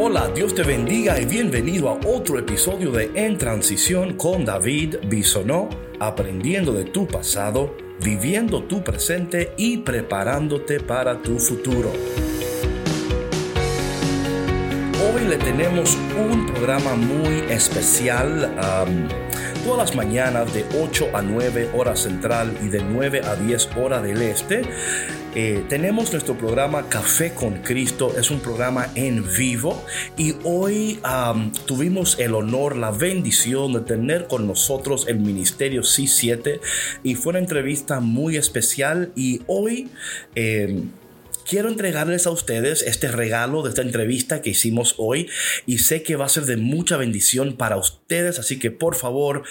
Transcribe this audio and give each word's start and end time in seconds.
Hola, 0.00 0.30
Dios 0.32 0.54
te 0.54 0.62
bendiga 0.62 1.20
y 1.20 1.24
bienvenido 1.24 1.88
a 1.88 1.98
otro 2.06 2.38
episodio 2.38 2.92
de 2.92 3.10
En 3.16 3.36
Transición 3.36 4.16
con 4.16 4.44
David 4.44 4.94
Bisonó, 5.08 5.68
aprendiendo 5.98 6.72
de 6.72 6.84
tu 6.84 7.08
pasado, 7.08 7.74
viviendo 8.00 8.62
tu 8.62 8.84
presente 8.84 9.54
y 9.56 9.78
preparándote 9.78 10.78
para 10.78 11.20
tu 11.20 11.40
futuro. 11.40 11.92
Hoy 15.02 15.24
le 15.28 15.36
tenemos 15.36 15.98
un 16.16 16.46
programa 16.46 16.94
muy 16.94 17.50
especial. 17.50 18.54
todas 19.64 19.78
las 19.78 19.96
mañanas 19.96 20.54
de 20.54 20.64
8 20.80 21.08
a 21.12 21.22
9 21.22 21.70
hora 21.74 21.96
central 21.96 22.56
y 22.62 22.68
de 22.68 22.84
9 22.84 23.22
a 23.24 23.34
10 23.34 23.70
hora 23.76 24.00
del 24.00 24.22
este 24.22 24.62
eh, 25.40 25.62
tenemos 25.68 26.10
nuestro 26.10 26.36
programa 26.36 26.88
Café 26.88 27.32
con 27.32 27.62
Cristo, 27.62 28.12
es 28.18 28.32
un 28.32 28.40
programa 28.40 28.88
en 28.96 29.24
vivo 29.36 29.80
y 30.16 30.34
hoy 30.42 30.98
tuvimos 31.64 32.18
el 32.18 32.34
honor, 32.34 32.76
la 32.76 32.90
bendición 32.90 33.72
de 33.72 33.82
tener 33.82 34.26
con 34.26 34.48
nosotros 34.48 35.06
el 35.06 35.20
Ministerio 35.20 35.82
C7 35.82 36.58
y 37.04 37.14
fue 37.14 37.30
una 37.30 37.38
entrevista 37.38 38.00
muy 38.00 38.36
especial 38.36 39.12
y 39.14 39.42
hoy... 39.46 39.88
Em, 40.34 40.90
quiero 41.48 41.70
entregarles 41.70 42.26
a 42.26 42.30
ustedes 42.30 42.82
este 42.82 43.10
regalo 43.10 43.62
de 43.62 43.70
esta 43.70 43.80
entrevista 43.80 44.42
que 44.42 44.50
hicimos 44.50 44.94
hoy 44.98 45.30
y 45.64 45.78
sé 45.78 46.02
que 46.02 46.14
va 46.14 46.26
a 46.26 46.28
ser 46.28 46.44
de 46.44 46.58
mucha 46.58 46.98
bendición 46.98 47.56
para 47.56 47.78
ustedes, 47.78 48.38
así 48.38 48.58
que 48.58 48.70
por 48.70 48.94
favor 48.94 49.44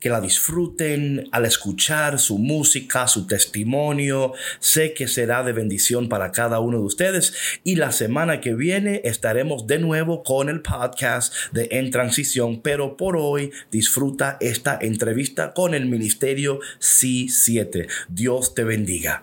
que 0.00 0.08
la 0.08 0.22
disfruten 0.22 1.28
al 1.30 1.44
escuchar 1.44 2.18
su 2.18 2.38
música, 2.38 3.06
su 3.06 3.26
testimonio. 3.26 4.32
Sé 4.60 4.94
que 4.94 5.06
será 5.06 5.42
de 5.42 5.52
bendición 5.52 6.08
para 6.08 6.32
cada 6.32 6.58
uno 6.58 6.78
de 6.78 6.84
ustedes 6.84 7.34
y 7.62 7.76
la 7.76 7.92
semana 7.92 8.40
que 8.40 8.54
viene 8.54 9.02
estaremos 9.04 9.66
de 9.66 9.78
nuevo 9.78 10.22
con 10.22 10.48
el 10.48 10.62
podcast 10.62 11.34
de 11.52 11.68
En 11.72 11.90
Transición, 11.90 12.62
pero 12.62 12.96
por 12.96 13.18
hoy 13.18 13.52
disfruta 13.70 14.38
esta 14.40 14.78
entrevista 14.80 15.52
con 15.52 15.74
el 15.74 15.84
Ministerio 15.84 16.60
C7. 16.80 17.88
Dios 18.08 18.54
te 18.54 18.64
bendiga. 18.64 19.22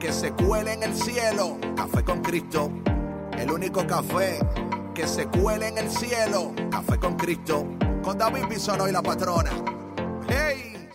que 0.00 0.12
se 0.12 0.32
cuele 0.32 0.72
en 0.72 0.82
el 0.82 0.94
cielo. 0.94 1.58
Café 1.76 2.02
con 2.02 2.22
Cristo, 2.22 2.72
el 3.38 3.50
único 3.50 3.86
café 3.86 4.40
que 4.94 5.06
se 5.06 5.26
cuele 5.26 5.68
en 5.68 5.78
el 5.78 5.90
cielo. 5.90 6.52
Café 6.70 6.98
con 6.98 7.16
Cristo, 7.16 7.66
con 8.02 8.16
David 8.16 8.46
Bisono 8.48 8.88
y 8.88 8.92
la 8.92 9.02
patrona. 9.02 9.50
¡Hey! 10.26 10.88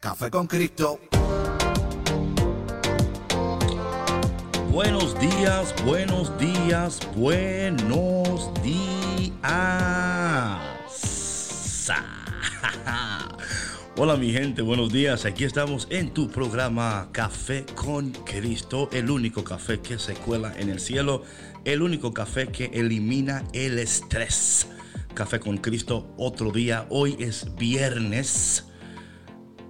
Café 0.00 0.30
con 0.30 0.46
Cristo. 0.46 1.00
Buenos 4.70 5.18
días, 5.18 5.74
buenos 5.84 6.38
días, 6.38 7.00
buenos 7.16 8.52
días. 8.62 10.27
Hola 14.00 14.16
mi 14.16 14.30
gente, 14.30 14.62
buenos 14.62 14.92
días. 14.92 15.24
Aquí 15.26 15.42
estamos 15.42 15.88
en 15.90 16.14
tu 16.14 16.30
programa 16.30 17.08
Café 17.10 17.66
con 17.74 18.12
Cristo, 18.12 18.88
el 18.92 19.10
único 19.10 19.42
café 19.42 19.80
que 19.80 19.98
se 19.98 20.14
cuela 20.14 20.52
en 20.56 20.70
el 20.70 20.78
cielo, 20.78 21.24
el 21.64 21.82
único 21.82 22.14
café 22.14 22.46
que 22.46 22.66
elimina 22.66 23.42
el 23.52 23.76
estrés. 23.80 24.70
Café 25.14 25.40
con 25.40 25.56
Cristo, 25.56 26.14
otro 26.16 26.52
día. 26.52 26.86
Hoy 26.90 27.16
es 27.18 27.52
viernes. 27.56 28.70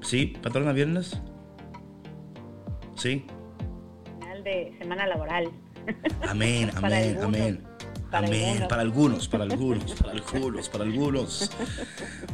¿Sí, 0.03 0.35
patrona, 0.43 0.73
viernes? 0.73 1.19
¿Sí? 2.97 3.25
Final 4.21 4.45
de 4.45 4.77
semana 4.79 5.07
laboral. 5.07 5.51
Amén, 6.29 6.71
amén, 6.77 7.19
amén. 7.23 7.68
Amén. 8.11 8.67
Para 8.69 8.83
algunos, 8.83 9.29
para 9.29 9.45
algunos, 9.45 9.95
para 9.95 10.13
algunos, 10.13 10.69
para 10.69 10.85
algunos. 10.85 11.51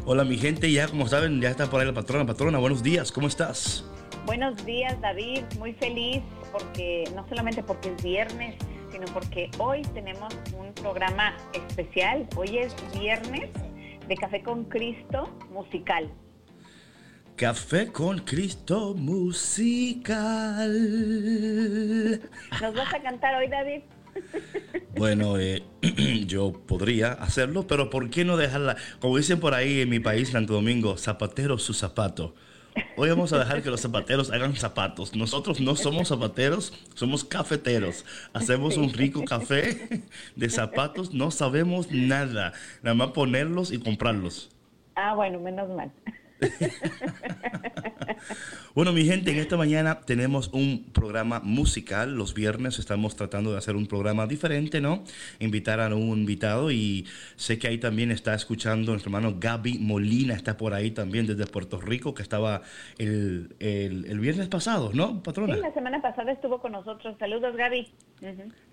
Hola, 0.05 0.25
mi 0.25 0.39
gente. 0.39 0.71
Ya, 0.71 0.87
como 0.87 1.09
saben, 1.09 1.41
ya 1.41 1.51
está 1.51 1.69
por 1.69 1.81
ahí 1.81 1.87
la 1.87 1.93
patrona. 1.93 2.25
Patrona, 2.25 2.59
buenos 2.59 2.83
días. 2.83 3.11
¿Cómo 3.11 3.27
estás? 3.27 3.85
Buenos 4.25 4.65
días, 4.65 5.01
David. 5.01 5.43
Muy 5.59 5.73
feliz 5.75 6.23
porque, 6.53 7.05
no 7.17 7.29
solamente 7.29 7.63
porque 7.63 7.93
es 7.93 8.03
viernes, 8.03 8.55
sino 8.93 9.05
porque 9.13 9.51
hoy 9.59 9.83
tenemos 9.95 10.33
un 10.57 10.73
programa 10.75 11.37
especial. 11.53 12.29
Hoy 12.37 12.59
es 12.59 12.75
viernes 12.97 13.51
de 14.07 14.17
Café 14.17 14.43
con 14.43 14.65
Cristo 14.67 15.37
musical. 15.51 16.09
Café 17.35 17.91
con 17.91 18.21
Cristo 18.21 18.95
musical. 18.95 20.71
¿Nos 22.63 22.75
vas 22.75 22.95
a 22.95 23.03
cantar 23.03 23.35
hoy, 23.35 23.49
David? 23.49 23.83
Bueno, 24.97 25.39
eh, 25.39 25.63
yo 26.27 26.53
podría 26.53 27.13
hacerlo, 27.13 27.67
pero 27.67 27.91
¿por 27.91 28.11
qué 28.11 28.25
no 28.25 28.37
dejarla? 28.37 28.77
Como 29.01 29.17
dicen 29.17 29.41
por 29.41 29.55
ahí 29.55 29.81
en 29.81 29.89
mi 29.89 30.01
país, 30.01 30.31
Santo 30.31 30.55
Domingo, 30.55 30.97
zapatero 30.97 31.59
su 31.59 31.75
zapato. 31.75 32.35
Hoy 32.97 33.09
vamos 33.09 33.33
a 33.33 33.39
dejar 33.39 33.63
que 33.63 33.71
los 33.71 33.81
zapateros 33.81 34.31
hagan 34.31 34.55
zapatos. 34.57 35.15
Nosotros 35.15 35.61
no 35.61 35.77
somos 35.77 36.09
zapateros, 36.09 36.73
somos 36.95 37.25
cafeteros. 37.25 38.05
Hacemos 38.33 38.77
un 38.77 38.93
rico 38.93 39.25
café 39.25 40.03
de 40.37 40.51
zapatos, 40.51 41.13
no 41.13 41.31
sabemos 41.31 41.91
nada. 41.91 42.53
Nada 42.83 42.95
más 42.95 43.09
ponerlos 43.09 43.73
y 43.73 43.79
comprarlos. 43.79 44.51
Ah, 44.97 45.15
bueno, 45.15 45.41
menos 45.41 45.69
mal. 45.71 45.91
bueno, 48.75 48.93
mi 48.93 49.05
gente, 49.05 49.31
en 49.31 49.39
esta 49.39 49.57
mañana 49.57 50.01
tenemos 50.01 50.51
un 50.53 50.85
programa 50.93 51.41
musical. 51.41 52.15
Los 52.15 52.35
viernes 52.35 52.79
estamos 52.79 53.17
tratando 53.17 53.53
de 53.53 53.59
hacer 53.59 53.77
un 53.77 53.87
programa 53.87 54.27
diferente, 54.27 54.81
¿no? 54.81 55.05
Invitar 55.39 55.81
a 55.81 55.95
un 55.95 56.19
invitado 56.19 56.71
y 56.71 57.07
sé 57.37 57.59
que 57.59 57.69
ahí 57.69 57.79
también 57.79 58.11
está 58.11 58.35
escuchando 58.35 58.93
nuestro 58.93 59.11
hermano 59.11 59.37
Gaby 59.39 59.79
Molina, 59.79 60.35
está 60.35 60.57
por 60.57 60.75
ahí 60.75 60.91
también 60.91 61.27
desde 61.27 61.47
Puerto 61.47 61.81
Rico, 61.81 62.15
que 62.15 62.23
estaba 62.23 62.63
el, 62.99 63.55
el, 63.59 64.21
viernes 64.21 64.49
pasado, 64.49 64.91
¿no, 64.95 65.23
patrona? 65.23 65.55
Sí, 65.55 65.61
la 65.61 65.75
semana 65.75 66.01
pasada 66.01 66.33
estuvo 66.33 66.61
con 66.61 66.73
nosotros. 66.73 67.17
Saludos, 67.19 67.57
Gaby. 67.57 67.89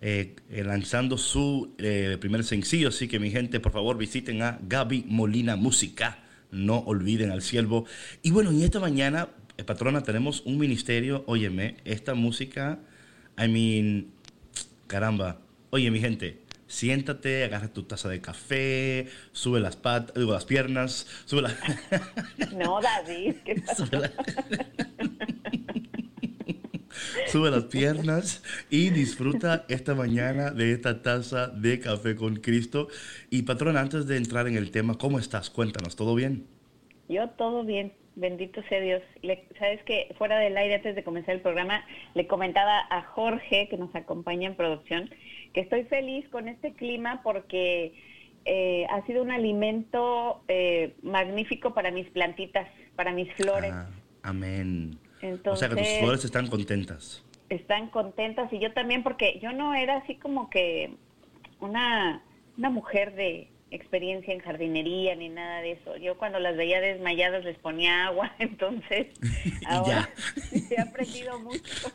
Eh, 0.02 0.36
eh, 0.50 0.64
lanzando 0.64 1.18
su 1.18 1.76
eh, 1.78 2.18
primer 2.20 2.44
sencillo, 2.44 2.90
así 2.90 3.08
que 3.08 3.20
mi 3.20 3.32
gente, 3.32 3.60
por 3.60 3.72
favor, 3.72 3.98
visiten 3.98 4.42
a 4.42 4.60
Gaby 4.62 5.06
Molina 5.08 5.56
Música 5.56 6.20
no 6.52 6.80
olviden 6.80 7.32
al 7.32 7.42
siervo. 7.42 7.86
Y 8.22 8.32
bueno, 8.32 8.52
y 8.52 8.64
esta 8.64 8.80
mañana, 8.80 9.30
eh, 9.58 9.64
patrona, 9.64 10.04
tenemos 10.04 10.42
un 10.46 10.58
ministerio, 10.58 11.24
óyeme, 11.28 11.78
esta 11.86 12.14
música, 12.14 12.80
I 13.38 13.48
mean, 13.48 14.08
caramba, 14.88 15.40
oye 15.70 15.90
mi 15.90 16.00
gente, 16.00 16.42
siéntate, 16.68 17.44
agarra 17.44 17.68
tu 17.68 17.84
taza 17.84 18.10
de 18.10 18.22
café, 18.22 19.08
sube 19.32 19.60
las 19.60 19.76
patas, 19.76 20.16
digo, 20.16 20.34
las 20.34 20.46
piernas, 20.46 21.08
sube 21.26 21.42
las... 21.42 21.56
No, 22.56 22.80
David, 22.82 23.36
¿qué 23.44 23.56
pasa? 23.66 23.90
Sube 27.28 27.52
las 27.52 27.66
piernas 27.66 28.44
y 28.70 28.90
disfruta 28.90 29.66
esta 29.70 29.96
mañana 29.96 30.52
de 30.52 30.74
esta 30.74 31.02
taza 31.02 31.48
de 31.48 31.80
café 31.80 32.16
con 32.16 32.38
Cristo. 32.38 32.88
Y 33.30 33.44
patrón, 33.44 33.78
antes 33.78 34.08
de 34.08 34.18
entrar 34.18 34.48
en 34.48 34.58
el 34.58 34.72
tema, 34.72 34.98
¿cómo 34.98 35.20
estás? 35.20 35.50
Cuéntanos, 35.50 35.96
¿todo 35.96 36.16
bien? 36.16 36.46
Yo 37.10 37.30
todo 37.32 37.64
bien, 37.64 37.94
bendito 38.16 38.62
sea 38.70 38.80
Dios. 38.80 39.02
Sabes 39.60 39.84
que 39.84 40.14
fuera 40.18 40.40
del 40.40 40.56
aire, 40.58 40.76
antes 40.76 40.96
de 40.96 41.04
comenzar 41.04 41.36
el 41.36 41.42
programa, 41.42 41.86
le 42.14 42.28
comentaba 42.28 42.80
a 42.90 43.02
Jorge, 43.04 43.68
que 43.70 43.78
nos 43.78 43.94
acompaña 43.96 44.48
en 44.48 44.56
producción, 44.56 45.10
que 45.54 45.62
estoy 45.62 45.84
feliz 45.84 46.28
con 46.30 46.48
este 46.48 46.74
clima 46.74 47.22
porque 47.24 47.94
eh, 48.46 48.86
ha 48.90 49.06
sido 49.06 49.22
un 49.22 49.32
alimento 49.32 50.44
eh, 50.48 50.96
magnífico 51.04 51.74
para 51.74 51.92
mis 51.92 52.10
plantitas, 52.10 52.68
para 52.96 53.12
mis 53.12 53.32
flores. 53.34 53.72
Ah, 53.74 53.90
amén 54.24 54.98
o 55.46 55.56
sea 55.56 55.70
que 55.70 55.76
tus 55.76 56.00
flores 56.00 56.26
están 56.26 56.48
contentas. 56.48 57.24
Están 57.50 57.90
contentas 57.90 58.52
y 58.54 58.60
yo 58.60 58.72
también 58.74 59.04
porque 59.04 59.40
yo 59.42 59.52
no 59.52 59.74
era 59.74 59.98
así 59.98 60.16
como 60.16 60.50
que 60.50 60.94
una, 61.60 62.24
una 62.58 62.70
mujer 62.70 63.14
de 63.16 63.50
experiencia 63.72 64.34
en 64.34 64.40
jardinería 64.40 65.16
ni 65.16 65.30
nada 65.30 65.62
de 65.62 65.74
eso. 65.74 65.96
Yo 65.98 66.18
cuando 66.18 66.40
las 66.40 66.58
veía 66.58 66.82
desmayadas 66.82 67.44
les 67.44 67.58
ponía 67.58 68.08
agua, 68.08 68.34
entonces 68.40 69.08
ahora 69.68 70.10
he 70.70 70.80
aprendido 70.80 71.40
mucho. 71.40 71.92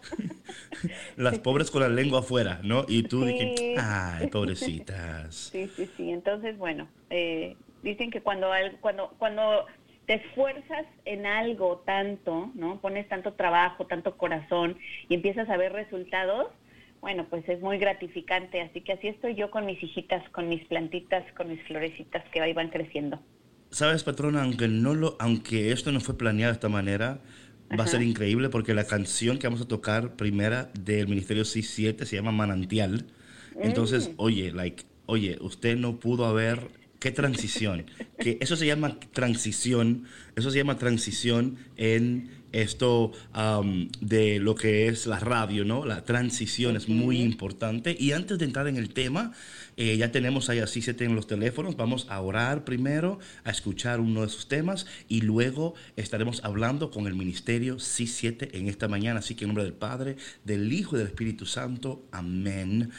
Las 1.17 1.39
pobres 1.39 1.71
con 1.71 1.83
la 1.83 1.89
lengua 1.89 2.21
afuera, 2.21 2.61
¿no? 2.63 2.85
Y 2.89 3.05
tú, 3.05 3.25
ay, 3.25 4.27
pobrecitas. 4.29 5.35
Sí, 5.35 5.71
sí, 5.75 5.89
sí. 5.97 6.11
Entonces, 6.11 6.59
bueno, 6.59 6.89
eh, 7.09 7.57
Dicen 7.87 8.11
que 8.11 8.21
cuando, 8.21 8.49
cuando, 8.81 9.15
cuando 9.17 9.65
te 10.07 10.15
esfuerzas 10.15 10.87
en 11.05 11.27
algo 11.27 11.83
tanto, 11.85 12.51
¿no? 12.55 12.81
Pones 12.81 13.09
tanto 13.09 13.35
trabajo, 13.35 13.87
tanto 13.87 14.17
corazón 14.17 14.79
y 15.09 15.15
empiezas 15.15 15.49
a 15.49 15.57
ver 15.57 15.73
resultados, 15.73 16.49
bueno, 17.01 17.27
pues 17.29 17.49
es 17.49 17.61
muy 17.61 17.79
gratificante. 17.79 18.61
Así 18.61 18.81
que 18.81 18.93
así 18.93 19.09
estoy 19.09 19.35
yo 19.35 19.51
con 19.51 19.67
mis 19.67 19.83
hijitas, 19.83 20.29
con 20.31 20.49
mis 20.49 20.65
plantitas, 20.67 21.25
con 21.33 21.49
mis 21.49 21.63
florecitas 21.65 22.25
que 22.33 22.41
ahí 22.41 22.53
van 22.53 22.71
creciendo. 22.71 23.21
Sabes, 23.71 24.05
patrona, 24.05 24.43
aunque 24.43 24.69
no 24.69 24.95
lo, 24.95 25.17
aunque 25.19 25.73
esto 25.73 25.93
no 25.93 26.01
fue 26.01 26.17
planeado 26.17 26.53
de 26.53 26.57
esta 26.57 26.69
manera, 26.69 27.21
va 27.79 27.85
a 27.85 27.89
ser 27.89 28.03
increíble 28.03 28.49
porque 28.49 28.75
la 28.75 28.87
canción 28.87 29.39
que 29.39 29.49
vamos 29.49 29.61
a 29.61 29.69
tocar 29.69 30.15
primera 30.15 30.71
del 30.79 31.09
Ministerio 31.09 31.43
C7 31.43 32.05
se 32.05 32.17
llama 32.17 32.31
Manantial. 32.31 33.07
Entonces, 33.61 34.11
mm. 34.11 34.15
oye, 34.19 34.53
like, 34.53 34.85
oye, 35.07 35.37
usted 35.41 35.77
no 35.77 35.99
pudo 35.99 36.27
haber 36.27 36.69
qué 37.07 37.13
transición. 37.13 37.87
que 38.19 38.37
eso 38.41 38.57
se 38.57 38.67
llama 38.67 38.99
transición. 39.13 40.07
Eso 40.35 40.51
se 40.51 40.59
llama 40.59 40.77
transición 40.77 41.57
en 41.77 42.31
esto 42.51 43.13
de 44.01 44.41
lo 44.41 44.57
que 44.57 44.89
es 44.89 45.07
la 45.07 45.21
radio, 45.21 45.65
¿no? 45.65 45.85
La 45.85 46.05
transición 46.05 46.75
es 46.75 46.89
muy 46.89 47.21
importante. 47.21 47.97
Y 47.97 48.11
antes 48.11 48.39
de 48.39 48.45
entrar 48.47 48.67
en 48.67 48.77
el 48.77 48.93
tema, 48.93 49.33
eh, 49.77 49.97
ya 49.97 50.11
tenemos 50.11 50.49
ahí 50.49 50.59
así 50.59 50.83
se 50.83 50.95
tienen 50.95 51.15
los 51.15 51.29
teléfonos. 51.29 51.77
Vamos 51.77 52.07
a 52.09 52.21
orar 52.21 52.65
primero, 52.65 53.21
a 53.45 53.51
escuchar 53.51 54.01
uno 54.01 54.23
de 54.23 54.29
sus 54.29 54.49
temas 54.49 54.87
y 55.07 55.21
luego 55.21 55.75
estaremos 55.95 56.43
hablando 56.45 56.91
con 56.91 57.07
el 57.07 57.15
ministerio 57.15 57.77
C7 57.77 58.51
en 58.53 58.67
esta 58.67 58.89
mañana. 58.89 59.21
Así 59.21 59.37
que 59.37 59.45
en 59.45 59.51
nombre 59.51 59.65
del 59.65 59.75
Padre, 59.75 60.17
del 60.45 60.73
Hijo 60.73 60.97
y 60.97 60.99
del 60.99 61.09
Espíritu 61.09 61.47
Santo. 61.47 62.05
Amén. 62.11 62.91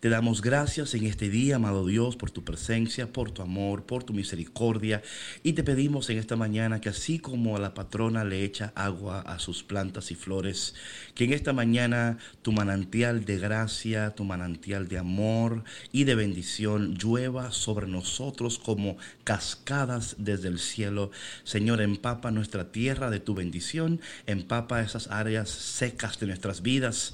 Te 0.00 0.08
damos 0.08 0.40
gracias 0.40 0.94
en 0.94 1.04
este 1.04 1.28
día, 1.28 1.56
amado 1.56 1.84
Dios, 1.84 2.16
por 2.16 2.30
tu 2.30 2.42
presencia, 2.42 3.12
por 3.12 3.32
tu 3.32 3.42
amor, 3.42 3.84
por 3.84 4.02
tu 4.02 4.14
misericordia. 4.14 5.02
Y 5.42 5.52
te 5.52 5.62
pedimos 5.62 6.08
en 6.08 6.16
esta 6.16 6.36
mañana 6.36 6.80
que 6.80 6.88
así 6.88 7.18
como 7.18 7.54
a 7.54 7.60
la 7.60 7.74
patrona 7.74 8.24
le 8.24 8.42
echa 8.42 8.72
agua 8.74 9.20
a 9.20 9.38
sus 9.38 9.62
plantas 9.62 10.10
y 10.10 10.14
flores, 10.14 10.74
que 11.14 11.24
en 11.24 11.34
esta 11.34 11.52
mañana 11.52 12.16
tu 12.40 12.50
manantial 12.50 13.26
de 13.26 13.38
gracia, 13.38 14.14
tu 14.14 14.24
manantial 14.24 14.88
de 14.88 14.96
amor 14.96 15.64
y 15.92 16.04
de 16.04 16.14
bendición 16.14 16.94
llueva 16.94 17.50
sobre 17.50 17.86
nosotros 17.86 18.58
como 18.58 18.96
cascadas 19.24 20.16
desde 20.16 20.48
el 20.48 20.60
cielo. 20.60 21.10
Señor, 21.44 21.82
empapa 21.82 22.30
nuestra 22.30 22.72
tierra 22.72 23.10
de 23.10 23.20
tu 23.20 23.34
bendición, 23.34 24.00
empapa 24.26 24.80
esas 24.80 25.08
áreas 25.08 25.50
secas 25.50 26.18
de 26.18 26.26
nuestras 26.28 26.62
vidas 26.62 27.12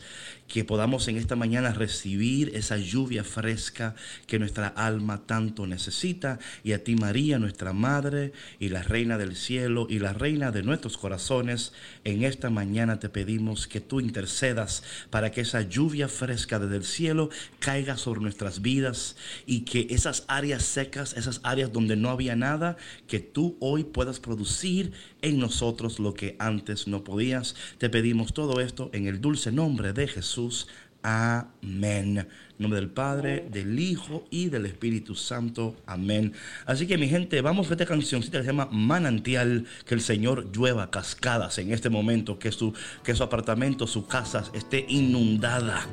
que 0.48 0.64
podamos 0.64 1.08
en 1.08 1.16
esta 1.16 1.36
mañana 1.36 1.72
recibir 1.72 2.52
esa 2.54 2.76
lluvia 2.76 3.24
fresca 3.24 3.94
que 4.26 4.38
nuestra 4.38 4.68
alma 4.68 5.22
tanto 5.26 5.66
necesita. 5.66 6.38
Y 6.62 6.72
a 6.72 6.84
ti 6.84 6.96
María, 6.96 7.38
nuestra 7.38 7.72
Madre 7.72 8.32
y 8.58 8.68
la 8.68 8.82
Reina 8.82 9.18
del 9.18 9.36
Cielo 9.36 9.86
y 9.90 9.98
la 9.98 10.12
Reina 10.12 10.52
de 10.52 10.62
nuestros 10.62 10.96
corazones, 10.96 11.72
en 12.04 12.24
esta 12.24 12.50
mañana 12.50 12.98
te 12.98 13.08
pedimos 13.08 13.66
que 13.66 13.80
tú 13.80 14.00
intercedas 14.00 14.82
para 15.10 15.30
que 15.30 15.40
esa 15.40 15.62
lluvia 15.62 16.08
fresca 16.08 16.58
desde 16.58 16.76
el 16.76 16.84
cielo 16.84 17.30
caiga 17.58 17.96
sobre 17.96 18.20
nuestras 18.20 18.62
vidas 18.62 19.16
y 19.46 19.60
que 19.60 19.88
esas 19.90 20.24
áreas 20.28 20.62
secas, 20.62 21.16
esas 21.16 21.40
áreas 21.42 21.72
donde 21.72 21.96
no 21.96 22.10
había 22.10 22.36
nada, 22.36 22.76
que 23.08 23.20
tú 23.20 23.56
hoy 23.60 23.84
puedas 23.84 24.20
producir 24.20 24.92
en 25.26 25.40
nosotros 25.40 25.98
lo 25.98 26.14
que 26.14 26.36
antes 26.38 26.86
no 26.86 27.02
podías. 27.02 27.56
Te 27.78 27.90
pedimos 27.90 28.32
todo 28.32 28.60
esto 28.60 28.90
en 28.92 29.06
el 29.06 29.20
dulce 29.20 29.50
nombre 29.50 29.92
de 29.92 30.06
Jesús. 30.06 30.68
Amén. 31.02 32.28
Nombre 32.58 32.80
del 32.80 32.90
Padre, 32.90 33.46
del 33.50 33.78
Hijo 33.78 34.24
y 34.30 34.48
del 34.48 34.66
Espíritu 34.66 35.16
Santo. 35.16 35.76
Amén. 35.84 36.32
Así 36.64 36.86
que 36.86 36.96
mi 36.96 37.08
gente, 37.08 37.40
vamos 37.40 37.68
a 37.68 37.72
esta 37.72 37.86
cancioncita 37.86 38.38
que 38.38 38.44
se 38.44 38.50
llama 38.50 38.68
Manantial, 38.70 39.66
que 39.84 39.94
el 39.94 40.00
Señor 40.00 40.50
llueva 40.52 40.90
cascadas 40.90 41.58
en 41.58 41.72
este 41.72 41.90
momento, 41.90 42.38
que 42.38 42.52
su, 42.52 42.72
que 43.02 43.14
su 43.14 43.22
apartamento, 43.24 43.88
su 43.88 44.06
casa 44.06 44.44
esté 44.54 44.86
inundada 44.88 45.86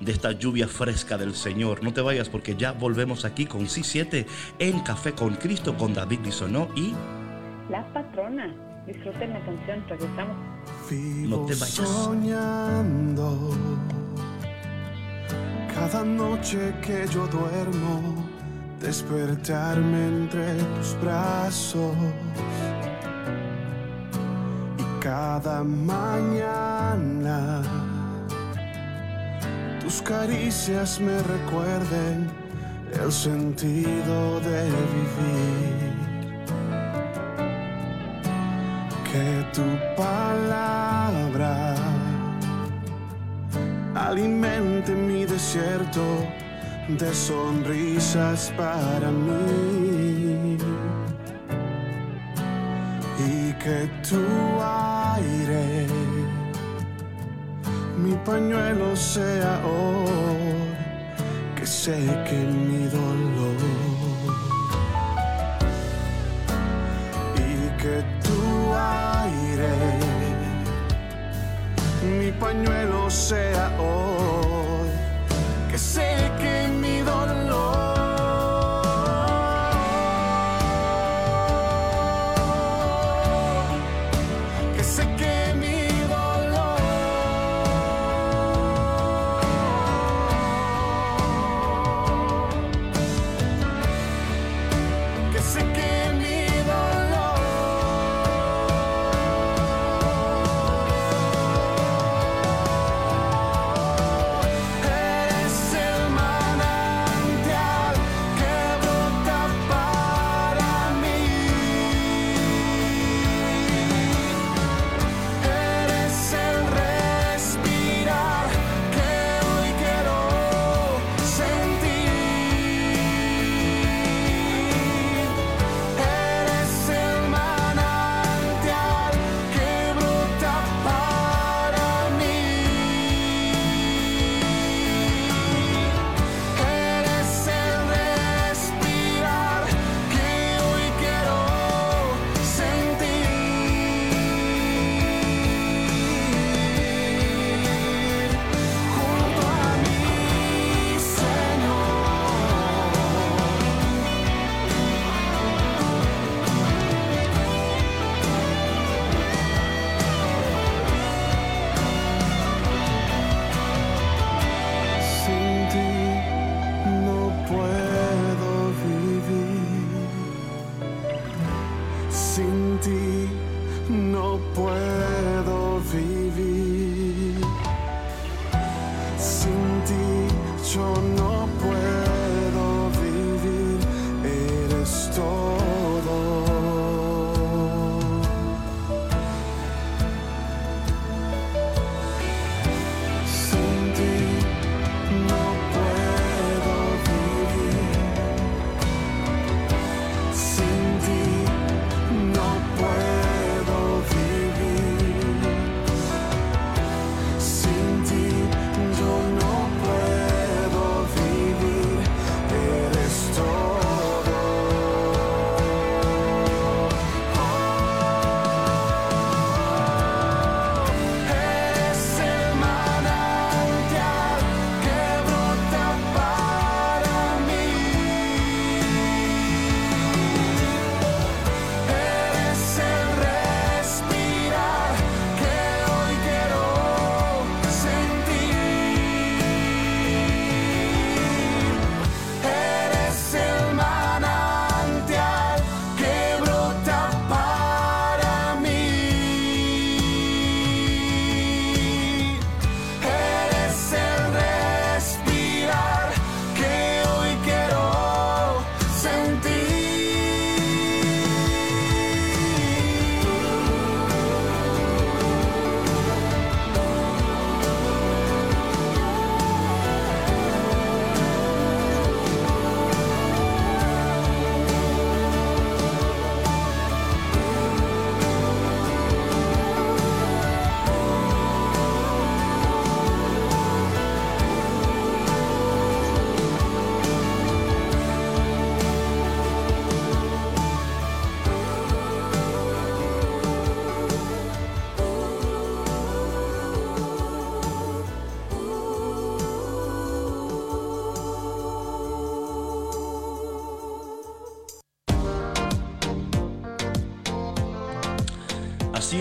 de 0.00 0.12
esta 0.12 0.32
lluvia 0.32 0.68
fresca 0.68 1.16
del 1.16 1.34
Señor. 1.34 1.82
No 1.82 1.94
te 1.94 2.02
vayas 2.02 2.28
porque 2.28 2.54
ya 2.54 2.72
volvemos 2.72 3.24
aquí 3.24 3.46
con 3.46 3.62
C7 3.62 4.26
en 4.58 4.80
Café 4.80 5.12
con 5.12 5.36
Cristo 5.36 5.74
con 5.76 5.94
David 5.94 6.20
Bisonó 6.22 6.68
y... 6.76 6.92
La 7.70 7.90
patrona. 7.94 8.73
Disfruten 8.86 9.32
la 9.32 9.44
canción, 9.44 9.84
regresamos. 9.88 10.36
no 11.28 11.46
te 11.46 11.54
vayas. 11.54 11.88
soñando 11.88 13.50
cada 15.74 16.04
noche 16.04 16.72
que 16.80 17.06
yo 17.08 17.26
duermo, 17.26 18.24
despertarme 18.80 20.06
entre 20.06 20.54
tus 20.76 20.96
brazos. 21.02 21.96
Y 24.78 24.84
cada 25.02 25.64
mañana 25.64 27.62
tus 29.82 30.00
caricias 30.00 31.00
me 31.00 31.18
recuerden 31.18 32.30
el 33.02 33.12
sentido 33.12 34.40
de 34.40 34.64
vivir. 34.64 35.83
Que 39.14 39.46
tu 39.52 39.66
palabra 39.96 41.76
alimente 43.94 44.92
mi 44.92 45.24
desierto 45.24 46.04
de 46.88 47.14
sonrisas 47.14 48.52
para 48.56 49.08
mí. 49.26 50.58
Y 53.30 53.52
que 53.62 53.88
tu 54.08 54.24
aire 55.16 55.86
mi 57.96 58.14
pañuelo 58.28 58.96
sea 58.96 59.60
hoy 59.64 60.74
que 61.56 61.64
seque 61.66 62.38
mi 62.66 62.82
dolor. 62.88 63.60
Y 67.46 67.50
que 67.80 68.13
mi 72.18 72.30
pañuelo 72.32 73.10
sea 73.10 73.70
hoy, 73.78 74.88
que 75.70 75.78
sé 75.78 76.30
que 76.38 76.68
mi 76.68 77.03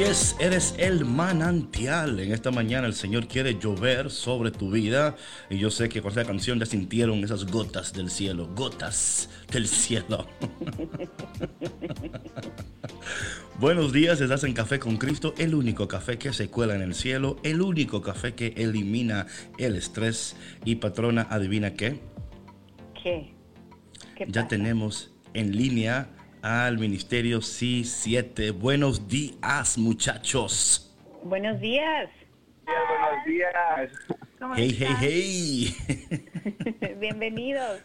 Así 0.03 0.11
es, 0.11 0.35
eres 0.37 0.75
el 0.79 1.05
manantial. 1.05 2.19
En 2.19 2.33
esta 2.33 2.51
mañana 2.51 2.87
el 2.87 2.93
Señor 2.93 3.25
quiere 3.25 3.57
llover 3.57 4.11
sobre 4.11 4.51
tu 4.51 4.69
vida. 4.69 5.15
Y 5.49 5.57
yo 5.57 5.71
sé 5.71 5.87
que 5.87 6.01
con 6.01 6.09
esta 6.09 6.25
canción 6.25 6.59
ya 6.59 6.65
sintieron 6.65 7.23
esas 7.23 7.45
gotas 7.45 7.93
del 7.93 8.09
cielo. 8.09 8.49
Gotas 8.53 9.29
del 9.49 9.65
cielo. 9.65 10.27
Buenos 13.61 13.93
días, 13.93 14.19
estás 14.19 14.43
en 14.43 14.51
Café 14.51 14.77
con 14.77 14.97
Cristo, 14.97 15.35
el 15.37 15.55
único 15.55 15.87
café 15.87 16.17
que 16.17 16.33
se 16.33 16.49
cuela 16.49 16.75
en 16.75 16.81
el 16.81 16.95
cielo, 16.95 17.37
el 17.43 17.61
único 17.61 18.01
café 18.01 18.33
que 18.33 18.47
elimina 18.57 19.27
el 19.57 19.77
estrés. 19.77 20.35
Y 20.65 20.75
patrona, 20.75 21.27
adivina 21.29 21.75
qué. 21.75 22.01
¿Qué? 23.01 23.33
¿Qué 24.17 24.25
Ya 24.27 24.49
tenemos 24.49 25.13
en 25.33 25.55
línea 25.55 26.09
al 26.43 26.77
Ministerio 26.77 27.39
C7. 27.39 28.51
Buenos 28.51 29.07
días, 29.07 29.77
muchachos. 29.77 30.93
Buenos 31.23 31.59
días. 31.61 32.09
Buenos 32.65 33.25
días. 33.25 33.91
¿Cómo 34.37 34.53
Hey, 34.57 34.75
hey, 34.77 34.95
hey. 34.99 35.73
Bienvenidos. 36.99 37.79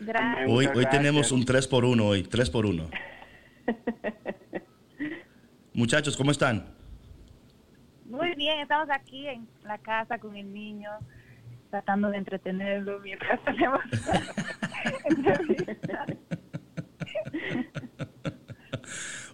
Gracias. 0.00 0.46
Hoy, 0.46 0.68
hoy 0.74 0.84
tenemos 0.90 1.32
un 1.32 1.46
3 1.46 1.66
por 1.66 1.86
1 1.86 2.06
hoy, 2.06 2.22
3 2.22 2.50
por 2.50 2.66
1. 2.66 2.90
Muchachos, 5.72 6.18
¿cómo 6.18 6.32
están? 6.32 6.66
Muy 8.04 8.34
bien, 8.34 8.60
estamos 8.60 8.90
aquí 8.90 9.26
en 9.26 9.48
la 9.64 9.78
casa 9.78 10.18
con 10.18 10.36
el 10.36 10.52
niño, 10.52 10.90
tratando 11.70 12.10
de 12.10 12.18
entretenerlo 12.18 13.00
mientras 13.00 13.42
tenemos 13.44 13.80
entrevistas. 15.06 16.08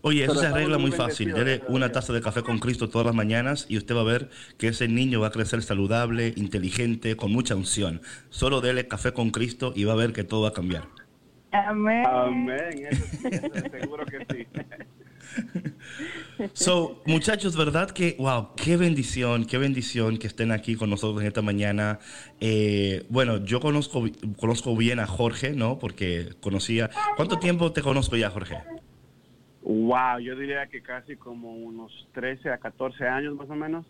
Oye, 0.03 0.25
eso 0.25 0.33
Pero 0.33 0.41
se 0.41 0.47
arregla 0.47 0.79
muy 0.79 0.93
fácil. 0.93 1.33
Dele 1.33 1.63
a 1.67 1.71
una 1.71 1.93
taza 1.93 2.13
de 2.13 2.21
café 2.21 2.43
con 2.43 2.59
Cristo 2.59 2.89
todas 2.89 3.07
las 3.07 3.15
mañanas 3.15 3.67
y 3.69 3.77
usted 3.77 3.95
va 3.95 4.01
a 4.01 4.05
ver 4.05 4.31
que 4.57 4.69
ese 4.69 4.89
niño 4.89 5.21
va 5.21 5.29
a 5.29 5.31
crecer 5.31 5.63
saludable, 5.63 6.33
inteligente, 6.37 7.17
con 7.17 7.33
mucha 7.33 7.55
unción. 7.55 8.01
Solo 8.31 8.61
dele 8.61 8.89
café 8.89 9.13
con 9.13 9.31
Cristo 9.31 9.73
y 9.77 9.85
va 9.85 9.93
a 9.93 9.97
ver 9.97 10.13
que 10.13 10.25
todo 10.25 10.43
va 10.43 10.49
a 10.49 10.53
cambiar. 10.53 10.89
Amén. 11.53 12.07
Amén. 12.07 12.89
Eso 12.91 13.05
sí, 13.11 13.29
eso 13.31 13.71
seguro 13.71 14.07
que 14.07 14.27
sí. 14.35 14.47
So, 16.55 17.03
muchachos, 17.05 17.57
¿verdad 17.57 17.91
que, 17.91 18.17
wow, 18.19 18.55
qué 18.57 18.77
bendición, 18.77 19.45
qué 19.45 19.59
bendición 19.59 20.19
que 20.19 20.27
estén 20.27 20.53
aquí 20.53 20.75
con 20.75 20.89
nosotros 20.89 21.21
en 21.21 21.29
esta 21.29 21.43
mañana? 21.43 21.99
Eh, 22.41 23.05
bueno, 23.11 23.45
yo 23.45 23.61
conozco, 23.61 24.05
conozco 24.37 24.77
bien 24.77 25.01
a 25.01 25.07
Jorge, 25.07 25.51
¿no? 25.51 25.79
Porque 25.79 26.31
conocía... 26.41 26.91
¿Cuánto 27.17 27.39
tiempo 27.39 27.73
te 27.73 27.83
conozco 27.83 28.17
ya, 28.17 28.31
Jorge? 28.31 28.57
Wow, 29.63 30.19
yo 30.21 30.37
diría 30.37 30.67
que 30.69 30.83
casi 30.83 31.17
como 31.17 31.53
unos 31.53 32.09
13 32.13 32.51
a 32.51 32.59
14 32.59 33.07
años 33.07 33.35
más 33.35 33.49
o 33.51 33.55
menos. 33.55 33.87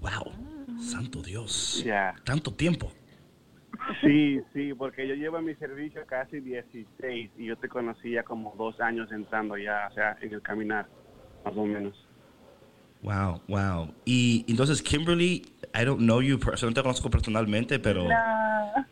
Wow, 0.00 0.32
santo 0.80 1.20
Dios. 1.22 1.82
Ya. 1.84 2.14
Tanto 2.24 2.52
tiempo. 2.52 2.90
Sí, 4.00 4.40
sí, 4.52 4.72
porque 4.74 5.06
yo 5.06 5.14
llevo 5.14 5.38
en 5.38 5.46
mi 5.46 5.54
servicio 5.56 6.04
casi 6.06 6.40
16 6.40 7.30
y 7.36 7.44
yo 7.44 7.56
te 7.56 7.68
conocía 7.68 8.22
como 8.22 8.54
dos 8.56 8.80
años 8.80 9.10
entrando 9.12 9.56
ya, 9.56 9.88
o 9.90 9.94
sea, 9.94 10.16
en 10.20 10.32
el 10.32 10.42
caminar, 10.42 10.86
más 11.44 11.56
o 11.56 11.64
menos. 11.64 12.06
Wow, 13.02 13.40
wow. 13.46 13.94
Y 14.04 14.44
entonces, 14.48 14.82
Kimberly, 14.82 15.44
I 15.74 15.84
don't 15.84 16.00
know 16.00 16.20
you, 16.20 16.38
no 16.38 16.72
te 16.72 16.82
conozco 16.82 17.10
personalmente, 17.10 17.78
pero 17.78 18.04
No, 18.04 18.86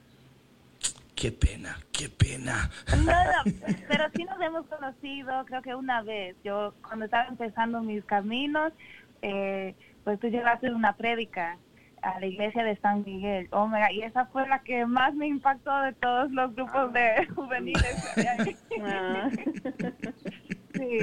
qué 1.16 1.32
pena, 1.32 1.78
qué 1.90 2.08
pena. 2.08 2.70
no, 2.98 3.04
no, 3.04 3.52
pero 3.88 4.04
sí 4.14 4.24
nos 4.24 4.40
hemos 4.40 4.66
conocido, 4.66 5.44
creo 5.46 5.62
que 5.62 5.74
una 5.74 6.02
vez. 6.02 6.36
Yo, 6.44 6.74
cuando 6.86 7.06
estaba 7.06 7.26
empezando 7.26 7.82
mis 7.82 8.04
caminos, 8.04 8.72
eh, 9.22 9.74
pues 10.04 10.20
tú 10.20 10.28
llegaste 10.28 10.70
una 10.70 10.94
prédica 10.94 11.58
a 12.02 12.20
la 12.20 12.26
iglesia 12.26 12.62
de 12.62 12.76
San 12.76 13.02
Miguel. 13.04 13.48
Oh, 13.50 13.66
my 13.66 13.80
God, 13.80 13.90
y 13.92 14.02
esa 14.02 14.26
fue 14.26 14.46
la 14.46 14.60
que 14.60 14.84
más 14.86 15.14
me 15.14 15.26
impactó 15.26 15.76
de 15.80 15.94
todos 15.94 16.30
los 16.30 16.54
grupos 16.54 16.92
de 16.92 17.26
juveniles. 17.34 18.12
que 18.14 18.20
había 18.20 18.44
ahí. 18.44 18.56
Ah. 18.82 19.30
Sí. 20.74 20.98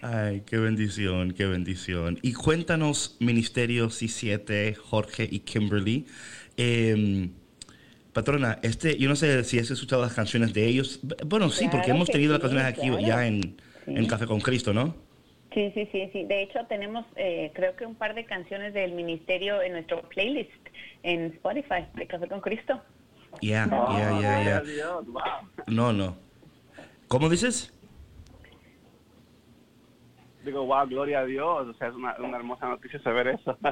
Ay, 0.00 0.42
qué 0.46 0.56
bendición, 0.56 1.32
qué 1.32 1.44
bendición. 1.44 2.18
Y 2.22 2.32
cuéntanos, 2.32 3.18
Ministerio 3.20 3.88
C7, 3.88 4.74
Jorge 4.76 5.28
y 5.30 5.40
Kimberly. 5.40 6.06
eh, 6.56 7.28
patrona, 8.14 8.58
este, 8.62 8.96
yo 8.96 9.08
no 9.10 9.16
sé 9.16 9.44
si 9.44 9.58
has 9.58 9.70
escuchado 9.70 10.00
las 10.02 10.14
canciones 10.14 10.54
de 10.54 10.66
ellos. 10.66 11.00
Bueno, 11.26 11.50
sí, 11.50 11.68
porque 11.70 11.90
hemos 11.90 12.08
tenido 12.08 12.32
las 12.32 12.40
canciones 12.40 12.66
aquí 12.66 12.88
claro. 12.88 13.00
ya 13.00 13.26
en, 13.26 13.42
Sí. 13.84 13.92
en 13.94 14.06
Café 14.06 14.26
con 14.26 14.40
Cristo, 14.40 14.72
¿no? 14.72 14.94
Sí, 15.52 15.70
sí, 15.74 15.86
sí, 15.92 16.08
sí. 16.12 16.24
De 16.24 16.42
hecho, 16.42 16.60
tenemos 16.68 17.04
eh, 17.16 17.52
creo 17.54 17.76
que 17.76 17.84
un 17.84 17.94
par 17.94 18.14
de 18.14 18.24
canciones 18.24 18.72
del 18.72 18.92
ministerio 18.92 19.60
en 19.60 19.72
nuestro 19.72 20.00
playlist 20.08 20.50
en 21.02 21.26
Spotify 21.34 21.84
de 21.94 22.06
Café 22.06 22.26
con 22.26 22.40
Cristo. 22.40 22.80
Ya, 23.42 23.68
Oh, 23.70 23.92
ya, 23.92 24.10
ya, 24.10 24.20
ya. 24.20 24.20
gracias 24.20 24.56
a 24.58 24.62
Dios, 24.62 25.06
wow. 25.08 25.22
No, 25.66 25.92
no. 25.92 26.16
¿Cómo 27.08 27.28
dices? 27.28 27.70
digo, 30.44 30.66
wow, 30.66 30.86
gloria 30.86 31.20
a 31.20 31.24
Dios. 31.24 31.68
O 31.68 31.74
sea, 31.74 31.88
es 31.88 31.94
una, 31.94 32.14
una 32.18 32.36
hermosa 32.36 32.66
noticia 32.68 33.00
saber 33.02 33.28
eso. 33.28 33.58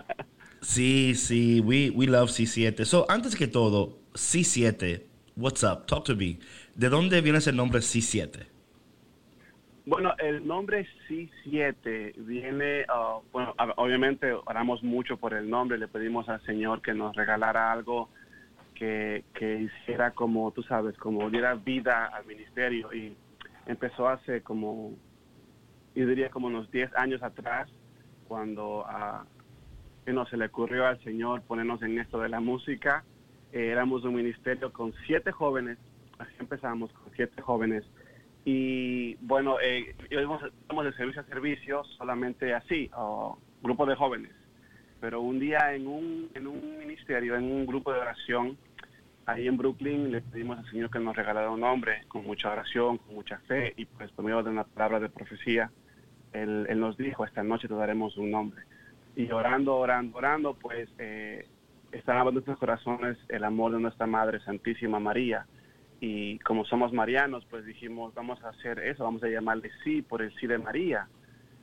Sí, 0.64 1.16
sí, 1.16 1.58
we, 1.58 1.90
we 1.90 2.06
love 2.06 2.30
C7. 2.30 2.84
So, 2.84 3.04
antes 3.11 3.34
que 3.34 3.49
todo, 3.49 3.99
C7, 4.14 5.02
what's 5.37 5.62
up? 5.62 5.87
Talk 5.87 6.04
to 6.04 6.14
me. 6.14 6.38
¿De 6.75 6.88
dónde 6.88 7.21
viene 7.21 7.38
ese 7.38 7.52
nombre 7.52 7.81
C7? 7.81 8.47
Bueno, 9.85 10.14
el 10.19 10.47
nombre 10.47 10.87
C7 11.09 12.14
viene, 12.19 12.83
uh, 12.83 13.23
bueno, 13.33 13.54
obviamente 13.76 14.33
oramos 14.33 14.83
mucho 14.83 15.16
por 15.16 15.35
el 15.35 15.50
nombre, 15.50 15.76
le 15.76 15.88
pedimos 15.88 16.28
al 16.28 16.40
Señor 16.45 16.83
que 16.83 16.95
nos 16.95 17.16
regalara 17.16 17.73
algo 17.73 18.09
que, 18.75 19.25
que 19.35 19.62
hiciera 19.62 20.12
como, 20.12 20.52
tú 20.52 20.62
sabes, 20.62 20.97
como 20.99 21.28
diera 21.31 21.54
vida 21.54 22.07
al 22.07 22.25
ministerio 22.26 22.92
y 22.95 23.16
empezó 23.66 24.09
hace 24.09 24.42
como, 24.42 24.92
yo 25.97 26.07
diría 26.07 26.31
como 26.31 26.47
unos 26.47 26.71
10 26.71 26.95
años 26.97 27.23
atrás, 27.23 27.69
cuando 28.28 28.87
a 28.87 29.26
no, 30.11 30.26
se 30.26 30.37
le 30.37 30.47
ocurrió 30.47 30.87
al 30.87 31.02
Señor 31.04 31.42
ponernos 31.42 31.81
en 31.83 31.99
esto 31.99 32.19
de 32.19 32.28
la 32.28 32.40
música. 32.40 33.04
Éramos 33.52 34.04
un 34.04 34.14
ministerio 34.14 34.73
con 34.73 34.94
siete 35.06 35.30
jóvenes, 35.30 35.78
así 36.18 36.32
empezamos 36.38 36.90
con 36.92 37.12
siete 37.14 37.40
jóvenes. 37.42 37.85
Y 38.44 39.14
bueno, 39.16 39.61
eh, 39.61 39.94
íbamos 40.11 40.42
íbamos 40.64 40.85
de 40.87 40.92
servicio 40.94 41.21
a 41.21 41.25
servicio 41.26 41.85
solamente 41.85 42.54
así, 42.54 42.90
o 42.97 43.38
grupo 43.62 43.87
de 43.87 43.94
jóvenes. 43.94 44.32
Pero 45.00 45.21
un 45.21 45.38
día 45.38 45.75
en 45.75 45.87
un, 45.87 46.30
en 46.35 46.47
un 46.47 46.78
ministerio, 46.78 47.37
en 47.37 47.44
un 47.44 47.66
grupo 47.66 47.92
de 47.92 48.00
oración, 48.00 48.56
ahí 49.26 49.49
en 49.49 49.56
Brooklyn, 49.56 50.11
le 50.11 50.21
pedimos 50.21 50.59
al 50.59 50.71
Señor 50.71 50.90
que 50.90 50.99
nos 50.99 51.16
regalara 51.16 51.50
un 51.50 51.61
nombre 51.61 52.02
con 52.09 52.25
mucha 52.25 52.50
oración, 52.50 52.99
con 52.99 53.14
mucha 53.14 53.38
fe, 53.49 53.75
y 53.76 53.85
pues 53.85 54.11
por 54.12 54.25
medio 54.25 54.42
de 54.42 54.50
una 54.50 54.64
palabra 54.64 55.00
de 55.00 55.09
profecía, 55.09 55.71
Él, 56.32 56.66
él 56.68 56.80
nos 56.80 56.97
dijo, 56.97 57.25
esta 57.25 57.42
noche 57.42 57.68
te 57.68 57.75
daremos 57.75 58.16
un 58.16 58.30
nombre. 58.30 58.62
Y 59.14 59.30
orando, 59.30 59.76
orando, 59.76 60.16
orando, 60.16 60.54
pues 60.54 60.88
eh, 60.99 61.47
estaba 61.92 62.28
en 62.28 62.34
nuestros 62.34 62.58
corazones 62.58 63.18
el 63.28 63.44
amor 63.44 63.72
de 63.72 63.80
nuestra 63.80 64.06
Madre 64.06 64.40
Santísima 64.40 64.99
María. 64.99 65.46
Y 66.00 66.38
como 66.40 66.64
somos 66.64 66.92
marianos, 66.92 67.46
pues 67.49 67.64
dijimos, 67.64 68.12
vamos 68.14 68.42
a 68.42 68.49
hacer 68.49 68.80
eso, 68.80 69.04
vamos 69.04 69.22
a 69.22 69.28
llamarle 69.28 69.70
sí 69.84 70.02
por 70.02 70.20
el 70.20 70.34
sí 70.34 70.46
de 70.46 70.58
María. 70.58 71.06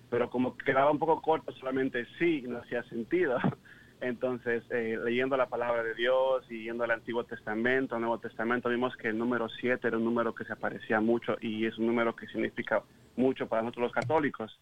Pero 0.10 0.30
como 0.30 0.56
quedaba 0.58 0.92
un 0.92 1.00
poco 1.00 1.22
corto 1.22 1.52
solamente 1.54 2.06
sí, 2.18 2.44
no 2.48 2.60
hacía 2.60 2.84
sentido. 2.84 3.38
Entonces, 4.02 4.64
eh, 4.70 4.98
leyendo 5.04 5.36
la 5.36 5.50
palabra 5.50 5.84
de 5.84 5.94
Dios 5.94 6.46
y 6.50 6.64
yendo 6.64 6.86
al 6.86 6.92
Antiguo 6.92 7.26
Testamento, 7.26 8.00
Nuevo 8.00 8.20
Testamento, 8.20 8.70
vimos 8.70 8.96
que 8.96 9.10
el 9.10 9.18
número 9.18 9.50
7 9.50 9.86
era 9.86 9.98
un 9.98 10.06
número 10.06 10.34
que 10.34 10.46
se 10.46 10.54
aparecía 10.54 11.02
mucho 11.02 11.36
y 11.42 11.66
es 11.66 11.78
un 11.78 11.88
número 11.88 12.16
que 12.16 12.28
significa 12.28 12.82
mucho 13.18 13.48
para 13.48 13.62
nosotros 13.62 13.92
los 13.92 13.92
católicos. 13.92 14.58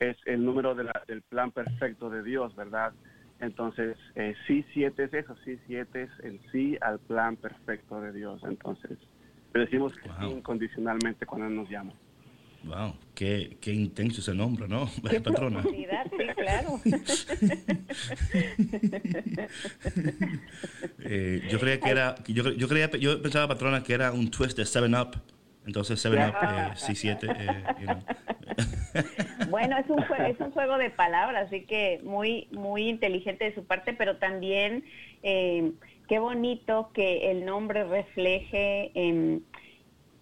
Es 0.00 0.16
el 0.26 0.44
número 0.44 0.74
del 0.74 1.22
plan 1.22 1.52
perfecto 1.52 2.10
de 2.10 2.24
Dios, 2.24 2.56
¿verdad? 2.56 2.92
Entonces, 3.42 3.96
eh, 4.14 4.34
sí 4.46 4.64
7 4.72 5.04
es 5.04 5.12
eso, 5.14 5.34
sí 5.44 5.58
7 5.66 6.02
es 6.04 6.10
el 6.22 6.40
sí 6.52 6.78
al 6.80 7.00
plan 7.00 7.36
perfecto 7.36 8.00
de 8.00 8.12
Dios. 8.12 8.40
Entonces, 8.44 8.96
le 9.52 9.60
decimos 9.62 9.92
que 9.94 10.08
sí 10.08 10.14
Wow. 10.20 10.30
incondicionalmente 10.38 11.26
cuando 11.26 11.48
Él 11.48 11.56
nos 11.56 11.68
llama. 11.68 11.92
Wow, 12.64 12.94
qué, 13.16 13.56
qué 13.60 13.74
intenso 13.74 14.20
ese 14.20 14.32
nombre, 14.32 14.68
¿no? 14.68 14.88
Qué 15.10 15.20
Patrona. 15.20 15.64
sí, 15.64 15.84
claro. 16.36 16.80
Eh, 21.04 21.42
yo 21.50 21.58
creía 21.58 21.80
que 21.80 21.90
era, 21.90 22.14
yo, 22.28 22.52
yo 22.52 22.68
creía, 22.68 22.88
yo 22.92 23.20
pensaba, 23.20 23.48
patrona, 23.48 23.82
que 23.82 23.92
era 23.92 24.12
un 24.12 24.30
twist 24.30 24.56
de 24.56 24.62
7-Up. 24.62 25.20
Entonces 25.66 26.04
7-Up, 26.04 26.34
eh, 26.42 26.70
C7, 26.74 27.36
eh, 27.38 27.64
you 27.80 27.86
know. 27.86 27.98
Bueno, 29.48 29.78
es 29.78 29.88
un, 29.88 29.98
jue- 29.98 30.30
es 30.30 30.38
un 30.40 30.50
juego 30.50 30.76
de 30.78 30.90
palabras, 30.90 31.46
así 31.46 31.62
que 31.64 32.00
muy, 32.04 32.48
muy 32.52 32.88
inteligente 32.88 33.44
de 33.44 33.54
su 33.54 33.64
parte, 33.64 33.92
pero 33.94 34.16
también 34.16 34.84
eh, 35.22 35.72
qué 36.08 36.18
bonito 36.18 36.90
que 36.94 37.30
el 37.30 37.44
nombre 37.44 37.84
refleje 37.84 38.90
em, 38.94 39.40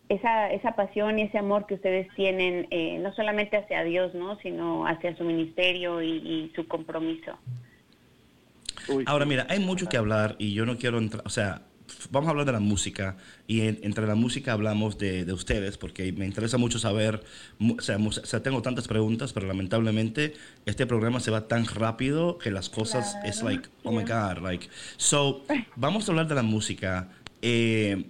esa, 0.08 0.50
esa 0.52 0.72
pasión 0.76 1.18
y 1.18 1.22
ese 1.22 1.38
amor 1.38 1.66
que 1.66 1.74
ustedes 1.74 2.08
tienen, 2.14 2.66
eh, 2.70 2.98
no 3.00 3.12
solamente 3.14 3.56
hacia 3.56 3.82
Dios, 3.84 4.14
¿no? 4.14 4.36
sino 4.38 4.86
hacia 4.86 5.16
su 5.16 5.24
ministerio 5.24 6.00
y, 6.02 6.10
y 6.18 6.52
su 6.54 6.66
compromiso. 6.68 7.36
Uy, 8.88 9.04
Ahora, 9.06 9.24
mira, 9.26 9.46
hay 9.48 9.58
mucho 9.60 9.86
que 9.88 9.96
hablar 9.96 10.36
y 10.38 10.54
yo 10.54 10.64
no 10.66 10.76
quiero 10.78 10.98
entrar, 10.98 11.22
o 11.26 11.30
sea, 11.30 11.62
vamos 12.10 12.28
a 12.28 12.30
hablar 12.30 12.46
de 12.46 12.52
la 12.52 12.60
música 12.60 13.16
y 13.46 13.62
en- 13.62 13.78
entre 13.82 14.06
la 14.06 14.14
música 14.14 14.52
hablamos 14.52 14.98
de, 14.98 15.24
de 15.24 15.32
ustedes 15.32 15.76
porque 15.78 16.12
me 16.12 16.26
interesa 16.26 16.56
mucho 16.58 16.78
saber, 16.78 17.22
o 17.60 17.80
sea, 17.80 17.98
mu- 17.98 18.08
o 18.08 18.12
sea, 18.12 18.42
tengo 18.42 18.62
tantas 18.62 18.88
preguntas, 18.88 19.32
pero 19.32 19.46
lamentablemente 19.46 20.34
este 20.66 20.86
programa 20.86 21.20
se 21.20 21.30
va 21.30 21.48
tan 21.48 21.66
rápido 21.66 22.38
que 22.38 22.50
las 22.50 22.68
cosas 22.70 23.16
es 23.24 23.42
like, 23.42 23.68
oh 23.84 23.92
my 23.92 24.02
God, 24.04 24.42
like, 24.42 24.68
so, 24.96 25.44
vamos 25.76 26.08
a 26.08 26.12
hablar 26.12 26.28
de 26.28 26.34
la 26.34 26.42
música. 26.42 27.08
Eh, 27.42 28.04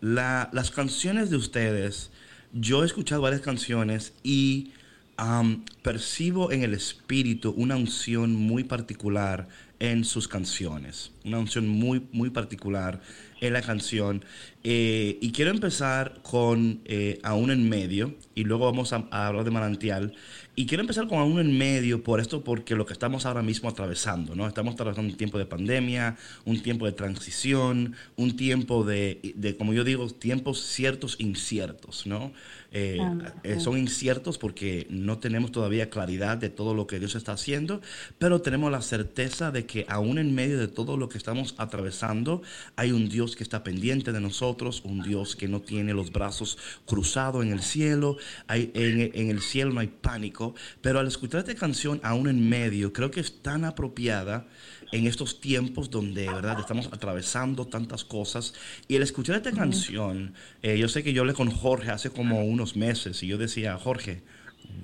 la- 0.00 0.48
las 0.52 0.70
canciones 0.70 1.30
de 1.30 1.36
ustedes, 1.36 2.10
yo 2.52 2.82
he 2.82 2.86
escuchado 2.86 3.22
varias 3.22 3.40
canciones 3.40 4.12
y 4.22 4.72
am, 5.18 5.64
percibo 5.82 6.50
en 6.52 6.62
el 6.62 6.72
espíritu 6.72 7.52
una 7.56 7.76
unción 7.76 8.34
muy 8.34 8.64
particular 8.64 9.48
en 9.80 10.04
sus 10.04 10.26
canciones, 10.26 11.12
una 11.24 11.38
unción 11.38 11.68
muy, 11.68 12.08
muy 12.12 12.30
particular 12.30 13.00
en 13.40 13.52
la 13.52 13.62
canción. 13.62 14.24
Eh, 14.64 15.18
y 15.20 15.30
quiero 15.30 15.50
empezar 15.50 16.20
con 16.22 16.80
eh, 16.84 17.20
Aún 17.22 17.50
en 17.50 17.68
Medio, 17.68 18.14
y 18.34 18.44
luego 18.44 18.64
vamos 18.64 18.92
a, 18.92 19.06
a 19.10 19.28
hablar 19.28 19.44
de 19.44 19.50
Manantial. 19.50 20.14
Y 20.56 20.66
quiero 20.66 20.80
empezar 20.80 21.06
con 21.06 21.18
Aún 21.18 21.38
en 21.38 21.56
Medio 21.56 22.02
por 22.02 22.18
esto, 22.18 22.42
porque 22.42 22.74
lo 22.74 22.86
que 22.86 22.92
estamos 22.92 23.26
ahora 23.26 23.42
mismo 23.42 23.68
atravesando, 23.68 24.34
¿no? 24.34 24.48
Estamos 24.48 24.74
atravesando 24.74 25.12
un 25.12 25.16
tiempo 25.16 25.38
de 25.38 25.46
pandemia, 25.46 26.16
un 26.44 26.60
tiempo 26.60 26.86
de 26.86 26.92
transición, 26.92 27.94
un 28.16 28.36
tiempo 28.36 28.84
de, 28.84 29.32
de 29.36 29.56
como 29.56 29.72
yo 29.74 29.84
digo, 29.84 30.08
tiempos 30.10 30.60
ciertos 30.60 31.16
inciertos, 31.20 32.06
¿no? 32.06 32.32
Eh, 32.70 33.00
eh, 33.44 33.60
son 33.60 33.78
inciertos 33.78 34.36
porque 34.36 34.86
no 34.90 35.18
tenemos 35.18 35.52
todavía 35.52 35.88
claridad 35.88 36.36
de 36.36 36.50
todo 36.50 36.74
lo 36.74 36.86
que 36.86 36.98
Dios 36.98 37.14
está 37.14 37.32
haciendo, 37.32 37.80
pero 38.18 38.42
tenemos 38.42 38.70
la 38.70 38.82
certeza 38.82 39.50
de 39.50 39.64
que 39.64 39.86
aún 39.88 40.18
en 40.18 40.34
medio 40.34 40.58
de 40.58 40.68
todo 40.68 40.98
lo 40.98 41.08
que 41.08 41.16
estamos 41.16 41.54
atravesando, 41.56 42.42
hay 42.76 42.92
un 42.92 43.08
Dios 43.08 43.36
que 43.36 43.42
está 43.42 43.64
pendiente 43.64 44.12
de 44.12 44.20
nosotros, 44.20 44.82
un 44.84 45.02
Dios 45.02 45.34
que 45.34 45.48
no 45.48 45.62
tiene 45.62 45.94
los 45.94 46.12
brazos 46.12 46.58
cruzados 46.84 47.42
en 47.42 47.52
el 47.52 47.62
cielo, 47.62 48.18
hay, 48.48 48.70
en, 48.74 49.12
en 49.14 49.30
el 49.30 49.40
cielo 49.40 49.72
no 49.72 49.80
hay 49.80 49.88
pánico, 49.88 50.54
pero 50.82 50.98
al 50.98 51.06
escuchar 51.06 51.40
esta 51.40 51.54
canción 51.54 52.00
aún 52.02 52.28
en 52.28 52.48
medio, 52.50 52.92
creo 52.92 53.10
que 53.10 53.20
es 53.20 53.40
tan 53.40 53.64
apropiada 53.64 54.46
en 54.92 55.06
estos 55.06 55.40
tiempos 55.40 55.90
donde, 55.90 56.26
¿verdad?, 56.26 56.58
estamos 56.60 56.88
atravesando 56.92 57.66
tantas 57.66 58.04
cosas. 58.04 58.54
Y 58.86 58.96
al 58.96 59.02
escuchar 59.02 59.36
esta 59.36 59.52
canción, 59.52 60.34
eh, 60.62 60.78
yo 60.78 60.88
sé 60.88 61.02
que 61.02 61.12
yo 61.12 61.22
hablé 61.22 61.34
con 61.34 61.50
Jorge 61.50 61.90
hace 61.90 62.10
como 62.10 62.44
unos 62.44 62.76
meses 62.76 63.22
y 63.22 63.26
yo 63.26 63.38
decía, 63.38 63.76
Jorge, 63.76 64.22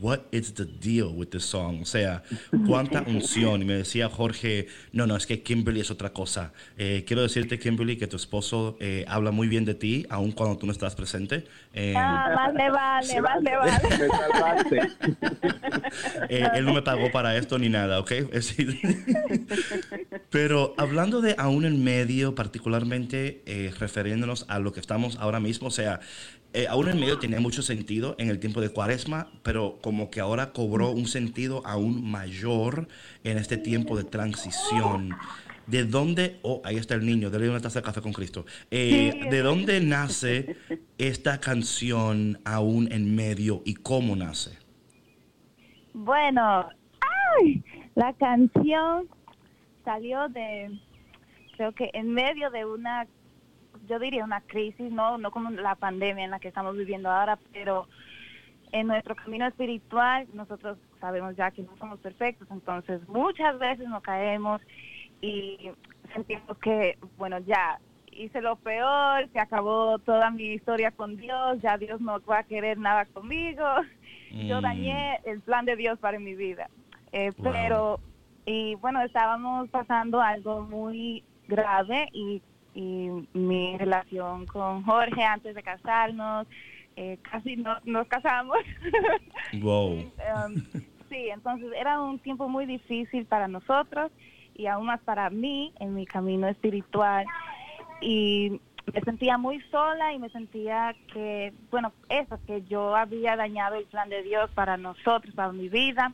what 0.01 0.20
is 0.33 0.55
the 0.55 0.64
deal 0.64 1.12
with 1.14 1.29
this 1.29 1.44
song? 1.44 1.81
O 1.83 1.85
sea, 1.87 2.23
cuánta 2.66 3.03
unción. 3.03 3.62
Y 3.62 3.64
me 3.64 3.75
decía 3.75 4.09
Jorge, 4.09 4.66
no, 4.92 5.07
no, 5.07 5.16
es 5.16 5.27
que 5.27 5.42
Kimberly 5.42 5.81
es 5.81 5.90
otra 5.90 6.12
cosa. 6.12 6.53
Eh, 6.77 7.05
quiero 7.07 7.23
decirte, 7.23 7.59
Kimberly, 7.59 7.97
que 7.97 8.07
tu 8.07 8.16
esposo 8.16 8.77
eh, 8.81 9.05
habla 9.09 9.31
muy 9.31 9.49
bien 9.49 9.64
de 9.64 9.75
ti, 9.75 10.07
aun 10.11 10.33
cuando 10.33 10.59
tú 10.59 10.66
no 10.66 10.73
estás 10.73 10.94
presente. 10.94 11.44
Eh, 11.73 11.94
Ah, 11.97 12.33
más 12.35 12.55
le 12.55 12.70
vale, 12.70 13.20
más 13.20 13.42
le 13.42 13.57
vale. 13.57 14.92
Eh, 16.29 16.47
él 16.55 16.64
no 16.64 16.75
me 16.75 16.83
pagó 16.83 17.11
para 17.12 17.37
esto 17.37 17.59
ni 17.59 17.68
nada, 17.68 18.01
¿ok? 18.01 18.12
Pero 20.31 20.75
hablando 20.77 21.20
de 21.20 21.35
aún 21.38 21.64
en 21.64 21.85
medio, 21.85 22.35
particularmente 22.35 23.42
eh, 23.47 23.73
refiriéndonos 23.79 24.47
a 24.49 24.59
lo 24.59 24.73
que 24.73 24.81
estamos 24.81 25.16
ahora 25.20 25.40
mismo, 25.40 25.68
o 25.68 25.70
sea, 25.70 26.01
eh, 26.55 26.67
aún 26.69 26.88
en 26.88 27.01
medio 27.01 27.19
tenía 27.19 27.40
mucho 27.40 27.62
sentido 27.62 28.14
en 28.17 28.31
el 28.31 28.38
tiempo 28.38 28.61
de 28.61 28.69
cuaresma, 28.69 29.29
pero 29.43 29.79
como 29.83 30.09
que 30.09 30.21
ahora 30.21 30.53
cobró 30.53 30.90
un 30.93 31.07
sentido 31.07 31.62
aún 31.67 32.09
mayor 32.09 32.87
en 33.25 33.38
este 33.38 33.57
tiempo 33.57 33.97
de 33.97 34.05
transición. 34.05 35.17
¿De 35.67 35.85
dónde, 35.85 36.38
oh, 36.43 36.62
ahí 36.64 36.77
está 36.77 36.95
el 36.95 37.05
niño, 37.05 37.29
dale 37.29 37.51
una 37.51 37.59
taza 37.59 37.81
de 37.81 37.85
café 37.85 38.01
con 38.01 38.12
Cristo. 38.12 38.47
Eh, 38.71 39.29
¿De 39.31 39.40
dónde 39.40 39.81
nace 39.81 40.57
esta 40.97 41.40
canción 41.40 42.38
aún 42.45 42.93
en 42.93 43.17
medio 43.17 43.62
y 43.64 43.75
cómo 43.75 44.14
nace? 44.14 44.57
Bueno, 45.93 46.69
¡ay! 47.40 47.64
la 47.95 48.12
canción 48.12 49.09
salió 49.85 50.29
de, 50.29 50.79
creo 51.57 51.73
que 51.73 51.90
en 51.95 52.12
medio 52.12 52.51
de 52.51 52.64
una, 52.64 53.07
yo 53.87 53.99
diría 53.99 54.25
una 54.25 54.40
crisis, 54.40 54.90
no, 54.92 55.18
no 55.18 55.31
como 55.31 55.51
la 55.51 55.75
pandemia 55.75 56.25
en 56.25 56.31
la 56.31 56.40
que 56.40 56.49
estamos 56.49 56.77
viviendo 56.77 57.11
ahora, 57.11 57.38
pero 57.53 57.87
en 58.73 58.87
nuestro 58.88 59.14
camino 59.14 59.47
espiritual 59.47 60.27
nosotros 60.33 60.79
sabemos 61.01 61.37
ya 61.37 61.51
que 61.51 61.62
no 61.62 61.77
somos 61.79 61.99
perfectos, 62.01 62.49
entonces 62.51 63.07
muchas 63.09 63.59
veces 63.59 63.88
nos 63.88 64.03
caemos 64.03 64.61
y 65.20 65.70
sentimos 66.12 66.59
que, 66.59 66.99
bueno, 67.16 67.38
ya 67.40 67.79
hice 68.11 68.40
lo 68.40 68.57
peor, 68.57 69.29
se 69.33 69.40
acabó 69.40 69.99
toda 69.99 70.31
mi 70.31 70.44
historia 70.55 70.90
con 70.90 71.16
Dios, 71.16 71.61
ya 71.62 71.77
Dios 71.79 72.01
no 72.01 72.20
va 72.23 72.38
a 72.40 72.44
querer 72.44 72.79
nada 72.79 73.05
conmigo, 73.07 73.64
yo 74.31 74.59
Mm. 74.61 74.62
dañé 74.62 75.20
el 75.25 75.40
plan 75.40 75.64
de 75.64 75.77
Dios 75.77 75.99
para 75.99 76.18
mi 76.18 76.35
vida. 76.35 76.68
Eh, 77.12 77.31
Wow. 77.38 77.53
Pero, 77.53 78.01
y 78.47 78.75
bueno, 78.77 79.01
estábamos 79.03 79.68
pasando 79.70 80.20
algo 80.20 80.62
muy 80.62 81.23
grave 81.49 82.09
y, 82.12 82.42
y 82.75 83.09
mi 83.33 83.79
relación 83.79 84.47
con 84.47 84.83
Jorge 84.85 85.23
antes 85.23 85.55
de 85.55 85.63
casarnos, 85.63 86.47
eh, 86.97 87.19
casi 87.23 87.57
no, 87.57 87.77
nos 87.85 88.07
casamos. 88.09 88.59
Wow. 89.61 90.11
Um, 90.35 90.55
sí, 91.09 91.29
entonces 91.31 91.71
era 91.79 92.01
un 92.01 92.19
tiempo 92.19 92.49
muy 92.49 92.67
difícil 92.67 93.25
para 93.27 93.47
nosotros 93.47 94.11
y 94.55 94.67
aún 94.67 94.87
más 94.87 95.01
para 95.01 95.31
mí 95.31 95.73
en 95.79 95.95
mi 95.95 96.07
camino 96.07 96.49
espiritual. 96.49 97.27
Y 98.01 98.61
me 98.93 99.01
sentía 99.03 99.39
muy 99.39 99.61
sola 99.71 100.13
y 100.13 100.19
me 100.19 100.29
sentía 100.31 100.95
que, 101.13 101.53
bueno, 101.71 101.93
eso, 102.09 102.39
que 102.47 102.63
yo 102.63 102.97
había 102.97 103.37
dañado 103.37 103.77
el 103.77 103.85
plan 103.87 104.09
de 104.09 104.23
Dios 104.23 104.51
para 104.55 104.77
nosotros, 104.77 105.35
para 105.35 105.53
mi 105.53 105.69
vida. 105.69 106.13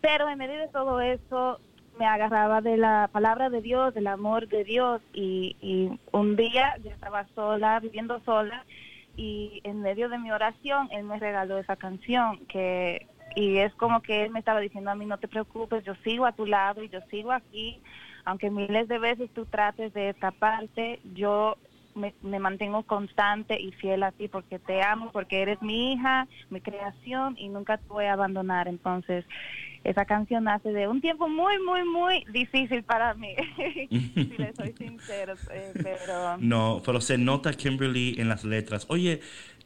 Pero 0.00 0.28
en 0.28 0.38
medio 0.38 0.58
de 0.58 0.68
todo 0.68 1.00
eso 1.00 1.60
me 1.98 2.06
agarraba 2.06 2.60
de 2.60 2.76
la 2.76 3.08
palabra 3.12 3.50
de 3.50 3.62
Dios, 3.62 3.94
del 3.94 4.06
amor 4.06 4.48
de 4.48 4.64
Dios 4.64 5.00
y, 5.12 5.56
y 5.60 5.98
un 6.12 6.36
día 6.36 6.76
yo 6.82 6.90
estaba 6.90 7.26
sola, 7.34 7.80
viviendo 7.80 8.20
sola 8.24 8.64
y 9.16 9.60
en 9.64 9.80
medio 9.80 10.08
de 10.08 10.18
mi 10.18 10.30
oración 10.30 10.88
él 10.92 11.04
me 11.04 11.18
regaló 11.18 11.58
esa 11.58 11.76
canción 11.76 12.38
que 12.46 13.06
y 13.34 13.58
es 13.58 13.74
como 13.74 14.00
que 14.00 14.24
él 14.24 14.30
me 14.30 14.38
estaba 14.38 14.60
diciendo 14.60 14.90
a 14.90 14.94
mí 14.94 15.06
no 15.06 15.18
te 15.18 15.28
preocupes 15.28 15.84
yo 15.84 15.94
sigo 16.04 16.26
a 16.26 16.32
tu 16.32 16.46
lado 16.46 16.82
y 16.82 16.88
yo 16.88 17.00
sigo 17.10 17.32
aquí. 17.32 17.80
Aunque 18.24 18.50
miles 18.50 18.88
de 18.88 18.98
veces 18.98 19.30
tú 19.34 19.46
trates 19.46 19.92
de 19.94 20.10
escaparte 20.10 21.00
yo 21.14 21.56
me, 21.94 22.12
me 22.22 22.38
mantengo 22.38 22.82
constante 22.82 23.58
y 23.60 23.72
fiel 23.72 24.02
a 24.02 24.12
ti 24.12 24.28
porque 24.28 24.58
te 24.58 24.82
amo 24.82 25.10
porque 25.12 25.40
eres 25.40 25.62
mi 25.62 25.92
hija 25.92 26.26
mi 26.50 26.60
creación 26.60 27.36
y 27.38 27.48
nunca 27.48 27.78
te 27.78 27.88
voy 27.88 28.04
a 28.04 28.12
abandonar 28.12 28.68
entonces 28.68 29.24
esa 29.90 30.04
canción 30.04 30.44
nace 30.44 30.72
de 30.72 30.88
un 30.88 31.00
tiempo 31.00 31.28
muy 31.28 31.54
muy 31.62 31.84
muy 31.84 32.24
difícil 32.32 32.82
para 32.82 33.14
mí 33.14 33.34
si 33.88 34.34
le 34.38 34.52
soy 34.54 34.72
sincero 34.78 35.34
eh, 35.52 35.72
pero 35.74 36.36
No, 36.38 36.82
pero 36.84 37.00
se 37.00 37.18
nota 37.18 37.52
Kimberly 37.52 38.16
en 38.18 38.28
las 38.28 38.44
letras. 38.44 38.86
Oye, 38.88 39.20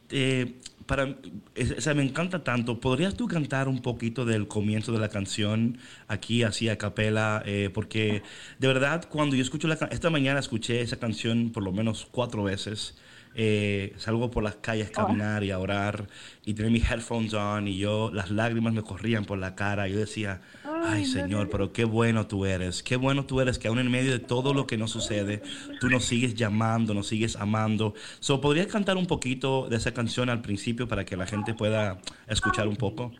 eh, 0.09 0.55
para, 0.85 1.05
o 1.05 1.81
sea, 1.81 1.93
me 1.93 2.03
encanta 2.03 2.43
tanto. 2.43 2.79
¿Podrías 2.79 3.15
tú 3.15 3.27
cantar 3.27 3.67
un 3.67 3.81
poquito 3.81 4.25
del 4.25 4.47
comienzo 4.47 4.91
de 4.91 4.99
la 4.99 5.09
canción 5.09 5.77
aquí, 6.07 6.43
así 6.43 6.69
a 6.69 6.77
capela? 6.77 7.43
Eh, 7.45 7.69
porque 7.73 8.23
de 8.59 8.67
verdad, 8.67 9.07
cuando 9.09 9.35
yo 9.35 9.41
escucho 9.41 9.67
la 9.67 9.75
esta 9.91 10.09
mañana 10.09 10.39
escuché 10.39 10.81
esa 10.81 10.97
canción 10.97 11.51
por 11.51 11.63
lo 11.63 11.71
menos 11.71 12.07
cuatro 12.11 12.43
veces. 12.43 12.97
Eh, 13.33 13.93
salgo 13.97 14.29
por 14.29 14.43
las 14.43 14.57
calles 14.57 14.89
a 14.89 14.91
caminar 14.91 15.43
y 15.43 15.51
a 15.51 15.59
orar 15.59 16.07
y 16.45 16.53
tener 16.53 16.69
mis 16.69 16.89
headphones 16.89 17.33
on 17.33 17.67
y 17.67 17.77
yo, 17.77 18.11
las 18.13 18.29
lágrimas 18.29 18.73
me 18.73 18.81
corrían 18.81 19.25
por 19.25 19.37
la 19.37 19.55
cara. 19.55 19.87
Yo 19.87 19.97
decía, 19.97 20.41
ay 20.83 21.05
Señor, 21.05 21.49
pero 21.49 21.71
qué 21.71 21.85
bueno 21.85 22.27
tú 22.27 22.45
eres, 22.45 22.83
qué 22.83 22.97
bueno 22.97 23.25
tú 23.25 23.39
eres 23.39 23.57
que 23.57 23.69
aún 23.69 23.79
en 23.79 23.89
medio 23.89 24.11
de 24.11 24.19
todo 24.19 24.53
lo 24.53 24.67
que 24.67 24.77
nos 24.77 24.91
sucede, 24.91 25.41
tú 25.79 25.89
nos 25.89 26.05
sigues 26.05 26.35
llamando, 26.35 26.93
nos 26.93 27.07
sigues 27.07 27.35
amando. 27.37 27.93
So, 28.19 28.41
¿Podrías 28.41 28.67
cantar 28.67 28.97
un 28.97 29.07
poquito 29.07 29.69
de 29.69 29.77
esa 29.77 29.93
canción 29.93 30.29
al 30.29 30.41
principio 30.41 30.87
para 30.87 31.05
que 31.05 31.15
la 31.15 31.25
gente 31.25 31.53
pueda 31.53 31.99
escuchar 32.27 32.67
un 32.67 32.75
poco? 32.75 33.11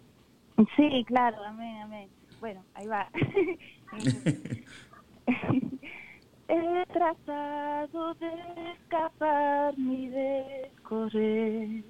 Sí, 0.76 1.06
claro, 1.08 1.44
amén, 1.46 1.78
amén. 1.84 2.10
Bueno, 2.40 2.66
ahí 2.74 2.88
va. 2.88 3.10
He 6.54 6.86
tratado 6.92 8.14
de 8.16 8.72
escaparme 8.74 9.94
y 9.94 10.08
de 10.10 10.72
correr. 10.84 11.84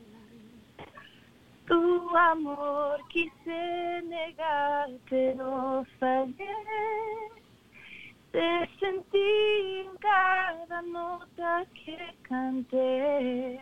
Tu 1.67 2.17
amor 2.17 2.99
quise 3.09 4.01
negar, 4.03 4.89
pero 5.09 5.83
fallé. 5.99 6.55
Te 8.31 8.69
sentí 8.79 9.79
en 9.79 9.97
cada 9.97 10.81
nota 10.83 11.65
que 11.73 11.97
canté 12.21 13.59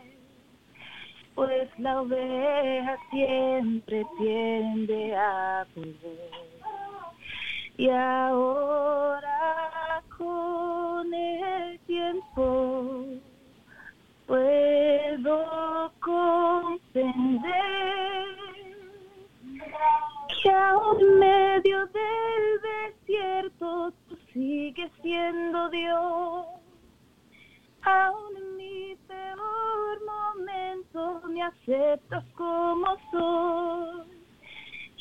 pues 1.39 1.69
la 1.79 2.01
oveja 2.01 2.97
siempre 3.11 4.05
tiende 4.17 5.15
a 5.15 5.65
volver. 5.73 6.49
Y 7.79 7.89
ahora 7.91 9.23
con 10.17 11.13
el 11.13 11.79
tiempo 11.87 13.05
puedo 14.27 15.89
comprender 16.01 17.15
que 20.43 20.51
aún 20.51 21.19
medio 21.19 21.87
del 21.87 22.59
desierto 22.91 23.93
tú 24.09 24.17
sigues 24.33 24.91
siendo 25.01 25.69
Dios. 25.69 26.47
Aún 27.83 28.35
en 28.35 28.57
mi 28.57 28.95
peor 29.07 29.99
momento 30.05 31.21
me 31.29 31.43
aceptas 31.43 32.25
como 32.35 32.97
soy. 33.09 34.18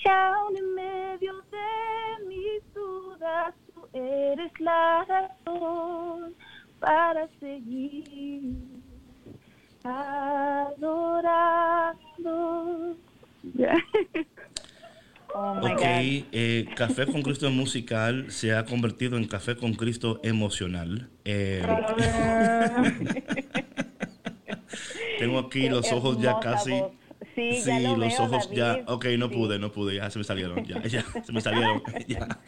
Aún 0.04 0.56
en 0.56 0.74
medio 0.74 1.32
de 1.50 2.26
mis 2.26 2.74
dudas 2.74 3.54
tú 3.74 3.86
eres 3.92 4.52
la 4.60 5.04
razón 5.04 6.34
para 6.78 7.28
seguir 7.40 8.54
adorando. 9.84 11.36
Oh 15.34 15.54
my 15.54 15.72
Ok, 15.72 15.80
eh, 15.82 16.66
Café 16.74 17.06
con 17.06 17.22
Cristo 17.22 17.50
musical 17.50 18.30
se 18.30 18.54
ha 18.54 18.64
convertido 18.64 19.16
en 19.18 19.26
Café 19.26 19.56
con 19.56 19.74
Cristo 19.74 20.20
emocional. 20.22 21.10
Eh, 21.24 21.62
tengo 25.18 25.38
aquí 25.40 25.68
los 25.68 25.92
ojos 25.92 26.18
ya 26.20 26.38
casi. 26.40 26.70
voz. 26.70 26.92
Sí, 27.38 27.62
ya 27.64 27.80
lo 27.80 27.96
los 27.96 28.08
veo, 28.18 28.22
ojos 28.24 28.50
ya. 28.50 28.82
Ok, 28.86 29.06
no 29.18 29.28
Sí. 29.28 29.34
pude, 29.34 29.58
no 29.58 29.70
pude, 29.72 29.96
ya 29.96 30.10
se 30.10 30.18
me 30.18 30.24
salieron, 30.24 30.64
ya, 30.64 30.82
ya, 30.86 31.04
se 31.24 31.32
me 31.32 31.40
salieron. 31.40 31.82
Ya. 32.08 32.40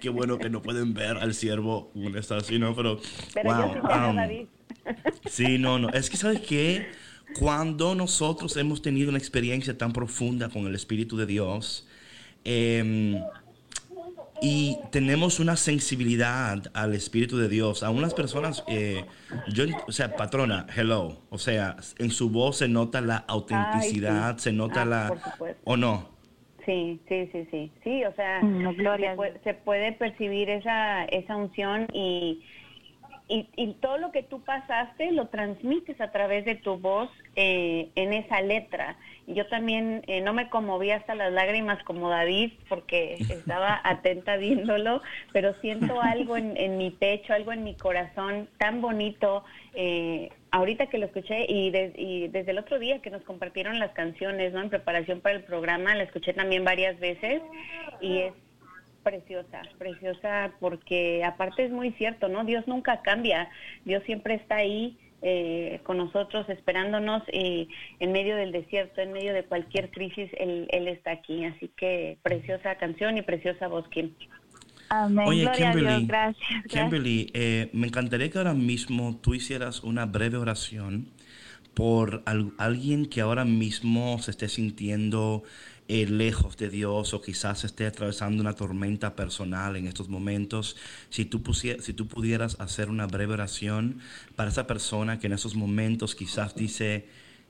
Qué 0.00 0.08
bueno 0.08 0.38
que 0.38 0.50
no 0.50 0.62
pueden 0.62 0.94
ver 0.94 1.16
al 1.16 1.34
siervo 1.34 1.90
con 1.92 2.16
esta 2.16 2.36
así, 2.36 2.58
¿no? 2.58 2.74
Pero, 2.76 3.00
Pero 3.34 3.50
wow. 3.50 3.74
yo 3.74 3.80
sí 3.80 4.08
um, 4.10 4.16
David. 4.16 4.46
Sí, 5.26 5.58
no, 5.58 5.78
no. 5.78 5.88
Es 5.90 6.10
que, 6.10 6.16
¿sabes 6.18 6.40
qué? 6.40 6.86
Cuando 7.38 7.94
nosotros 7.94 8.56
hemos 8.56 8.80
tenido 8.82 9.08
una 9.10 9.18
experiencia 9.18 9.76
tan 9.76 9.92
profunda 9.92 10.48
con 10.48 10.66
el 10.66 10.74
Espíritu 10.74 11.16
de 11.16 11.26
Dios 11.26 11.86
em, 12.44 13.16
y 14.40 14.78
tenemos 14.90 15.40
una 15.40 15.56
sensibilidad 15.56 16.58
al 16.74 16.94
Espíritu 16.94 17.38
de 17.38 17.48
Dios, 17.48 17.82
a 17.82 17.90
unas 17.90 18.14
personas, 18.14 18.64
eh, 18.68 19.04
yo, 19.48 19.64
o 19.86 19.92
sea, 19.92 20.14
patrona, 20.16 20.66
hello, 20.76 21.22
o 21.30 21.38
sea, 21.38 21.76
en 21.98 22.10
su 22.10 22.30
voz 22.30 22.58
se 22.58 22.68
nota 22.68 23.00
la 23.00 23.16
autenticidad, 23.28 24.36
se 24.38 24.52
nota 24.52 24.82
Ah, 24.82 24.84
la... 24.84 25.08
por 25.08 25.22
supuesto. 25.22 25.60
¿O 25.64 25.76
no? 25.76 26.16
Sí, 26.64 27.00
sí, 27.08 27.28
sí, 27.32 27.46
sí. 27.50 27.72
Sí, 27.82 28.04
o 28.04 28.14
sea, 28.14 28.42
No, 28.42 28.74
gloria 28.74 29.12
se, 29.12 29.16
puede, 29.16 29.40
se 29.42 29.54
puede 29.54 29.92
percibir 29.92 30.50
esa, 30.50 31.04
esa 31.06 31.34
unción 31.34 31.86
y, 31.94 32.42
y, 33.28 33.48
y 33.56 33.74
todo 33.74 33.98
lo 33.98 34.10
que 34.10 34.22
tú 34.22 34.40
pasaste 34.42 35.12
lo 35.12 35.28
transmites 35.28 36.00
a 36.00 36.10
través 36.10 36.44
de 36.44 36.54
tu 36.54 36.78
voz 36.78 37.10
eh, 37.36 37.88
en 37.94 38.12
esa 38.12 38.40
letra. 38.40 38.96
Y 39.26 39.34
yo 39.34 39.46
también 39.48 40.02
eh, 40.06 40.22
no 40.22 40.32
me 40.32 40.48
conmoví 40.48 40.90
hasta 40.90 41.14
las 41.14 41.30
lágrimas 41.32 41.82
como 41.84 42.08
David 42.08 42.52
porque 42.68 43.16
estaba 43.28 43.80
atenta 43.84 44.36
viéndolo, 44.38 45.02
pero 45.32 45.54
siento 45.60 46.00
algo 46.00 46.36
en, 46.38 46.56
en 46.56 46.78
mi 46.78 46.90
pecho, 46.90 47.34
algo 47.34 47.52
en 47.52 47.64
mi 47.64 47.74
corazón 47.74 48.48
tan 48.58 48.80
bonito. 48.80 49.44
eh, 49.74 50.30
ahorita 50.50 50.86
que 50.86 50.96
lo 50.96 51.04
escuché 51.04 51.44
y, 51.46 51.68
de- 51.70 51.92
y 51.94 52.28
desde 52.28 52.52
el 52.52 52.58
otro 52.58 52.78
día 52.78 53.02
que 53.02 53.10
nos 53.10 53.22
compartieron 53.24 53.78
las 53.78 53.90
canciones, 53.90 54.54
¿no? 54.54 54.62
En 54.62 54.70
preparación 54.70 55.20
para 55.20 55.36
el 55.36 55.44
programa, 55.44 55.94
la 55.94 56.04
escuché 56.04 56.32
también 56.32 56.64
varias 56.64 56.98
veces 56.98 57.42
y 58.00 58.18
es 58.20 58.32
preciosa, 59.02 59.62
preciosa 59.78 60.52
porque 60.60 61.24
aparte 61.24 61.64
es 61.64 61.70
muy 61.70 61.92
cierto, 61.92 62.28
¿no? 62.28 62.44
Dios 62.44 62.66
nunca 62.66 63.00
cambia, 63.02 63.48
Dios 63.84 64.02
siempre 64.04 64.34
está 64.34 64.56
ahí 64.56 64.98
eh, 65.22 65.80
con 65.82 65.96
nosotros 65.98 66.48
esperándonos 66.48 67.22
y 67.32 67.68
en 68.00 68.12
medio 68.12 68.36
del 68.36 68.52
desierto, 68.52 69.00
en 69.00 69.12
medio 69.12 69.32
de 69.34 69.44
cualquier 69.44 69.90
crisis, 69.90 70.30
Él, 70.38 70.68
él 70.70 70.86
está 70.88 71.10
aquí. 71.12 71.44
Así 71.44 71.70
que 71.76 72.18
preciosa 72.22 72.76
canción 72.76 73.16
y 73.16 73.22
preciosa 73.22 73.66
voz, 73.66 73.88
Kim. 73.88 74.12
Amén. 74.90 75.26
Oye, 75.26 75.42
Gloria 75.42 75.68
a 75.68 75.72
Kimberly, 75.72 75.96
Dios. 75.96 76.08
Gracias. 76.08 76.46
gracias. 76.50 76.72
Kimberly, 76.82 77.30
eh, 77.34 77.68
me 77.72 77.86
encantaría 77.88 78.30
que 78.30 78.38
ahora 78.38 78.54
mismo 78.54 79.18
tú 79.20 79.34
hicieras 79.34 79.82
una 79.82 80.06
breve 80.06 80.36
oración 80.38 81.08
por 81.74 82.22
al- 82.26 82.52
alguien 82.58 83.06
que 83.06 83.20
ahora 83.20 83.44
mismo 83.44 84.18
se 84.20 84.30
esté 84.30 84.48
sintiendo 84.48 85.42
eh, 85.88 86.06
lejos 86.06 86.56
de 86.56 86.68
Dios 86.68 87.14
o 87.14 87.22
quizás 87.22 87.64
esté 87.64 87.86
atravesando 87.86 88.42
una 88.42 88.54
tormenta 88.54 89.16
personal 89.16 89.76
en 89.76 89.86
estos 89.86 90.08
momentos, 90.08 90.76
si 91.08 91.24
tú, 91.24 91.42
si 91.54 91.92
tú 91.94 92.06
pudieras 92.06 92.60
hacer 92.60 92.90
una 92.90 93.06
breve 93.06 93.32
oración 93.32 94.00
para 94.36 94.50
esa 94.50 94.66
persona 94.66 95.18
que 95.18 95.26
en 95.26 95.32
esos 95.32 95.54
momentos 95.54 96.14
quizás 96.14 96.54
dice, 96.54 97.08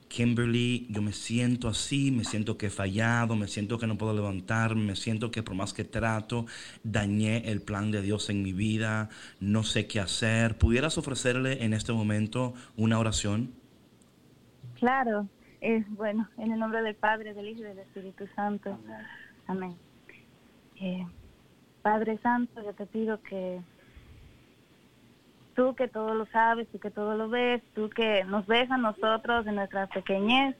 Kimberly, 0.09 0.87
yo 0.89 1.03
me 1.03 1.13
siento 1.13 1.69
así, 1.69 2.11
me 2.11 2.25
siento 2.25 2.57
que 2.57 2.67
he 2.67 2.71
fallado, 2.71 3.37
me 3.37 3.47
siento 3.47 3.79
que 3.79 3.87
no 3.87 3.99
puedo 3.99 4.15
levantarme, 4.15 4.83
me 4.83 4.97
siento 4.97 5.31
que 5.31 5.43
por 5.43 5.55
más 5.55 5.73
que 5.73 5.85
trato, 5.85 6.47
dañé 6.83 7.51
el 7.51 7.61
plan 7.61 7.91
de 7.91 8.03
Dios 8.03 8.31
en 8.31 8.43
mi 8.43 8.53
vida, 8.53 9.11
no 9.41 9.65
sé 9.65 9.87
qué 9.87 10.01
hacer. 10.01 10.57
¿Pudieras 10.59 10.97
ofrecerle 10.97 11.65
en 11.65 11.75
este 11.75 11.93
momento 11.93 12.55
una 12.77 12.99
oración? 12.99 13.53
Claro, 14.77 15.29
es 15.61 15.89
bueno, 15.97 16.29
en 16.39 16.53
el 16.53 16.59
nombre 16.59 16.83
del 16.83 16.95
Padre, 16.95 17.35
del 17.35 17.49
Hijo 17.49 17.61
y 17.61 17.65
del 17.65 17.79
Espíritu 17.79 18.27
Santo. 18.35 18.79
Amén. 19.47 19.77
Eh, 20.81 21.07
Padre 21.83 22.19
Santo, 22.19 22.63
yo 22.63 22.73
te 22.75 22.87
pido 22.87 23.21
que 23.23 23.61
tú 25.55 25.75
que 25.75 25.89
todo 25.89 26.15
lo 26.15 26.27
sabes, 26.27 26.69
tú 26.69 26.79
que 26.79 26.91
todo 26.91 27.17
lo 27.17 27.29
ves, 27.29 27.63
tú 27.75 27.91
que 27.91 28.25
nos 28.25 28.47
ves 28.47 28.71
a 28.71 28.77
nosotros 28.77 29.47
en 29.47 29.57
nuestra 29.57 29.89
pequeñez, 29.89 30.55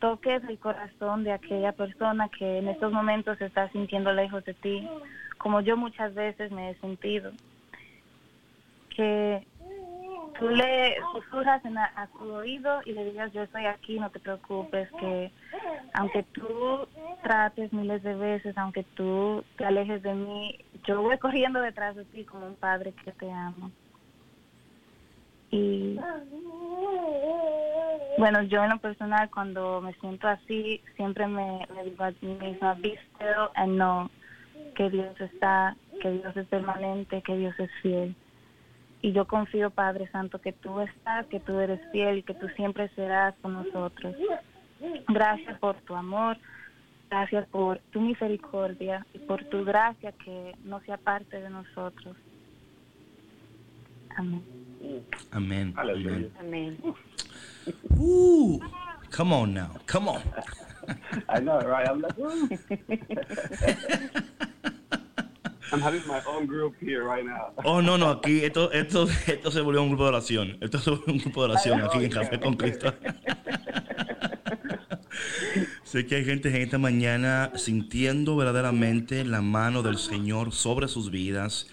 toques 0.00 0.42
el 0.44 0.58
corazón 0.58 1.24
de 1.24 1.32
aquella 1.32 1.72
persona 1.72 2.28
que 2.28 2.58
en 2.58 2.68
estos 2.68 2.92
momentos 2.92 3.38
se 3.38 3.46
está 3.46 3.70
sintiendo 3.70 4.12
lejos 4.12 4.44
de 4.44 4.54
ti, 4.54 4.86
como 5.38 5.60
yo 5.60 5.76
muchas 5.76 6.14
veces 6.14 6.52
me 6.52 6.70
he 6.70 6.74
sentido. 6.76 7.32
Que 8.94 9.46
tú 10.38 10.48
le 10.48 10.96
susurras 11.12 11.64
en 11.64 11.78
a, 11.78 12.08
su 12.12 12.32
oído 12.32 12.80
y 12.84 12.92
le 12.92 13.04
digas 13.04 13.32
yo 13.32 13.42
estoy 13.42 13.66
aquí, 13.66 13.98
no 13.98 14.10
te 14.10 14.20
preocupes, 14.20 14.88
que 15.00 15.30
aunque 15.94 16.22
tú 16.22 16.86
trates 17.22 17.72
miles 17.72 18.02
de 18.02 18.14
veces, 18.14 18.56
aunque 18.56 18.84
tú 18.94 19.44
te 19.56 19.64
alejes 19.64 20.02
de 20.02 20.14
mí, 20.14 20.58
yo 20.84 21.02
voy 21.02 21.18
corriendo 21.18 21.60
detrás 21.60 21.96
de 21.96 22.04
ti 22.06 22.24
como 22.24 22.46
un 22.46 22.56
padre 22.56 22.92
que 23.04 23.12
te 23.12 23.30
ama. 23.30 23.70
Y 25.50 25.98
bueno, 28.18 28.42
yo 28.42 28.62
en 28.64 28.70
lo 28.70 28.78
personal 28.78 29.30
cuando 29.30 29.80
me 29.80 29.94
siento 29.94 30.28
así, 30.28 30.82
siempre 30.96 31.26
me, 31.26 31.66
me 31.74 31.84
digo 31.84 32.04
a 32.04 32.10
mí 32.20 32.34
misma, 32.40 32.74
be 32.74 32.98
still 33.14 33.48
and 33.54 33.76
know 33.76 34.10
que 34.76 34.90
Dios 34.90 35.20
está, 35.20 35.76
que 36.00 36.10
Dios 36.10 36.36
es 36.36 36.46
permanente, 36.46 37.20
que 37.22 37.36
Dios 37.36 37.58
es 37.58 37.70
fiel. 37.82 38.14
Y 39.00 39.12
yo 39.12 39.26
confío, 39.26 39.70
Padre 39.70 40.08
Santo, 40.10 40.40
que 40.40 40.52
tú 40.52 40.80
estás, 40.80 41.26
que 41.26 41.38
tú 41.40 41.58
eres 41.60 41.80
fiel, 41.92 42.24
que 42.24 42.34
tú 42.34 42.48
siempre 42.56 42.88
serás 42.90 43.34
con 43.40 43.52
nosotros. 43.52 44.16
Gracias 45.08 45.58
por 45.58 45.76
tu 45.82 45.94
amor, 45.94 46.36
gracias 47.08 47.46
por 47.48 47.78
tu 47.90 48.00
misericordia 48.00 49.06
y 49.14 49.18
por 49.18 49.44
tu 49.44 49.64
gracia 49.64 50.12
que 50.12 50.56
no 50.64 50.80
sea 50.80 50.96
parte 50.96 51.40
de 51.40 51.50
nosotros. 51.50 52.16
Amén. 54.16 54.42
Amén. 55.30 55.74
Amén. 55.76 56.32
Amén. 56.40 56.78
Ooh, 57.98 58.60
come 59.14 59.32
on 59.32 59.54
now, 59.54 59.70
come 59.86 60.08
on. 60.08 60.22
I 61.28 61.40
know, 61.40 61.60
right? 61.60 61.86
I'm 61.88 62.00
like, 62.00 62.16
"Woo." 62.16 62.48
I'm 65.72 65.80
having 65.80 66.06
my 66.06 66.22
own 66.26 66.46
group 66.46 66.74
here 66.80 67.04
right 67.04 67.24
now. 67.24 67.52
Oh, 67.64 67.80
no, 67.80 67.96
no, 67.98 68.10
aquí 68.10 68.44
esto, 68.44 68.72
esto, 68.72 69.06
esto 69.26 69.50
se 69.50 69.60
volvió 69.60 69.82
un 69.82 69.90
grupo 69.90 70.04
de 70.04 70.08
oración. 70.10 70.56
Esto 70.60 70.78
se 70.78 70.90
volvió 70.90 71.14
un 71.14 71.18
grupo 71.18 71.42
de 71.42 71.52
oración 71.52 71.80
aquí 71.82 72.04
en 72.04 72.10
Café 72.10 72.40
con 72.40 72.54
Cristo. 72.54 72.94
Sé 75.84 76.06
que 76.06 76.16
hay 76.16 76.24
gente 76.24 76.48
en 76.50 76.56
esta 76.56 76.78
mañana 76.78 77.50
sintiendo 77.56 78.36
verdaderamente 78.36 79.24
la 79.24 79.40
mano 79.40 79.82
del 79.82 79.96
Señor 79.96 80.52
sobre 80.52 80.86
sus 80.86 81.10
vidas, 81.10 81.66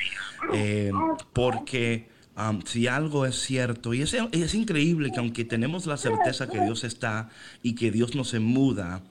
eh, 0.53 0.91
porque 1.33 2.07
um, 2.37 2.61
si 2.63 2.87
algo 2.87 3.25
es 3.25 3.35
cierto, 3.35 3.93
y 3.93 4.01
es, 4.01 4.13
es 4.13 4.55
increíble 4.55 5.11
que 5.11 5.19
aunque 5.19 5.43
tenemos 5.43 5.85
la 5.85 5.97
certeza 5.97 6.49
que 6.49 6.61
Dios 6.61 6.85
está 6.85 7.29
y 7.61 7.75
que 7.75 7.91
Dios 7.91 8.15
no 8.15 8.23
se 8.23 8.39
muda, 8.39 9.03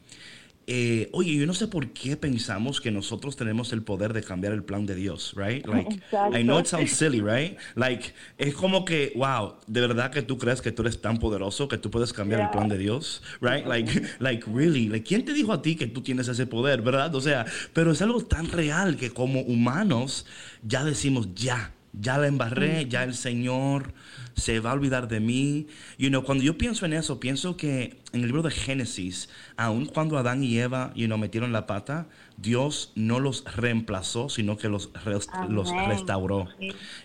eh, 0.66 1.11
oye, 1.12 1.35
yo 1.35 1.46
no 1.46 1.53
sé 1.53 1.68
por 1.68 1.90
qué 1.90 2.16
pensamos 2.16 2.81
que 2.81 2.90
nosotros 2.90 3.37
tenemos 3.37 3.72
el 3.72 3.83
poder 3.83 4.12
de 4.14 4.22
cambiar 4.22 4.55
el 4.55 4.64
plan 4.64 4.87
de 4.87 4.94
Dios, 4.94 5.35
right? 5.37 5.66
Like, 5.74 6.00
I 6.33 6.42
know 6.42 6.59
it 6.59 6.66
sounds 6.66 6.92
silly, 6.92 7.20
right? 7.20 7.59
Like, 7.74 8.14
es 8.38 8.55
como 8.55 8.85
que, 8.85 9.12
wow, 9.16 9.57
de 9.66 9.81
verdad 9.81 10.11
que 10.11 10.22
tú 10.22 10.38
crees 10.38 10.62
que 10.62 10.72
tú 10.72 10.83
eres 10.83 11.00
tan 11.00 11.18
poderoso 11.18 11.68
que 11.68 11.77
tú 11.77 11.90
puedes 11.90 12.12
cambiar 12.12 12.40
el 12.40 12.50
plan 12.50 12.68
de 12.68 12.79
Dios, 12.79 13.22
right? 13.40 13.66
Like, 13.74 13.90
like, 14.20 14.46
really, 14.46 14.88
like, 14.88 15.05
¿quién 15.05 15.24
te 15.24 15.33
dijo 15.33 15.53
a 15.53 15.61
ti 15.61 15.74
que 15.74 15.87
tú 15.88 16.00
tienes 16.00 16.29
ese 16.29 16.46
poder, 16.46 16.81
verdad? 16.81 17.14
O 17.14 17.20
sea, 17.20 17.44
pero 17.72 17.90
es 17.90 18.00
algo 18.03 18.24
tan 18.24 18.48
real 18.50 18.96
que 18.96 19.11
como 19.11 19.40
humanos 19.40 20.27
ya 20.62 20.85
decimos, 20.85 21.29
ya, 21.35 21.72
ya 21.92 22.18
la 22.18 22.29
embarré, 22.29 22.87
ya 22.88 23.03
el 23.03 23.14
Señor 23.14 23.92
se 24.35 24.61
va 24.61 24.70
a 24.70 24.75
olvidar 24.75 25.09
de 25.09 25.20
mí. 25.20 25.66
You 25.99 26.09
know, 26.09 26.25
cuando 26.25 26.44
yo 26.44 26.59
pienso 26.59 26.87
en 26.87 26.92
eso, 26.92 27.20
pienso 27.20 27.57
que 27.57 27.97
en 28.12 28.20
el 28.20 28.27
libro 28.27 28.42
de 28.42 28.51
Génesis, 28.51 29.29
aun 29.57 29.87
cuando 29.87 30.18
Adán 30.18 30.42
y 30.42 30.59
Eva, 30.59 30.92
you 30.94 31.07
know, 31.07 31.18
metieron 31.18 31.53
la 31.53 31.66
pata, 31.66 32.09
Dios 32.37 32.92
no 32.94 33.20
los 33.20 33.44
reemplazó, 33.57 34.29
sino 34.29 34.57
que 34.57 34.68
los, 34.68 34.90
res- 35.05 35.29
los 35.49 35.70
Amén. 35.70 35.88
restauró. 35.88 36.49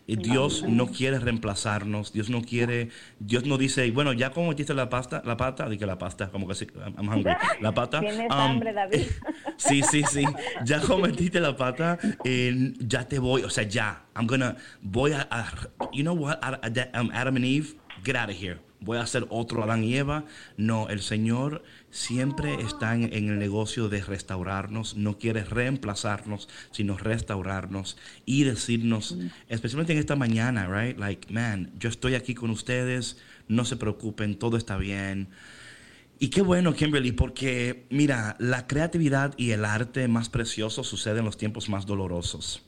Y 0.08 0.16
Dios 0.16 0.64
no 0.68 0.88
quiere 0.88 1.20
reemplazarnos, 1.20 2.12
Dios 2.14 2.30
no 2.30 2.42
quiere, 2.42 2.90
Dios 3.20 3.46
no 3.46 3.58
dice, 3.58 3.90
bueno, 3.92 4.12
ya 4.14 4.32
como 4.32 4.50
metiste 4.50 4.74
la 4.74 4.90
pasta, 4.90 5.22
la 5.26 5.38
pata, 5.38 5.70
que 5.70 5.86
la 5.86 5.98
pasta, 5.98 6.30
como 6.30 6.48
que 6.48 6.56
sí, 6.56 6.68
I'm 6.98 7.08
hungry, 7.08 7.32
la 7.62 7.74
pata. 7.74 8.00
Tienes 8.00 8.28
um, 8.32 8.34
hambre, 8.38 8.74
David. 8.74 9.04
Sí, 9.58 9.82
sí, 9.84 10.04
sí. 10.10 10.24
Ya 10.64 10.80
como 10.88 11.00
metiste 11.08 11.40
la 11.42 11.56
pata, 11.56 11.98
eh, 12.24 12.74
ya 12.80 13.08
te 13.08 13.20
voy, 13.20 13.44
o 13.44 13.50
sea, 13.50 13.66
ya. 13.66 14.06
I'm 14.16 14.26
gonna, 14.26 14.56
voy 14.82 15.12
a, 15.12 15.28
a- 15.30 15.52
you 15.92 16.02
know 16.04 16.16
what, 16.16 16.38
um, 16.96 17.10
Adam 17.14 17.36
and 17.36 17.46
Eve, 17.46 17.76
get 18.04 18.16
out 18.16 18.30
of 18.30 18.36
here. 18.42 18.58
Voy 18.82 18.98
a 18.98 19.02
hacer 19.02 19.26
otro 19.30 19.62
Adán 19.64 19.84
y 19.84 19.96
Eva. 19.98 20.24
No, 20.56 20.88
el 20.88 21.02
Señor 21.02 21.64
siempre 21.92 22.62
está 22.62 22.96
en, 22.96 23.14
el 23.14 23.40
negocio 23.40 23.90
de 23.90 24.02
restaurarnos, 24.02 24.96
no 24.96 25.18
quiere 25.18 25.44
reemplazarnos, 25.44 26.50
sino 26.72 26.98
restaurarnos 26.98 27.98
y 28.26 28.44
decirnos, 28.44 29.18
especialmente 29.48 29.94
en 29.94 30.00
esta 30.00 30.16
mañana, 30.16 30.68
right? 30.68 30.98
Like, 30.98 31.32
man, 31.34 31.72
yo 31.80 31.90
estoy 31.90 32.16
aquí 32.16 32.36
con 32.36 32.50
ustedes, 32.50 33.18
no 33.48 33.66
se 33.66 33.78
preocupen, 33.78 34.38
todo 34.38 34.58
está 34.58 34.78
bien. 34.78 35.30
Y 36.20 36.28
qué 36.30 36.42
bueno, 36.42 36.74
Kimberly, 36.74 37.14
porque 37.14 37.86
mira, 37.90 38.36
la 38.40 38.68
creatividad 38.68 39.34
y 39.38 39.52
el 39.52 39.64
arte 39.64 40.08
más 40.08 40.30
precioso 40.30 40.84
sucede 40.84 41.20
en 41.20 41.26
los 41.26 41.38
tiempos 41.38 41.70
más 41.70 41.86
dolorosos. 41.86 42.64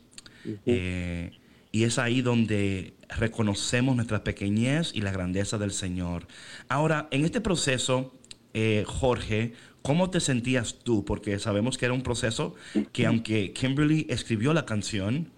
Eh, 0.65 1.37
y 1.71 1.83
es 1.83 1.99
ahí 1.99 2.21
donde 2.21 2.93
reconocemos 3.09 3.95
nuestra 3.95 4.23
pequeñez 4.23 4.91
y 4.93 5.01
la 5.01 5.11
grandeza 5.11 5.57
del 5.57 5.71
Señor. 5.71 6.27
Ahora, 6.69 7.07
en 7.11 7.25
este 7.25 7.41
proceso, 7.41 8.13
eh, 8.53 8.83
Jorge, 8.87 9.53
¿cómo 9.81 10.09
te 10.09 10.19
sentías 10.19 10.79
tú? 10.83 11.05
Porque 11.05 11.39
sabemos 11.39 11.77
que 11.77 11.85
era 11.85 11.93
un 11.93 12.03
proceso 12.03 12.55
que 12.91 13.05
aunque 13.05 13.53
Kimberly 13.53 14.07
escribió 14.09 14.53
la 14.53 14.65
canción, 14.65 15.31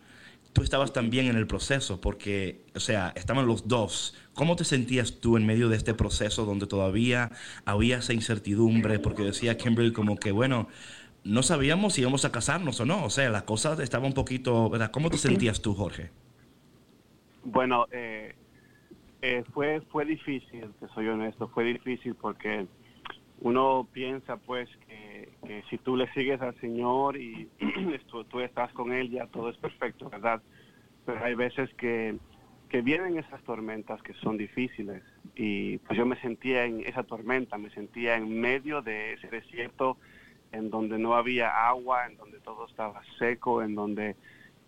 tú 0.54 0.62
estabas 0.62 0.94
también 0.94 1.28
en 1.28 1.36
el 1.36 1.48
proceso, 1.48 2.00
porque, 2.00 2.62
o 2.76 2.80
sea, 2.80 3.12
estaban 3.16 3.48
los 3.48 3.68
dos. 3.68 4.16
¿Cómo 4.34 4.56
te 4.56 4.64
sentías 4.64 5.20
tú 5.20 5.38
en 5.38 5.46
medio 5.46 5.70
de 5.70 5.78
este 5.78 5.94
proceso 5.94 6.46
donde 6.46 6.68
todavía 6.68 7.32
había 7.66 7.98
esa 7.98 8.14
incertidumbre? 8.14 9.00
Porque 9.00 9.24
decía 9.24 9.58
Kimberly 9.58 9.92
como 9.92 10.18
que, 10.18 10.32
bueno, 10.32 10.68
no 11.24 11.44
sabíamos 11.44 11.94
si 11.94 12.02
íbamos 12.02 12.26
a 12.26 12.32
casarnos 12.32 12.80
o 12.80 12.86
no. 12.86 13.04
O 13.04 13.10
sea, 13.10 13.30
la 13.30 13.46
cosa 13.46 13.82
estaba 13.82 14.06
un 14.06 14.14
poquito, 14.14 14.70
¿verdad? 14.70 14.92
¿Cómo 14.92 15.10
te 15.10 15.18
sentías 15.18 15.62
tú, 15.62 15.74
Jorge? 15.74 16.12
Bueno, 17.44 17.88
eh, 17.92 18.36
eh, 19.22 19.44
fue 19.54 19.82
fue 19.92 20.06
difícil, 20.06 20.72
te 20.80 20.88
soy 20.94 21.08
honesto, 21.08 21.48
fue 21.50 21.66
difícil 21.66 22.16
porque 22.16 22.68
uno 23.44 23.86
piensa 23.92 24.38
pues 24.38 24.70
que, 24.88 25.30
que 25.46 25.64
si 25.70 25.78
tú 25.78 25.98
le 25.98 26.12
sigues 26.14 26.42
al 26.42 26.56
Señor 26.62 27.18
y 27.18 27.50
tú, 28.30 28.40
estás 28.40 28.72
con 28.72 28.94
Él 28.94 29.12
ya 29.12 29.28
todo 29.28 29.50
es 29.50 29.58
perfecto, 29.58 30.10
¿verdad? 30.10 30.42
Pero 31.06 31.24
hay 31.24 31.36
veces 31.36 31.70
que, 31.74 32.16
que 32.70 32.82
vienen 32.82 33.18
esas 33.18 33.44
tormentas 33.44 34.02
que 34.02 34.14
son 34.14 34.38
difíciles 34.38 35.04
y 35.36 35.78
pues 35.80 35.98
yo 35.98 36.06
me 36.06 36.16
sentía 36.22 36.64
en 36.64 36.86
esa 36.86 37.04
tormenta, 37.04 37.58
me 37.58 37.70
sentía 37.72 38.16
en 38.16 38.40
medio 38.40 38.82
de 38.82 39.14
ese 39.14 39.28
desierto 39.28 39.98
en 40.54 40.70
donde 40.70 40.98
no 40.98 41.16
había 41.16 41.68
agua, 41.68 42.06
en 42.08 42.16
donde 42.16 42.40
todo 42.40 42.66
estaba 42.66 43.02
seco, 43.20 43.62
en 43.62 43.76
donde 43.76 44.16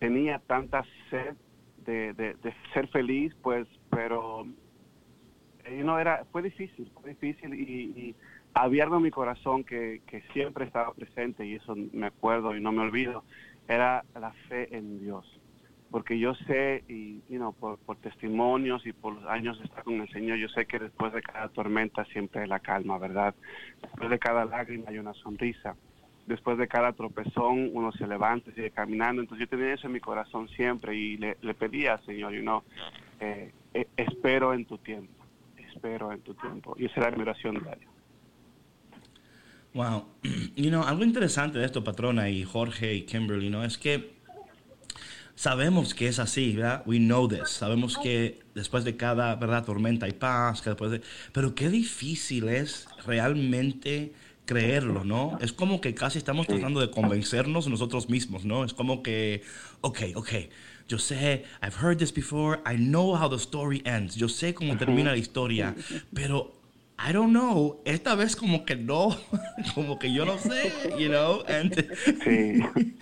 tenía 0.00 0.38
tanta 0.40 0.84
sed 1.08 1.34
de, 1.86 2.12
de, 2.12 2.34
de 2.34 2.54
ser 2.74 2.88
feliz, 2.88 3.34
pues, 3.40 3.66
pero 3.88 4.46
eh, 5.64 5.82
no 5.82 5.98
era, 5.98 6.26
fue 6.30 6.42
difícil, 6.42 6.90
fue 6.92 7.10
difícil 7.10 7.54
y, 7.54 7.62
y 7.98 8.16
en 8.64 9.02
mi 9.02 9.10
corazón 9.10 9.64
que, 9.64 10.00
siempre 10.32 10.64
estaba 10.64 10.92
presente 10.94 11.46
y 11.46 11.54
eso 11.54 11.74
me 11.92 12.06
acuerdo 12.06 12.56
y 12.56 12.60
no 12.60 12.72
me 12.72 12.82
olvido, 12.82 13.24
era 13.68 14.04
la 14.18 14.32
fe 14.48 14.74
en 14.76 15.00
Dios. 15.00 15.26
Porque 15.90 16.18
yo 16.18 16.34
sé, 16.34 16.82
y 16.88 17.22
you 17.28 17.52
por, 17.52 17.96
testimonios 17.98 18.84
y 18.86 18.92
por 18.92 19.14
los 19.14 19.24
años 19.26 19.58
de 19.58 19.66
estar 19.66 19.84
con 19.84 20.00
el 20.00 20.08
Señor, 20.08 20.38
yo 20.38 20.48
sé 20.48 20.66
que 20.66 20.78
después 20.78 21.12
de 21.12 21.22
cada 21.22 21.48
tormenta 21.48 22.04
siempre 22.06 22.42
hay 22.42 22.48
la 22.48 22.58
calma, 22.58 22.98
¿verdad? 22.98 23.34
Después 23.82 24.10
de 24.10 24.18
cada 24.18 24.44
lágrima 24.44 24.86
hay 24.88 24.98
una 24.98 25.14
sonrisa. 25.14 25.76
después 26.26 26.58
de 26.58 26.66
cada 26.66 26.92
tropezón 26.92 27.70
uno 27.72 27.92
se 27.92 28.06
levanta, 28.06 28.50
sigue 28.52 28.72
caminando. 28.72 29.22
Entonces 29.22 29.46
yo 29.46 29.56
tenía 29.56 29.74
eso 29.74 29.86
en 29.86 29.92
mi 29.92 30.00
corazón 30.00 30.48
siempre 30.48 30.96
y 30.96 31.18
le, 31.18 31.36
pedía, 31.54 31.98
Señor, 31.98 32.32
you 32.32 32.42
know, 32.42 32.62
eh, 33.20 33.52
eh, 33.74 33.86
espero 33.96 34.52
en 34.52 34.64
tu 34.64 34.78
tiempo, 34.78 35.24
espero 35.56 36.10
en 36.10 36.20
tu 36.22 36.34
tiempo. 36.34 36.74
Y 36.78 36.86
esa 36.86 37.00
era 37.00 37.10
mi 37.12 37.22
oración 37.22 37.62
diaria. 37.62 37.95
Wow. 39.76 40.06
You 40.56 40.70
know, 40.70 40.82
algo 40.82 41.04
interesante 41.04 41.58
de 41.58 41.66
esto, 41.66 41.84
patrona 41.84 42.30
y 42.30 42.44
Jorge 42.44 42.94
y 42.94 43.02
Kimberly, 43.02 43.50
¿no? 43.50 43.62
Es 43.62 43.76
que 43.76 44.16
sabemos 45.34 45.92
que 45.92 46.08
es 46.08 46.18
así, 46.18 46.56
¿verdad? 46.56 46.82
We 46.86 46.96
know 46.96 47.28
this. 47.28 47.50
Sabemos 47.50 47.98
que 47.98 48.40
después 48.54 48.84
de 48.84 48.96
cada, 48.96 49.34
¿verdad? 49.36 49.66
Tormenta 49.66 50.06
hay 50.06 50.12
paz, 50.12 50.62
que 50.62 50.70
después 50.70 50.92
de... 50.92 51.02
Pero 51.32 51.54
qué 51.54 51.68
difícil 51.68 52.48
es 52.48 52.88
realmente 53.04 54.14
creerlo, 54.46 55.04
¿no? 55.04 55.36
Es 55.42 55.52
como 55.52 55.82
que 55.82 55.94
casi 55.94 56.16
estamos 56.16 56.46
tratando 56.46 56.80
de 56.80 56.90
convencernos 56.90 57.68
nosotros 57.68 58.08
mismos, 58.08 58.46
¿no? 58.46 58.64
Es 58.64 58.72
como 58.72 59.02
que, 59.02 59.42
ok, 59.82 60.00
ok, 60.14 60.30
yo 60.88 60.98
sé, 60.98 61.44
I've 61.62 61.76
heard 61.82 61.98
this 61.98 62.14
before, 62.14 62.60
I 62.64 62.76
know 62.76 63.14
how 63.14 63.28
the 63.28 63.36
story 63.36 63.82
ends, 63.84 64.14
yo 64.14 64.28
sé 64.28 64.54
cómo 64.54 64.78
termina 64.78 65.10
la 65.10 65.18
historia, 65.18 65.74
pero 66.14 66.55
I 66.98 67.12
don't 67.12 67.32
know, 67.32 67.82
esta 67.84 68.14
vez 68.14 68.36
como 68.36 68.64
que 68.64 68.74
no, 68.74 69.16
como 69.74 69.98
que 69.98 70.12
yo 70.12 70.24
no 70.24 70.38
sé, 70.38 70.72
you 70.98 71.08
know, 71.08 71.44
and, 71.46 71.72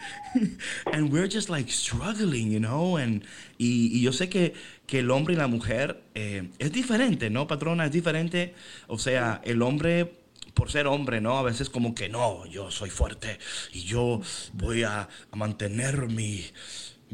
and 0.92 1.12
we're 1.12 1.28
just 1.28 1.48
like 1.48 1.70
struggling, 1.70 2.50
you 2.50 2.58
know, 2.58 2.96
and, 2.96 3.24
y, 3.56 3.90
y 3.96 4.02
yo 4.02 4.10
sé 4.12 4.28
que, 4.28 4.54
que 4.86 4.98
el 4.98 5.10
hombre 5.10 5.34
y 5.34 5.36
la 5.36 5.46
mujer 5.46 6.02
eh, 6.14 6.48
es 6.58 6.72
diferente, 6.72 7.30
¿no, 7.30 7.46
patrona? 7.46 7.86
Es 7.86 7.92
diferente, 7.92 8.54
o 8.88 8.98
sea, 8.98 9.40
el 9.44 9.62
hombre 9.62 10.12
por 10.54 10.70
ser 10.70 10.86
hombre, 10.86 11.20
¿no? 11.20 11.38
A 11.38 11.42
veces 11.42 11.68
como 11.68 11.94
que 11.94 12.08
no, 12.08 12.46
yo 12.46 12.70
soy 12.70 12.90
fuerte 12.90 13.38
y 13.72 13.82
yo 13.82 14.20
voy 14.52 14.84
a, 14.84 15.08
a 15.30 15.36
mantener 15.36 16.08
mi, 16.08 16.44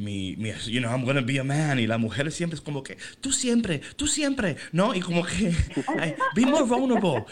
mi, 0.00 0.34
mi, 0.36 0.50
you 0.66 0.80
know, 0.80 0.90
I'm 0.90 1.04
gonna 1.04 1.20
be 1.20 1.38
a 1.38 1.44
man. 1.44 1.78
Y 1.78 1.86
la 1.86 1.98
mujer 1.98 2.30
siempre 2.32 2.56
es 2.56 2.60
como 2.60 2.82
que, 2.82 2.96
tú 3.20 3.32
siempre, 3.32 3.80
tú 3.96 4.06
siempre, 4.06 4.56
¿no? 4.72 4.94
Y 4.94 5.00
como 5.00 5.24
que, 5.24 5.52
be 6.34 6.46
more 6.46 6.64
vulnerable, 6.64 7.26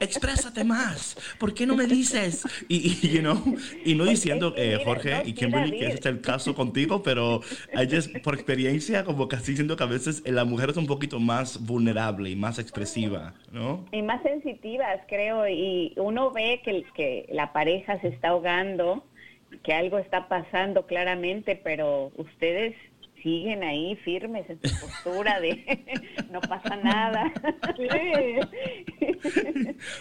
exprésate 0.00 0.64
más, 0.64 1.16
¿por 1.38 1.54
qué 1.54 1.66
no 1.66 1.74
me 1.76 1.86
dices? 1.86 2.44
Y, 2.68 2.98
y, 3.02 3.08
you 3.10 3.20
know, 3.20 3.42
y 3.84 3.94
no 3.94 4.04
diciendo, 4.04 4.54
eh, 4.56 4.78
Jorge 4.84 5.22
y 5.24 5.32
Kimberly, 5.32 5.78
que 5.78 5.86
ese 5.86 5.98
es 5.98 6.06
el 6.06 6.20
caso 6.20 6.54
contigo, 6.54 7.02
pero 7.02 7.40
I 7.74 7.88
just, 7.90 8.16
por 8.18 8.34
experiencia, 8.34 9.04
como 9.04 9.28
que 9.28 9.36
así 9.36 9.54
siento 9.54 9.76
que 9.76 9.82
a 9.82 9.86
veces 9.86 10.22
la 10.26 10.44
mujer 10.44 10.70
es 10.70 10.76
un 10.76 10.86
poquito 10.86 11.18
más 11.18 11.64
vulnerable 11.64 12.30
y 12.30 12.36
más 12.36 12.58
expresiva, 12.58 13.34
¿no? 13.52 13.84
Y 13.92 14.02
más 14.02 14.22
sensitivas, 14.22 15.00
creo, 15.08 15.48
y 15.48 15.92
uno 15.96 16.30
ve 16.30 16.60
que, 16.64 16.84
que 16.94 17.26
la 17.32 17.52
pareja 17.52 18.00
se 18.00 18.08
está 18.08 18.28
ahogando 18.28 19.04
que 19.64 19.72
algo 19.72 19.98
está 19.98 20.28
pasando 20.28 20.86
claramente, 20.86 21.60
pero 21.64 22.12
ustedes 22.16 22.76
siguen 23.22 23.64
ahí 23.64 23.96
firmes 24.04 24.48
en 24.50 24.60
su 24.62 24.80
postura 24.80 25.40
de 25.40 26.04
no 26.30 26.40
pasa 26.42 26.76
nada. 26.76 27.32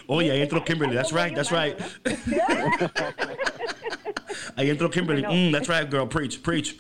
Oye, 0.08 0.32
ahí 0.32 0.42
entró 0.42 0.64
Kimberly, 0.64 0.94
that's 0.94 1.14
right, 1.14 1.34
that's 1.34 1.52
right. 1.52 1.76
Ahí 4.56 4.70
entró 4.70 4.90
Kimberly, 4.90 5.24
mm, 5.24 5.52
that's 5.52 5.68
right, 5.70 5.90
girl, 5.90 6.08
preach, 6.08 6.40
preach. 6.42 6.76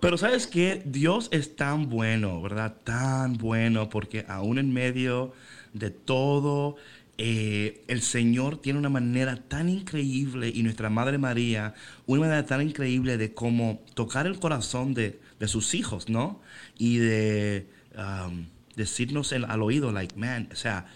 Pero 0.00 0.18
sabes 0.18 0.46
que 0.46 0.82
Dios 0.84 1.28
es 1.32 1.56
tan 1.56 1.88
bueno, 1.88 2.42
¿verdad? 2.42 2.74
Tan 2.82 3.34
bueno, 3.34 3.88
porque 3.88 4.24
aún 4.28 4.58
en 4.58 4.72
medio 4.72 5.32
de 5.72 5.90
todo 5.90 6.76
eh, 7.22 7.84
el 7.86 8.00
Señor 8.00 8.62
tiene 8.62 8.78
una 8.78 8.88
manera 8.88 9.36
tan 9.36 9.68
increíble 9.68 10.50
y 10.54 10.62
nuestra 10.62 10.88
Madre 10.88 11.18
María 11.18 11.74
una 12.06 12.22
manera 12.22 12.46
tan 12.46 12.62
increíble 12.62 13.18
de 13.18 13.34
cómo 13.34 13.84
tocar 13.92 14.26
el 14.26 14.40
corazón 14.40 14.94
de, 14.94 15.20
de 15.38 15.46
sus 15.46 15.74
hijos, 15.74 16.08
¿no? 16.08 16.40
Y 16.78 16.96
de 16.96 17.68
um, 17.94 18.46
decirnos 18.74 19.34
al 19.34 19.60
oído, 19.60 19.92
like, 19.92 20.16
man, 20.16 20.48
o 20.50 20.56
sea, 20.56 20.86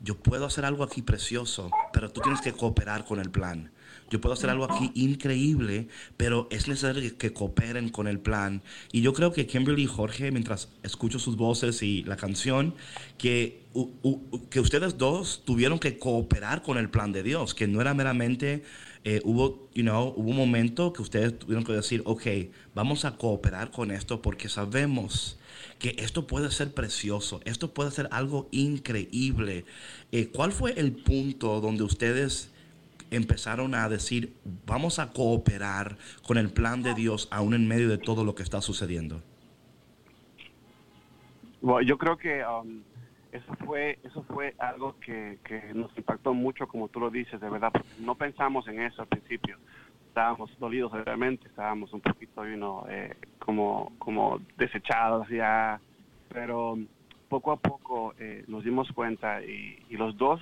yo 0.00 0.16
puedo 0.16 0.46
hacer 0.46 0.64
algo 0.64 0.84
aquí 0.84 1.02
precioso, 1.02 1.70
pero 1.92 2.10
tú 2.10 2.22
tienes 2.22 2.40
que 2.40 2.52
cooperar 2.52 3.04
con 3.04 3.20
el 3.20 3.30
plan. 3.30 3.70
Yo 4.10 4.20
puedo 4.20 4.34
hacer 4.34 4.50
algo 4.50 4.64
aquí 4.64 4.90
increíble, 4.94 5.88
pero 6.16 6.46
es 6.50 6.68
necesario 6.68 7.16
que 7.16 7.32
cooperen 7.32 7.88
con 7.88 8.06
el 8.06 8.20
plan. 8.20 8.62
Y 8.92 9.00
yo 9.00 9.12
creo 9.12 9.32
que 9.32 9.46
Kimberly 9.46 9.84
y 9.84 9.86
Jorge, 9.86 10.30
mientras 10.30 10.68
escucho 10.82 11.18
sus 11.18 11.36
voces 11.36 11.82
y 11.82 12.04
la 12.04 12.16
canción, 12.16 12.74
que, 13.18 13.64
que 14.50 14.60
ustedes 14.60 14.98
dos 14.98 15.42
tuvieron 15.44 15.78
que 15.78 15.98
cooperar 15.98 16.62
con 16.62 16.78
el 16.78 16.90
plan 16.90 17.12
de 17.12 17.22
Dios, 17.22 17.54
que 17.54 17.66
no 17.66 17.80
era 17.80 17.94
meramente, 17.94 18.62
eh, 19.06 19.20
hubo, 19.22 19.68
you 19.74 19.82
know, 19.82 20.14
hubo 20.16 20.30
un 20.30 20.36
momento 20.36 20.92
que 20.92 21.02
ustedes 21.02 21.38
tuvieron 21.38 21.64
que 21.64 21.72
decir, 21.72 22.02
ok, 22.06 22.22
vamos 22.74 23.04
a 23.04 23.16
cooperar 23.16 23.70
con 23.70 23.90
esto 23.90 24.22
porque 24.22 24.48
sabemos 24.48 25.38
que 25.78 25.94
esto 25.98 26.26
puede 26.26 26.50
ser 26.50 26.72
precioso, 26.72 27.40
esto 27.44 27.74
puede 27.74 27.90
ser 27.90 28.08
algo 28.12 28.48
increíble. 28.50 29.66
Eh, 30.12 30.28
¿Cuál 30.28 30.52
fue 30.52 30.72
el 30.78 30.92
punto 30.92 31.60
donde 31.60 31.82
ustedes 31.82 32.53
empezaron 33.16 33.74
a 33.74 33.88
decir, 33.88 34.34
vamos 34.66 34.98
a 34.98 35.12
cooperar 35.12 35.96
con 36.26 36.38
el 36.38 36.52
plan 36.52 36.82
de 36.82 36.94
Dios 36.94 37.28
aún 37.30 37.54
en 37.54 37.68
medio 37.68 37.88
de 37.88 37.98
todo 37.98 38.24
lo 38.24 38.34
que 38.34 38.42
está 38.42 38.60
sucediendo? 38.60 39.22
Bueno, 41.60 41.86
yo 41.86 41.96
creo 41.96 42.16
que 42.18 42.44
um, 42.44 42.82
eso 43.32 43.54
fue 43.64 43.98
eso 44.04 44.22
fue 44.24 44.54
algo 44.58 44.96
que, 45.00 45.38
que, 45.44 45.72
nos 45.74 45.96
impactó 45.96 46.34
mucho, 46.34 46.68
como 46.68 46.88
tú 46.88 47.00
lo 47.00 47.10
dices, 47.10 47.40
de 47.40 47.48
verdad. 47.48 47.72
No 47.98 48.14
pensamos 48.14 48.68
en 48.68 48.80
eso 48.80 49.02
al 49.02 49.08
principio. 49.08 49.58
Estábamos 50.08 50.56
dolidos, 50.60 50.92
obviamente, 50.92 51.48
estábamos 51.48 51.92
un 51.92 52.00
poquito, 52.00 52.46
you 52.46 52.56
know, 52.56 52.84
eh, 52.88 53.16
como, 53.38 53.92
como 53.98 54.40
desechados 54.56 55.28
ya. 55.28 55.80
Pero 56.28 56.78
poco 57.28 57.52
a 57.52 57.56
poco 57.56 58.14
eh, 58.18 58.44
nos 58.46 58.62
dimos 58.62 58.92
cuenta 58.92 59.42
y, 59.42 59.78
y 59.88 59.96
los 59.96 60.16
dos 60.16 60.40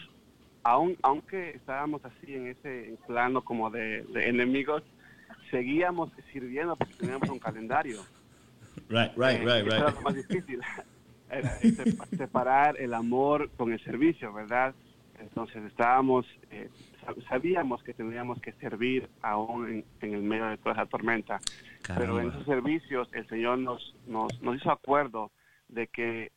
aun, 0.63 0.97
aunque 1.03 1.51
estábamos 1.51 2.05
así 2.05 2.35
en 2.35 2.49
ese 2.49 2.97
plano 3.07 3.43
como 3.43 3.71
de, 3.71 4.03
de 4.05 4.29
enemigos, 4.29 4.83
seguíamos 5.51 6.11
sirviendo 6.33 6.77
porque 6.77 6.95
teníamos 6.95 7.29
un 7.29 7.39
calendario. 7.39 8.01
Right, 8.89 9.13
right, 9.17 9.41
Eh, 9.41 9.45
right, 9.45 9.67
eso 9.67 9.77
Era 9.77 9.87
right. 9.87 9.95
lo 9.97 10.01
más 10.03 10.15
difícil. 10.15 10.61
Era 11.31 11.49
se- 11.59 12.17
separar 12.17 12.77
el 12.79 12.93
amor 12.95 13.51
con 13.57 13.73
el 13.73 13.83
servicio, 13.85 14.33
¿verdad? 14.33 14.75
Entonces 15.19 15.63
estábamos, 15.65 16.27
eh, 16.51 16.69
sab- 17.05 17.27
sabíamos 17.29 17.83
que 17.83 17.95
tendríamos 17.95 18.41
que 18.41 18.53
servir 18.55 19.09
aún 19.23 19.69
en, 19.69 19.85
en 20.01 20.15
el 20.15 20.23
medio 20.23 20.47
de 20.47 20.59
toda 20.59 20.73
esa 20.73 20.87
tormenta. 20.87 21.41
Pero 21.87 22.19
en 22.21 22.29
Caramba. 22.29 22.35
esos 22.35 22.45
servicios 22.47 23.09
el 23.13 23.27
Señor 23.29 23.59
nos, 23.59 23.95
nos, 24.07 24.41
nos 24.43 24.57
hizo 24.57 24.71
acuerdo 24.71 25.31
de 25.69 25.87
que 25.87 26.33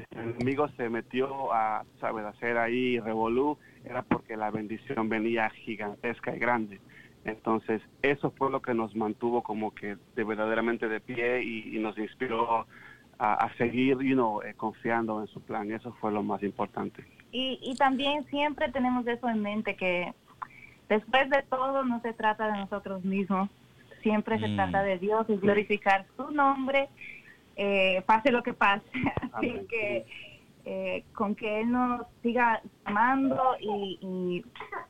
si 0.00 0.18
el 0.18 0.30
enemigo 0.30 0.68
se 0.76 0.88
metió 0.88 1.52
a, 1.52 1.84
sabes, 2.00 2.24
hacer 2.24 2.56
ahí 2.58 2.98
revolú, 3.00 3.58
era 3.84 4.02
porque 4.02 4.36
la 4.36 4.50
bendición 4.50 5.08
venía 5.08 5.50
gigantesca 5.50 6.34
y 6.34 6.38
grande. 6.38 6.80
Entonces, 7.24 7.80
eso 8.02 8.30
fue 8.32 8.50
lo 8.50 8.60
que 8.60 8.74
nos 8.74 8.94
mantuvo 8.94 9.42
como 9.42 9.74
que 9.74 9.96
de 10.14 10.24
verdaderamente 10.24 10.88
de 10.88 11.00
pie 11.00 11.42
y, 11.42 11.76
y 11.76 11.78
nos 11.78 11.96
inspiró 11.96 12.66
a, 13.18 13.34
a 13.34 13.54
seguir, 13.56 13.98
you 13.98 14.14
know, 14.14 14.42
eh, 14.42 14.54
confiando 14.54 15.20
en 15.20 15.26
su 15.28 15.40
plan. 15.40 15.70
Eso 15.72 15.92
fue 16.00 16.12
lo 16.12 16.22
más 16.22 16.42
importante. 16.42 17.04
Y, 17.32 17.58
y 17.62 17.74
también 17.76 18.24
siempre 18.26 18.70
tenemos 18.70 19.06
eso 19.06 19.28
en 19.28 19.40
mente, 19.40 19.74
que 19.76 20.12
después 20.88 21.30
de 21.30 21.42
todo 21.48 21.84
no 21.84 22.00
se 22.02 22.12
trata 22.12 22.52
de 22.52 22.58
nosotros 22.58 23.04
mismos, 23.04 23.48
siempre 24.02 24.38
se 24.38 24.48
Mm. 24.48 24.56
trata 24.56 24.82
de 24.82 24.98
Dios 24.98 25.24
y 25.30 25.36
glorificar 25.36 26.04
su 26.16 26.30
nombre, 26.30 26.88
eh, 27.56 28.02
pase 28.06 28.30
lo 28.30 28.42
que 28.42 28.54
pase. 28.54 28.84
Así 29.32 29.66
que 29.68 30.06
eh, 30.64 31.04
con 31.14 31.34
que 31.34 31.60
Él 31.60 31.70
nos 31.70 32.06
siga 32.22 32.62
amando 32.84 33.56
y, 33.60 33.98
y 34.00 34.44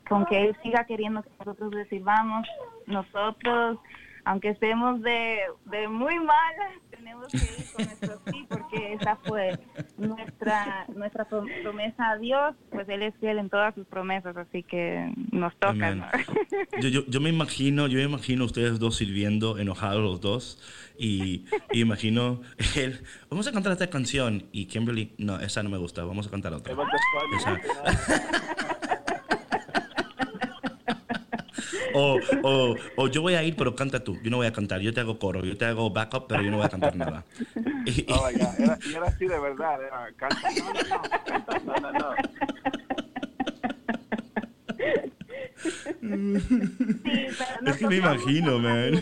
con 0.07 0.25
que 0.25 0.43
Él 0.43 0.57
siga 0.63 0.85
queriendo 0.85 1.21
que 1.21 1.29
nosotros 1.39 1.73
le 1.73 1.85
sirvamos, 1.89 2.47
nosotros, 2.87 3.79
aunque 4.23 4.49
estemos 4.49 5.01
de, 5.01 5.39
de 5.65 5.87
muy 5.87 6.17
malas, 6.19 6.71
tenemos 7.05 7.27
que 7.31 7.37
ir 7.37 7.65
con 7.73 7.85
nuestro 7.85 8.21
sí, 8.31 8.45
porque 8.49 8.93
esa 8.93 9.15
fue 9.17 9.59
nuestra 9.97 10.85
nuestra 10.95 11.29
prom- 11.29 11.61
promesa 11.61 12.09
a 12.11 12.17
Dios, 12.17 12.55
pues 12.71 12.89
Él 12.89 13.03
es 13.03 13.13
fiel 13.19 13.37
en 13.39 13.49
todas 13.49 13.75
sus 13.75 13.85
promesas, 13.87 14.35
así 14.35 14.63
que 14.63 15.11
nos 15.31 15.55
toca. 15.57 15.93
¿no? 15.95 16.05
Yo, 16.81 16.89
yo, 16.89 17.05
yo 17.07 17.21
me 17.21 17.29
imagino, 17.29 17.87
yo 17.87 17.97
me 17.97 18.03
imagino 18.03 18.43
ustedes 18.45 18.79
dos 18.79 18.97
sirviendo, 18.97 19.57
enojados 19.57 20.01
los 20.03 20.19
dos, 20.19 20.59
y, 20.97 21.45
y 21.71 21.81
imagino 21.81 22.41
él, 22.75 23.01
vamos 23.29 23.47
a 23.47 23.51
cantar 23.51 23.71
esta 23.71 23.89
canción, 23.89 24.47
y 24.51 24.65
Kimberly, 24.65 25.13
no, 25.17 25.39
esa 25.39 25.63
no 25.63 25.69
me 25.69 25.77
gusta, 25.77 26.03
vamos 26.03 26.27
a 26.27 26.31
cantar 26.31 26.53
otra. 26.53 26.73
Esa. 27.37 27.61
O, 31.95 32.19
o, 32.43 32.75
o 32.97 33.07
yo 33.07 33.21
voy 33.21 33.35
a 33.35 33.43
ir, 33.43 33.55
pero 33.55 33.75
canta 33.75 34.03
tú. 34.03 34.19
Yo 34.21 34.29
no 34.29 34.37
voy 34.37 34.47
a 34.47 34.53
cantar. 34.53 34.81
Yo 34.81 34.93
te 34.93 34.99
hago 34.99 35.17
coro. 35.17 35.45
Yo 35.45 35.57
te 35.57 35.65
hago 35.65 35.89
backup, 35.89 36.27
pero 36.27 36.43
yo 36.43 36.51
no 36.51 36.57
voy 36.57 36.65
a 36.65 36.69
cantar 36.69 36.95
nada. 36.95 37.23
Oh, 38.09 38.27
my 38.27 38.37
God. 38.37 38.59
Era, 38.59 38.77
y 38.85 38.93
era 38.93 39.07
así 39.07 39.25
de 39.27 39.39
verdad. 39.39 39.81
Era, 39.81 40.11
canta, 40.17 40.41
no, 40.57 40.73
no, 40.73 40.81
no, 40.83 41.01
canta, 41.25 41.59
no, 41.59 41.75
no, 41.75 41.91
no. 41.93 42.15
Sí, 46.01 47.27
pero 47.37 47.71
Es 47.71 47.77
que 47.77 47.87
me 47.87 47.95
imagino, 47.95 48.59
man. 48.59 49.01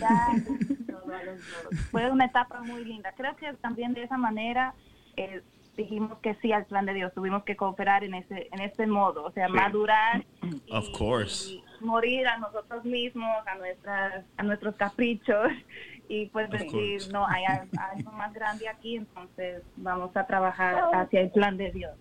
Fue 1.90 2.10
una 2.10 2.26
etapa 2.26 2.62
muy 2.62 2.84
linda. 2.84 3.12
Creo 3.16 3.36
que 3.36 3.52
también 3.54 3.94
de 3.94 4.04
esa 4.04 4.16
manera 4.16 4.74
eh, 5.16 5.42
dijimos 5.76 6.18
que 6.18 6.34
sí 6.36 6.52
al 6.52 6.64
plan 6.66 6.86
de 6.86 6.94
Dios. 6.94 7.12
Tuvimos 7.14 7.44
que 7.44 7.56
cooperar 7.56 8.04
en 8.04 8.14
ese 8.14 8.48
en 8.52 8.60
este 8.60 8.86
modo, 8.86 9.24
o 9.24 9.30
sea, 9.32 9.48
madurar 9.48 10.24
y, 10.42 10.72
Of 10.72 10.90
course. 10.96 11.52
y 11.54 11.64
morir 11.80 12.26
a 12.26 12.38
nosotros 12.38 12.84
mismos, 12.84 13.30
a 13.46 13.54
nuestras 13.56 14.24
a 14.36 14.42
nuestros 14.42 14.74
caprichos 14.76 15.48
y 16.08 16.26
pues 16.26 16.46
Of 16.46 16.52
decir, 16.52 16.70
course. 17.00 17.12
no, 17.12 17.26
hay 17.26 17.44
al- 17.44 17.68
algo 17.96 18.12
más 18.12 18.32
grande 18.32 18.68
aquí, 18.68 18.96
entonces 18.96 19.62
vamos 19.76 20.16
a 20.16 20.26
trabajar 20.26 20.76
hacia 20.94 21.20
el 21.20 21.30
plan 21.30 21.56
de 21.56 21.70
Dios. 21.72 21.92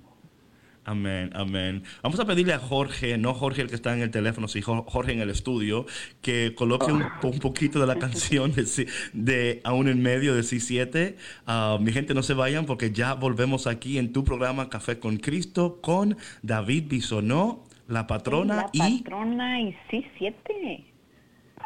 Amén, 0.86 1.30
amén. 1.34 1.84
Vamos 2.02 2.20
a 2.20 2.26
pedirle 2.26 2.54
a 2.54 2.60
Jorge, 2.60 3.18
no 3.18 3.34
Jorge 3.34 3.62
el 3.62 3.70
que 3.70 3.76
está 3.76 3.94
en 3.94 4.02
el 4.02 4.12
teléfono, 4.12 4.50
sino 4.50 4.84
Jorge 4.84 5.14
en 5.14 5.22
el 5.22 5.30
estudio, 5.30 5.86
que 6.22 6.54
coloque 6.56 6.92
un, 6.92 7.06
un 7.24 7.40
poquito 7.40 7.80
de 7.80 7.88
la 7.88 7.96
canción 7.96 8.52
de, 8.54 8.88
de 9.14 9.62
Aún 9.64 9.88
en 9.88 10.02
Medio 10.02 10.36
de 10.36 10.42
C7. 10.42 11.16
Ah, 11.48 11.78
mi 11.80 11.94
gente, 11.94 12.14
no 12.14 12.22
se 12.22 12.34
vayan 12.34 12.66
porque 12.66 12.92
ya 12.92 13.14
volvemos 13.14 13.66
aquí 13.66 13.98
en 13.98 14.12
tu 14.12 14.26
programa 14.26 14.70
Café 14.70 15.00
con 15.00 15.18
Cristo 15.18 15.80
con 15.82 16.18
David 16.42 16.86
Bisonó, 16.90 17.64
la 17.88 18.06
patrona 18.06 18.56
La 18.56 18.70
y... 18.74 19.04
patrona 19.04 19.62
y 19.62 19.76
sí, 19.90 20.06
siete. 20.18 20.86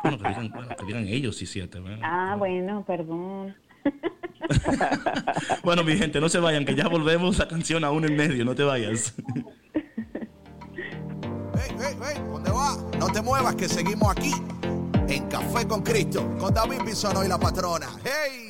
Bueno, 0.03 0.19
que 0.19 0.27
digan, 0.27 0.49
bueno, 0.51 0.69
que 0.77 0.85
digan 0.85 1.07
ellos 1.07 1.41
C7. 1.41 1.81
¿verdad? 1.81 1.99
Ah, 2.03 2.35
bueno, 2.37 2.83
perdón. 2.85 3.55
Bueno, 5.63 5.83
mi 5.83 5.97
gente, 5.97 6.19
no 6.19 6.29
se 6.29 6.39
vayan, 6.39 6.65
que 6.65 6.75
ya 6.75 6.87
volvemos 6.87 7.37
la 7.37 7.47
canción 7.47 7.83
Aún 7.83 8.05
en 8.05 8.15
Medio, 8.15 8.45
no 8.45 8.55
te 8.55 8.63
vayas. 8.63 9.13
Hey, 9.73 11.75
hey, 11.79 11.97
hey, 12.01 12.21
¿dónde 12.31 12.51
va? 12.51 12.77
No 12.99 13.11
te 13.11 13.21
muevas 13.21 13.55
que 13.55 13.67
seguimos 13.67 14.11
aquí 14.11 14.31
en 15.07 15.27
Café 15.27 15.67
con 15.67 15.81
Cristo 15.81 16.35
con 16.39 16.53
David 16.53 16.81
Bisono 16.85 17.23
y 17.23 17.27
la 17.27 17.37
patrona. 17.37 17.87
Hey. 18.03 18.43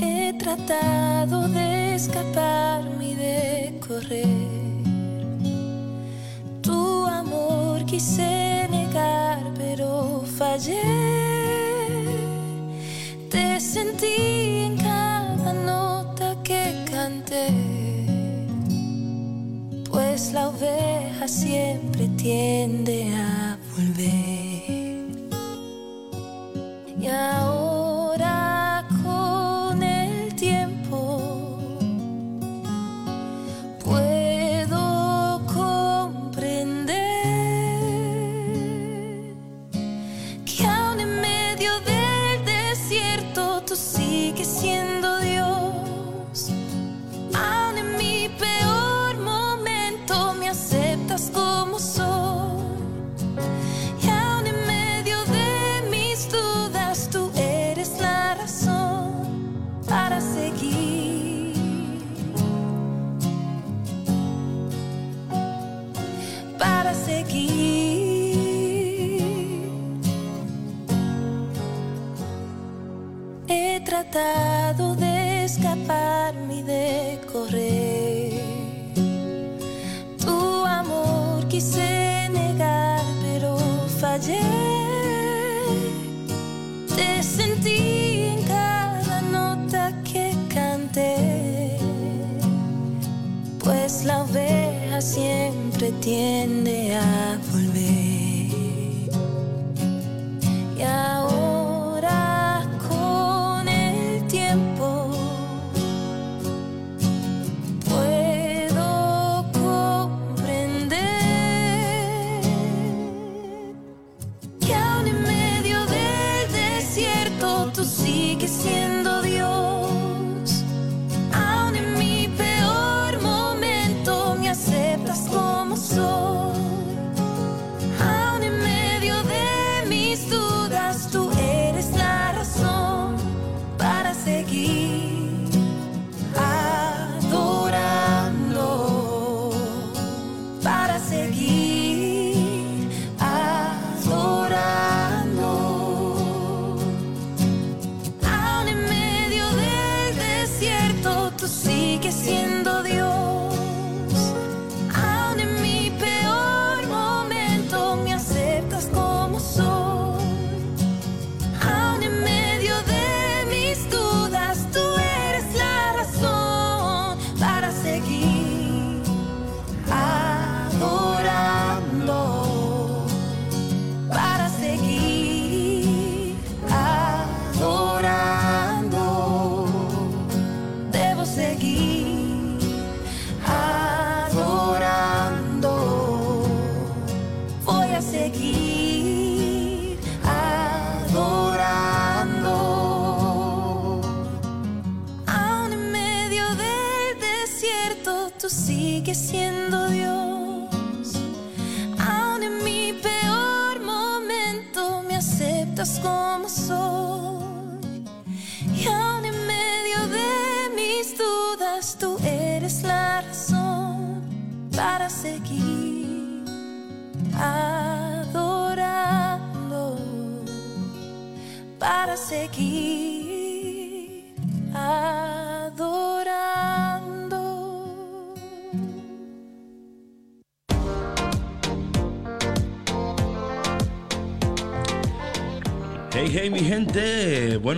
He 0.00 0.32
tratado 0.38 1.48
de 1.48 1.78
de 1.98 2.67
correr. 3.88 4.26
Tu 6.60 7.06
amor 7.06 7.84
quise 7.86 8.68
negar, 8.70 9.42
pero 9.56 10.22
fallé. 10.38 10.82
Te 13.30 13.58
sentí 13.58 14.66
en 14.66 14.76
cada 14.76 15.52
nota 15.52 16.36
que 16.42 16.84
canté. 16.90 17.48
Pues 19.90 20.32
la 20.32 20.48
oveja 20.48 21.26
siempre 21.26 22.08
tiende 22.16 23.14
a 23.14 23.58
volver. 23.74 25.08
Y 27.00 27.06
ahora 27.06 27.57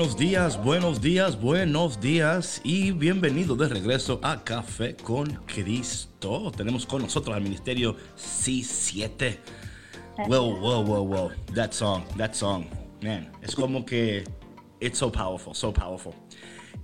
Buenos 0.00 0.16
días, 0.16 0.64
buenos 0.64 1.02
días, 1.02 1.38
buenos 1.38 2.00
días 2.00 2.62
y 2.64 2.90
bienvenido 2.90 3.54
de 3.54 3.68
regreso 3.68 4.18
a 4.22 4.42
Café 4.42 4.96
con 4.96 5.26
Cristo. 5.44 6.50
Tenemos 6.56 6.86
con 6.86 7.02
nosotros 7.02 7.36
al 7.36 7.42
ministerio 7.42 7.94
C7. 8.16 9.36
Wow, 10.26 10.56
wow, 10.58 10.82
wow, 10.82 11.06
wow. 11.06 11.30
That 11.54 11.72
song, 11.72 12.04
that 12.16 12.32
song. 12.32 12.64
Man, 13.02 13.30
es 13.42 13.54
como 13.54 13.84
que 13.84 14.24
it's 14.80 14.96
so 14.96 15.12
powerful, 15.12 15.54
so 15.54 15.70
powerful. 15.70 16.14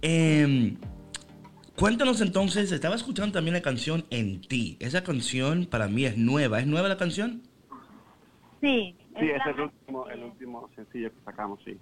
Em, 0.03 0.77
cuéntanos 1.75 2.21
entonces, 2.21 2.71
estaba 2.71 2.97
escuchando 2.97 3.33
también 3.33 3.55
la 3.55 3.63
canción 3.63 4.05
En 4.11 4.43
ti. 4.43 4.77
Esa 4.79 5.03
canción 5.03 5.65
para 5.65 5.89
mí 5.89 6.05
es 6.05 6.19
nueva. 6.19 6.61
¿Es 6.61 6.67
nueva 6.67 6.87
la 6.89 6.99
canción? 6.99 7.41
Sí, 8.61 8.95
Sí, 9.19 9.31
es 9.31 9.41
es 9.41 9.47
el 9.47 9.61
último, 9.63 10.09
el 10.09 10.23
último 10.25 10.69
sencillo 10.75 11.11
que 11.11 11.21
sacamos, 11.25 11.59
sí. 11.65 11.79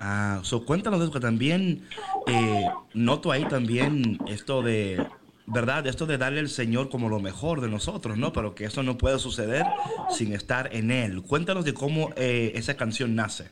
Ah, 0.00 0.40
so 0.42 0.64
cuéntanos 0.64 1.02
eso, 1.02 1.12
que 1.12 1.20
también 1.20 1.82
eh, 2.26 2.64
noto 2.94 3.30
ahí 3.30 3.44
también 3.44 4.18
esto 4.26 4.62
de, 4.62 5.06
¿verdad? 5.46 5.86
Esto 5.86 6.06
de 6.06 6.16
darle 6.16 6.40
al 6.40 6.48
Señor 6.48 6.88
como 6.88 7.08
lo 7.08 7.18
mejor 7.18 7.60
de 7.60 7.68
nosotros, 7.68 8.16
¿no? 8.16 8.32
Pero 8.32 8.54
que 8.54 8.64
eso 8.64 8.82
no 8.82 8.96
puede 8.96 9.18
suceder 9.18 9.66
sin 10.08 10.32
estar 10.32 10.74
en 10.74 10.90
Él. 10.90 11.22
Cuéntanos 11.22 11.64
de 11.64 11.74
cómo 11.74 12.10
eh, 12.16 12.52
esa 12.54 12.76
canción 12.76 13.14
nace. 13.14 13.50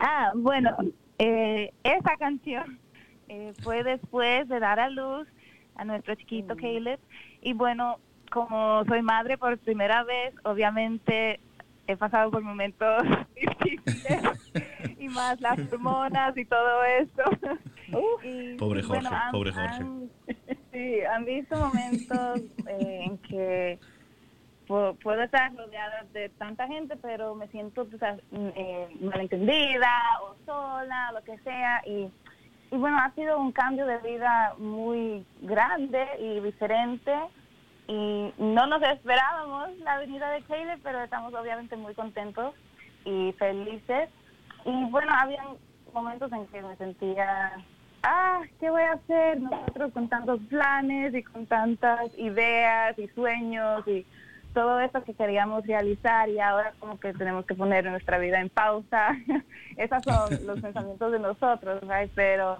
Ah, 0.00 0.32
bueno, 0.34 0.76
eh, 1.18 1.72
esa 1.82 2.16
canción 2.18 2.78
eh, 3.28 3.52
fue 3.62 3.82
después 3.82 4.48
de 4.48 4.60
dar 4.60 4.78
a 4.78 4.88
luz 4.88 5.26
a 5.74 5.84
nuestro 5.84 6.14
chiquito 6.14 6.56
Caleb. 6.56 7.00
Y 7.42 7.52
bueno, 7.52 7.98
como 8.30 8.84
soy 8.84 9.02
madre 9.02 9.38
por 9.38 9.58
primera 9.58 10.04
vez, 10.04 10.34
obviamente 10.44 11.40
he 11.88 11.96
pasado 11.96 12.30
por 12.30 12.42
momentos 12.42 13.02
difíciles 13.34 14.22
y 14.98 15.08
más 15.08 15.40
las 15.40 15.58
hormonas 15.72 16.36
y 16.36 16.44
todo 16.44 16.84
eso. 16.84 17.22
Y, 18.22 18.56
Pobre 18.56 18.82
Jorge, 18.82 19.00
bueno, 19.02 19.10
han- 19.16 19.32
pobre 19.32 19.52
Jorge. 19.52 19.82
han- 19.82 20.10
sí, 20.72 21.00
han 21.02 21.24
visto 21.24 21.56
momentos 21.56 22.42
eh, 22.66 23.00
en 23.04 23.18
que 23.18 23.78
pu- 24.68 24.96
puedo 25.02 25.22
estar 25.22 25.54
rodeada 25.56 26.04
de 26.12 26.28
tanta 26.30 26.66
gente, 26.66 26.96
pero 27.00 27.34
me 27.34 27.48
siento 27.48 27.84
mm, 27.86 28.48
eh, 28.54 28.88
malentendida 29.00 29.88
o 30.22 30.36
sola, 30.44 31.12
lo 31.12 31.22
que 31.24 31.38
sea. 31.38 31.82
Y, 31.86 32.10
y 32.70 32.76
bueno, 32.76 32.98
ha 32.98 33.10
sido 33.14 33.38
un 33.40 33.52
cambio 33.52 33.86
de 33.86 33.96
vida 33.98 34.54
muy 34.58 35.24
grande 35.40 36.04
y 36.20 36.40
diferente. 36.40 37.14
Y 37.88 38.34
no 38.36 38.66
nos 38.66 38.82
esperábamos 38.82 39.76
la 39.78 39.98
venida 39.98 40.30
de 40.30 40.42
Caleb, 40.42 40.78
pero 40.82 41.02
estamos 41.02 41.32
obviamente 41.32 41.74
muy 41.74 41.94
contentos 41.94 42.54
y 43.06 43.32
felices. 43.38 44.10
Y 44.66 44.84
bueno, 44.90 45.10
había 45.14 45.42
momentos 45.94 46.30
en 46.32 46.46
que 46.48 46.60
me 46.60 46.76
sentía, 46.76 47.52
ah, 48.02 48.42
¿qué 48.60 48.68
voy 48.68 48.82
a 48.82 48.92
hacer? 48.92 49.40
Nosotros 49.40 49.92
con 49.94 50.08
tantos 50.10 50.38
planes 50.50 51.14
y 51.14 51.22
con 51.22 51.46
tantas 51.46 52.16
ideas 52.18 52.98
y 52.98 53.08
sueños 53.08 53.88
y 53.88 54.04
todo 54.52 54.80
eso 54.80 55.02
que 55.04 55.14
queríamos 55.14 55.66
realizar 55.66 56.28
y 56.28 56.40
ahora 56.40 56.74
como 56.80 57.00
que 57.00 57.14
tenemos 57.14 57.46
que 57.46 57.54
poner 57.54 57.86
nuestra 57.86 58.18
vida 58.18 58.38
en 58.38 58.50
pausa. 58.50 59.16
Esos 59.78 60.02
son 60.04 60.46
los 60.46 60.60
pensamientos 60.62 61.10
de 61.10 61.20
nosotros, 61.20 61.80
right? 61.88 62.10
Pero 62.14 62.58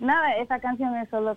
nada, 0.00 0.36
esa 0.36 0.58
canción 0.60 0.96
es 0.96 1.08
solo 1.10 1.36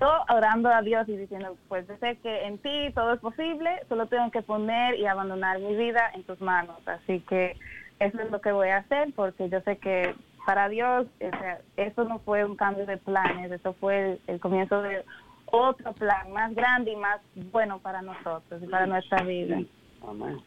yo 0.00 0.10
orando 0.28 0.68
a 0.68 0.82
Dios 0.82 1.08
y 1.08 1.16
diciendo, 1.16 1.56
pues 1.68 1.86
yo 1.88 1.96
sé 1.98 2.16
que 2.22 2.46
en 2.46 2.58
ti 2.58 2.92
todo 2.94 3.14
es 3.14 3.20
posible, 3.20 3.70
solo 3.88 4.06
tengo 4.06 4.30
que 4.30 4.42
poner 4.42 4.98
y 4.98 5.06
abandonar 5.06 5.58
mi 5.58 5.74
vida 5.74 6.10
en 6.14 6.22
tus 6.24 6.40
manos. 6.40 6.76
Así 6.86 7.20
que 7.28 7.56
eso 7.98 8.20
es 8.20 8.30
lo 8.30 8.40
que 8.40 8.52
voy 8.52 8.68
a 8.68 8.78
hacer 8.78 9.12
porque 9.16 9.48
yo 9.48 9.60
sé 9.62 9.78
que 9.78 10.14
para 10.46 10.68
Dios 10.68 11.06
o 11.16 11.30
sea, 11.38 11.60
eso 11.76 12.04
no 12.04 12.20
fue 12.20 12.44
un 12.44 12.56
cambio 12.56 12.86
de 12.86 12.96
planes, 12.96 13.50
eso 13.50 13.74
fue 13.74 14.12
el, 14.12 14.20
el 14.28 14.40
comienzo 14.40 14.80
de 14.82 15.04
otro 15.46 15.92
plan 15.94 16.30
más 16.32 16.54
grande 16.54 16.92
y 16.92 16.96
más 16.96 17.20
bueno 17.52 17.78
para 17.78 18.02
nosotros 18.02 18.62
y 18.62 18.66
para 18.66 18.86
nuestra 18.86 19.22
vida. 19.22 19.60
Amén. 20.06 20.40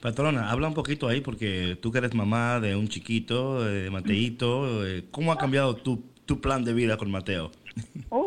Patrona, 0.00 0.50
habla 0.50 0.68
un 0.68 0.74
poquito 0.74 1.08
ahí 1.08 1.20
porque 1.20 1.76
tú 1.80 1.90
que 1.90 1.98
eres 1.98 2.14
mamá 2.14 2.60
de 2.60 2.76
un 2.76 2.86
chiquito, 2.88 3.64
de 3.64 3.90
Mateito, 3.90 4.86
eh, 4.86 5.04
¿cómo 5.10 5.32
ha 5.32 5.38
cambiado 5.38 5.74
tu, 5.74 6.04
tu 6.26 6.40
plan 6.40 6.64
de 6.64 6.74
vida 6.74 6.96
con 6.96 7.10
Mateo? 7.10 7.50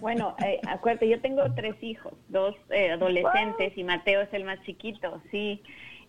Bueno, 0.00 0.34
eh, 0.44 0.60
acuérdate, 0.66 1.08
yo 1.08 1.20
tengo 1.20 1.42
tres 1.54 1.74
hijos, 1.82 2.14
dos 2.28 2.54
eh, 2.70 2.90
adolescentes 2.92 3.76
y 3.76 3.84
Mateo 3.84 4.22
es 4.22 4.32
el 4.32 4.44
más 4.44 4.60
chiquito, 4.62 5.20
sí. 5.30 5.62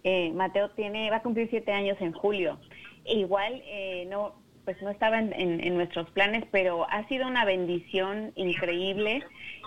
Eh, 0.03 0.31
Mateo 0.33 0.69
tiene, 0.71 1.09
va 1.11 1.17
a 1.17 1.21
cumplir 1.21 1.47
siete 1.49 1.71
años 1.71 1.97
en 1.99 2.11
julio. 2.13 2.57
Igual, 3.05 3.61
eh, 3.65 4.07
no, 4.09 4.35
pues 4.65 4.81
no 4.81 4.89
estaba 4.89 5.19
en, 5.19 5.33
en- 5.33 5.75
nuestros 5.75 6.09
planes, 6.11 6.43
pero 6.51 6.89
ha 6.89 7.07
sido 7.07 7.27
una 7.27 7.45
bendición 7.45 8.31
increíble 8.35 9.23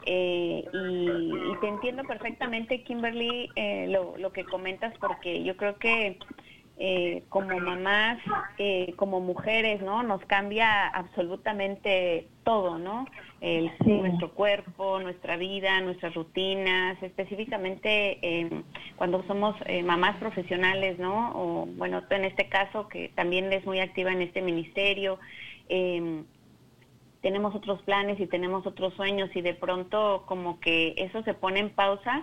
eh, 0.07 0.65
y, 0.73 1.33
y 1.53 1.57
te 1.61 1.69
entiendo 1.69 2.05
perfectamente, 2.05 2.83
Kimberly, 2.83 3.51
eh, 3.57 3.87
lo 3.89 4.33
que 4.33 4.45
comentas, 4.45 4.95
porque 5.01 5.43
yo 5.45 5.57
creo 5.57 5.77
que 5.79 6.19
eh, 6.77 7.23
como 7.29 7.59
mamás, 7.61 8.19
eh, 8.59 8.95
como 8.97 9.21
mujeres, 9.21 9.81
¿no? 9.81 10.03
Nos 10.03 10.25
cambia 10.25 10.89
absolutamente 10.89 12.29
todo, 12.43 12.79
¿no? 12.79 13.07
El, 13.41 13.71
Nuestro 13.85 14.33
cuerpo, 14.33 14.99
nuestra 15.01 15.37
vida, 15.37 15.81
nuestras 15.81 16.15
rutinas, 16.15 17.01
específicamente 17.03 18.19
eh, 18.23 18.63
cuando 18.97 19.23
somos 19.27 19.55
eh, 19.67 19.83
mamás 19.83 20.17
profesionales, 20.17 20.99
¿no? 20.99 21.33
O 21.35 21.67
bueno, 21.67 22.03
en 22.11 22.25
este 22.25 22.49
caso 22.49 22.89
que 22.89 23.11
también 23.15 23.53
es 23.53 23.65
muy 23.67 23.81
activa 23.81 24.13
en 24.13 24.23
este 24.23 24.43
ministerio. 24.43 25.19
eh, 25.69 26.25
tenemos 27.25 27.55
otros 27.55 27.81
planes 27.85 28.21
y 28.21 28.27
tenemos 28.27 28.67
otros 28.67 28.93
sueños 28.95 29.31
y 29.35 29.41
de 29.41 29.55
pronto 29.55 30.25
como 30.27 30.61
que 30.61 30.93
eso 30.99 31.23
se 31.23 31.33
pone 31.33 31.59
en 31.59 31.71
pausa 31.71 32.23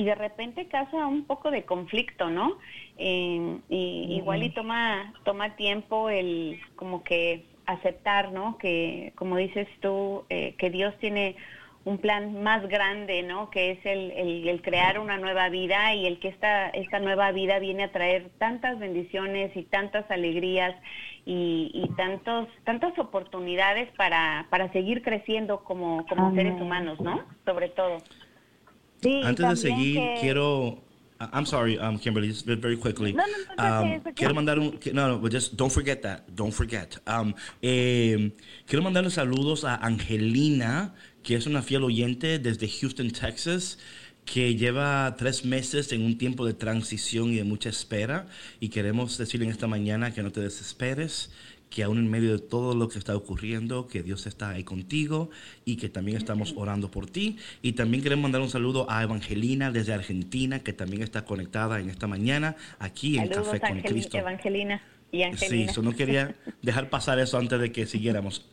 y 0.00 0.04
de 0.04 0.14
repente 0.14 0.68
causa 0.68 1.06
un 1.06 1.26
poco 1.26 1.50
de 1.50 1.64
conflicto, 1.64 2.30
¿no? 2.30 2.58
Eh, 2.96 3.60
y 3.68 4.16
igual 4.18 4.42
y 4.44 4.50
toma 4.50 5.14
toma 5.24 5.56
tiempo 5.56 6.10
el 6.10 6.60
como 6.76 7.02
que 7.04 7.46
aceptar, 7.66 8.32
¿no? 8.32 8.58
Que 8.58 9.12
como 9.16 9.36
dices 9.36 9.68
tú 9.80 10.24
eh, 10.30 10.54
que 10.58 10.70
Dios 10.70 10.94
tiene 11.00 11.36
un 11.84 11.98
plan 11.98 12.42
más 12.42 12.68
grande, 12.68 13.22
¿no? 13.22 13.50
Que 13.50 13.72
es 13.72 13.86
el, 13.86 14.10
el- 14.12 14.48
el 14.48 14.62
crear 14.62 14.98
una 14.98 15.16
nueva 15.18 15.48
vida 15.48 15.94
y 15.94 16.06
el 16.06 16.18
que 16.20 16.28
esta, 16.28 16.68
esta 16.70 16.98
nueva 17.00 17.32
vida 17.32 17.58
viene 17.58 17.84
a 17.84 17.92
traer 17.92 18.30
tantas 18.38 18.78
bendiciones 18.78 19.56
y 19.56 19.64
tantas 19.64 20.10
alegrías 20.10 20.74
y, 21.24 21.70
y 21.74 21.90
tantos, 21.96 22.48
tantas 22.64 22.98
oportunidades 22.98 23.90
para, 23.96 24.46
para 24.50 24.70
seguir 24.72 25.02
creciendo 25.02 25.64
como, 25.64 26.06
como 26.06 26.30
Amén. 26.30 26.34
seres 26.34 26.60
humanos, 26.60 27.02
¿no? 27.02 27.24
Sobre 27.44 27.68
todo. 27.70 28.04
Sí, 29.02 29.20
Antes 29.24 29.48
de 29.48 29.56
seguir, 29.56 29.94
que- 29.94 30.16
quiero. 30.20 30.82
I- 31.20 31.28
I'm 31.36 31.46
sorry, 31.46 31.76
um, 31.78 31.98
Kimberly, 31.98 32.28
just 32.28 32.46
very 32.46 32.76
quickly. 32.76 33.12
No, 33.12 33.24
no, 33.26 33.32
no, 33.32 33.52
okay, 33.54 33.68
Um, 33.88 33.92
it's 33.96 34.00
okay. 34.02 34.12
Quiero 34.14 34.34
mandar 34.34 34.58
un. 34.58 34.78
No, 34.92 35.08
no, 35.08 35.18
but 35.18 35.32
just 35.32 35.56
don't 35.56 35.70
forget 35.72 36.00
that. 36.02 36.22
Don't 36.34 36.52
forget. 36.52 36.96
Um, 37.06 37.34
eh, 37.60 38.30
quiero 38.66 38.82
mandarle 38.82 39.10
saludos 39.10 39.64
a 39.64 39.74
Angelina, 39.76 40.94
que 41.24 41.34
es 41.34 41.46
una 41.46 41.62
fiel 41.62 41.82
oyente 41.84 42.38
desde 42.38 42.68
Houston, 42.68 43.10
Texas, 43.10 43.78
que 44.24 44.54
lleva 44.56 45.16
tres 45.18 45.44
meses 45.44 45.90
en 45.92 46.02
un 46.04 46.18
tiempo 46.18 46.46
de 46.46 46.54
transición 46.54 47.32
y 47.32 47.36
de 47.36 47.44
mucha 47.44 47.68
espera. 47.68 48.26
Y 48.60 48.68
queremos 48.68 49.18
decirle 49.18 49.46
en 49.46 49.52
esta 49.52 49.66
mañana 49.66 50.12
que 50.14 50.22
no 50.22 50.30
te 50.30 50.40
desesperes, 50.40 51.30
que 51.70 51.82
aún 51.82 51.98
en 51.98 52.10
medio 52.10 52.32
de 52.32 52.38
todo 52.38 52.74
lo 52.74 52.88
que 52.88 52.98
está 52.98 53.14
ocurriendo, 53.16 53.86
que 53.88 54.02
Dios 54.02 54.26
está 54.26 54.50
ahí 54.50 54.64
contigo 54.64 55.30
y 55.64 55.76
que 55.76 55.88
también 55.88 56.16
estamos 56.16 56.54
orando 56.56 56.90
por 56.90 57.06
ti. 57.06 57.36
Y 57.62 57.72
también 57.72 58.02
queremos 58.02 58.22
mandar 58.22 58.40
un 58.40 58.48
saludo 58.48 58.86
a 58.90 59.02
Evangelina 59.02 59.70
desde 59.70 59.92
Argentina, 59.92 60.60
que 60.60 60.72
también 60.72 61.02
está 61.02 61.24
conectada 61.24 61.78
en 61.80 61.90
esta 61.90 62.06
mañana 62.06 62.56
aquí 62.78 63.18
en 63.18 63.28
Saludos, 63.28 63.46
Café 63.48 63.60
con 63.60 63.70
Angeli- 63.78 63.88
Cristo. 63.88 64.18
Evangelina 64.18 64.82
y 65.12 65.18
Sí, 65.18 65.22
Angelina. 65.24 65.72
so 65.72 65.82
no 65.82 65.94
quería 65.94 66.34
dejar 66.62 66.88
pasar 66.90 67.18
eso 67.18 67.36
antes 67.38 67.60
de 67.60 67.70
que 67.72 67.86
siguiéramos. 67.86 68.46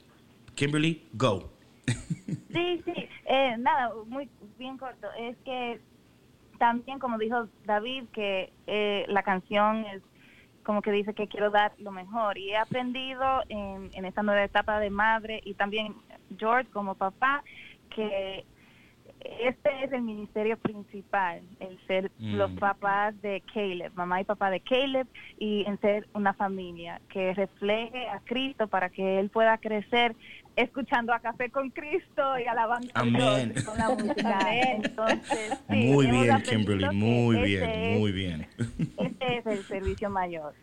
Kimberly, 0.55 1.03
go. 1.13 1.51
Sí, 1.87 2.81
sí, 2.85 2.93
eh, 3.27 3.55
nada, 3.59 3.91
muy 4.07 4.29
bien 4.57 4.77
corto. 4.77 5.07
Es 5.19 5.35
que 5.45 5.79
también, 6.57 6.99
como 6.99 7.17
dijo 7.17 7.47
David, 7.65 8.03
que 8.13 8.51
eh, 8.67 9.05
la 9.09 9.23
canción 9.23 9.85
es 9.85 10.01
como 10.65 10.81
que 10.81 10.91
dice 10.91 11.13
que 11.13 11.27
quiero 11.27 11.51
dar 11.51 11.73
lo 11.77 11.91
mejor. 11.91 12.37
Y 12.37 12.49
he 12.51 12.57
aprendido 12.57 13.43
en, 13.47 13.89
en 13.93 14.05
esta 14.05 14.23
nueva 14.23 14.43
etapa 14.43 14.79
de 14.79 14.89
madre 14.89 15.39
y 15.45 15.53
también 15.53 15.95
George 16.37 16.69
como 16.71 16.95
papá 16.95 17.43
que 17.89 18.45
este 19.41 19.69
es 19.83 19.91
el 19.91 20.01
ministerio 20.01 20.57
principal, 20.57 21.41
el 21.59 21.79
ser 21.87 22.11
Mm. 22.19 22.35
los 22.35 22.51
papás 22.51 23.19
de 23.21 23.41
Caleb, 23.53 23.91
mamá 23.95 24.21
y 24.21 24.23
papá 24.23 24.49
de 24.49 24.59
Caleb, 24.59 25.07
y 25.39 25.63
en 25.65 25.79
ser 25.81 26.07
una 26.13 26.33
familia 26.33 27.01
que 27.09 27.33
refleje 27.33 28.07
a 28.07 28.19
Cristo 28.19 28.67
para 28.67 28.89
que 28.89 29.19
él 29.19 29.29
pueda 29.29 29.57
crecer 29.57 30.15
escuchando 30.55 31.13
a 31.13 31.19
Café 31.19 31.49
con 31.49 31.69
Cristo 31.71 32.39
y 32.39 32.45
alabando 32.47 32.87
a 32.93 32.99
Amén. 33.01 33.51
Dios 33.53 33.65
con 33.65 33.77
la 33.77 33.89
música. 33.89 34.39
Entonces, 34.75 35.53
sí, 35.69 35.75
muy 35.75 36.07
bien, 36.07 36.41
Kimberly, 36.43 36.95
muy 36.95 37.35
este 37.37 37.45
bien, 37.67 37.99
muy 37.99 38.11
bien. 38.11 38.47
Este 38.97 39.37
es 39.39 39.45
el 39.45 39.63
servicio 39.65 40.09
mayor. 40.09 40.53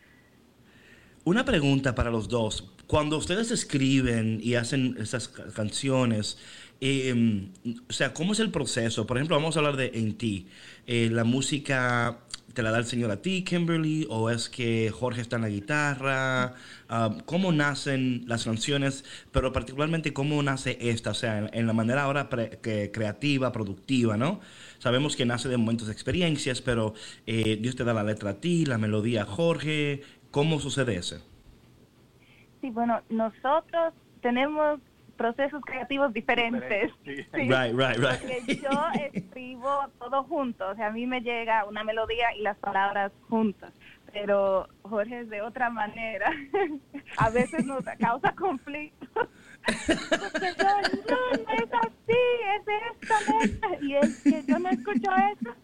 Una 1.25 1.45
pregunta 1.45 1.95
para 1.95 2.11
los 2.11 2.29
dos. 2.29 2.75
Cuando 2.89 3.17
ustedes 3.17 3.51
escriben 3.53 4.39
y 4.43 4.55
hacen 4.55 4.97
esas 4.99 5.29
ca- 5.29 5.45
canciones, 5.55 6.39
eh, 6.83 7.51
o 7.89 7.93
sea, 7.93 8.13
¿cómo 8.15 8.33
es 8.33 8.41
el 8.41 8.51
proceso? 8.51 9.07
Por 9.07 9.17
ejemplo, 9.17 9.37
vamos 9.37 9.57
a 9.57 9.61
hablar 9.61 9.77
de 9.77 9.93
En 9.95 10.17
ti. 10.19 10.49
Eh, 10.87 11.09
¿La 11.13 11.25
música 11.25 12.19
te 12.55 12.63
la 12.63 12.71
da 12.71 12.79
el 12.79 12.85
Señor 12.87 13.11
a 13.11 13.23
ti, 13.23 13.45
Kimberly? 13.45 14.07
¿O 14.11 14.31
es 14.31 14.49
que 14.51 14.91
Jorge 14.91 15.21
está 15.23 15.37
en 15.37 15.43
la 15.43 15.49
guitarra? 15.49 16.55
Ah, 16.89 17.17
¿Cómo 17.27 17.53
nacen 17.53 18.25
las 18.27 18.45
canciones? 18.45 19.05
Pero 19.33 19.53
particularmente, 19.53 20.13
¿cómo 20.13 20.43
nace 20.43 20.77
esta? 20.81 21.11
O 21.11 21.15
sea, 21.15 21.39
en, 21.39 21.51
en 21.53 21.67
la 21.67 21.73
manera 21.73 22.03
ahora 22.05 22.29
pre- 22.29 22.59
que- 22.63 22.91
creativa, 22.93 23.53
productiva, 23.53 24.17
¿no? 24.17 24.41
Sabemos 24.79 25.17
que 25.17 25.25
nace 25.27 25.49
de 25.49 25.57
momentos 25.57 25.87
de 25.87 25.93
experiencias, 25.95 26.61
pero 26.63 26.95
eh, 27.27 27.59
Dios 27.61 27.77
te 27.77 27.85
da 27.85 27.95
la 27.95 28.05
letra 28.05 28.31
a 28.31 28.41
ti, 28.41 28.67
la 28.67 28.79
melodía 28.79 29.23
a 29.23 29.27
Jorge. 29.27 30.03
¿Cómo 30.31 30.61
sucede 30.61 30.97
eso? 30.97 31.19
Sí, 32.61 32.71
bueno, 32.71 33.03
nosotros 33.09 33.95
tenemos 34.21 34.81
procesos 35.23 35.63
creativos 35.65 36.13
diferentes. 36.13 36.91
Sí. 37.05 37.15
Sí. 37.17 37.43
Right, 37.43 37.73
right, 37.75 37.97
right. 37.97 38.21
Porque 38.21 38.57
yo 38.57 38.71
escribo 39.13 39.87
todo 40.01 40.25
junto, 40.25 40.69
o 40.69 40.75
sea, 40.75 40.89
a 40.89 40.91
mí 40.91 41.07
me 41.07 41.21
llega 41.21 41.65
una 41.65 41.85
melodía 41.85 42.35
y 42.37 42.43
las 42.43 42.57
palabras 42.59 43.13
juntas, 43.29 43.73
pero 44.13 44.67
Jorge 44.83 45.21
es 45.21 45.31
de 45.31 45.41
otra 45.41 45.71
manera. 45.71 46.33
A 47.19 47.31
veces 47.31 47.65
nos 47.65 47.85
causa 48.01 48.33
conflicto. 48.33 49.07
Porque 49.63 50.49
yo, 50.59 50.65
no, 51.09 51.45
no 51.45 51.53
es 51.53 51.73
así, 51.73 52.23
es 52.57 52.67
esta 52.91 53.33
letra, 53.33 53.69
y 53.81 53.95
es 53.95 54.23
que 54.25 54.43
yo 54.45 54.59
no 54.59 54.71
escucho 54.71 55.11
eso. 55.13 55.55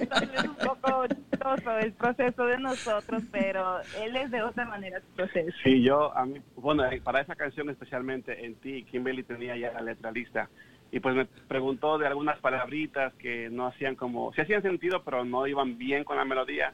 Entonces 0.00 0.30
es 0.34 0.44
un 0.44 0.56
poco 0.56 1.06
chistoso 1.08 1.78
el 1.78 1.95
proceso 2.14 2.46
de 2.46 2.58
nosotros, 2.58 3.22
pero 3.30 3.80
él 4.00 4.16
es 4.16 4.30
de 4.30 4.42
otra 4.42 4.64
manera 4.64 5.00
su 5.00 5.06
proceso. 5.14 5.56
Sí, 5.62 5.82
yo, 5.82 6.16
a 6.16 6.26
mí, 6.26 6.40
bueno, 6.56 6.84
eh, 6.86 7.00
para 7.02 7.20
esa 7.20 7.34
canción 7.34 7.68
especialmente 7.70 8.44
en 8.44 8.54
ti, 8.56 8.84
Kimberly 8.84 9.22
tenía 9.22 9.56
ya 9.56 9.72
la 9.72 9.80
letra 9.80 10.10
lista. 10.12 10.48
Y 10.92 11.00
pues 11.00 11.14
me 11.16 11.26
preguntó 11.48 11.98
de 11.98 12.06
algunas 12.06 12.38
palabritas 12.38 13.12
que 13.14 13.50
no 13.50 13.66
hacían 13.66 13.96
como, 13.96 14.32
sí 14.34 14.40
hacían 14.42 14.62
sentido, 14.62 15.02
pero 15.04 15.24
no 15.24 15.46
iban 15.46 15.76
bien 15.78 16.04
con 16.04 16.16
la 16.16 16.24
melodía. 16.24 16.72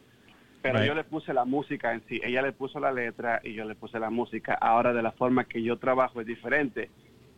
Pero 0.61 0.79
Right. 0.79 0.89
yo 0.89 0.95
le 0.95 1.05
puse 1.05 1.33
la 1.33 1.45
música 1.45 1.93
en 1.93 2.03
sí. 2.07 2.21
Ella 2.23 2.41
le 2.43 2.53
puso 2.53 2.79
la 2.79 2.93
letra 2.93 3.41
y 3.43 3.55
yo 3.55 3.65
le 3.65 3.75
puse 3.75 3.99
la 3.99 4.11
música. 4.11 4.55
Ahora 4.55 4.93
de 4.93 5.03
la 5.03 5.11
forma 5.13 5.45
que 5.45 5.61
yo 5.63 5.77
trabajo 5.79 6.21
es 6.21 6.27
diferente. 6.27 6.89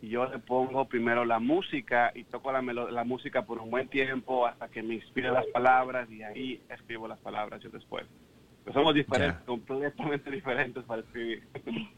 Yo 0.09 0.25
le 0.29 0.39
pongo 0.39 0.85
primero 0.85 1.25
la 1.25 1.39
música 1.39 2.11
y 2.15 2.23
toco 2.25 2.51
la, 2.51 2.61
melo- 2.61 2.89
la 2.91 3.03
música 3.03 3.45
por 3.45 3.59
un 3.59 3.69
buen 3.69 3.87
tiempo 3.89 4.45
hasta 4.45 4.67
que 4.69 4.83
me 4.83 4.95
inspire 4.95 5.31
las 5.31 5.45
palabras 5.47 6.09
y 6.11 6.21
ahí 6.23 6.61
escribo 6.69 7.07
las 7.07 7.19
palabras 7.19 7.61
yo 7.61 7.69
después. 7.69 8.05
Pues 8.63 8.73
somos 8.73 8.93
diferentes, 8.95 9.41
completamente 9.45 10.31
diferentes 10.31 10.83
para 10.83 11.01
escribir. 11.01 11.43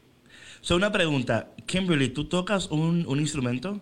So, 0.60 0.76
una 0.76 0.90
pregunta. 0.92 1.54
Kimberly, 1.66 2.08
¿tú 2.08 2.24
tocas 2.24 2.70
un, 2.70 3.06
un 3.06 3.20
instrumento? 3.20 3.80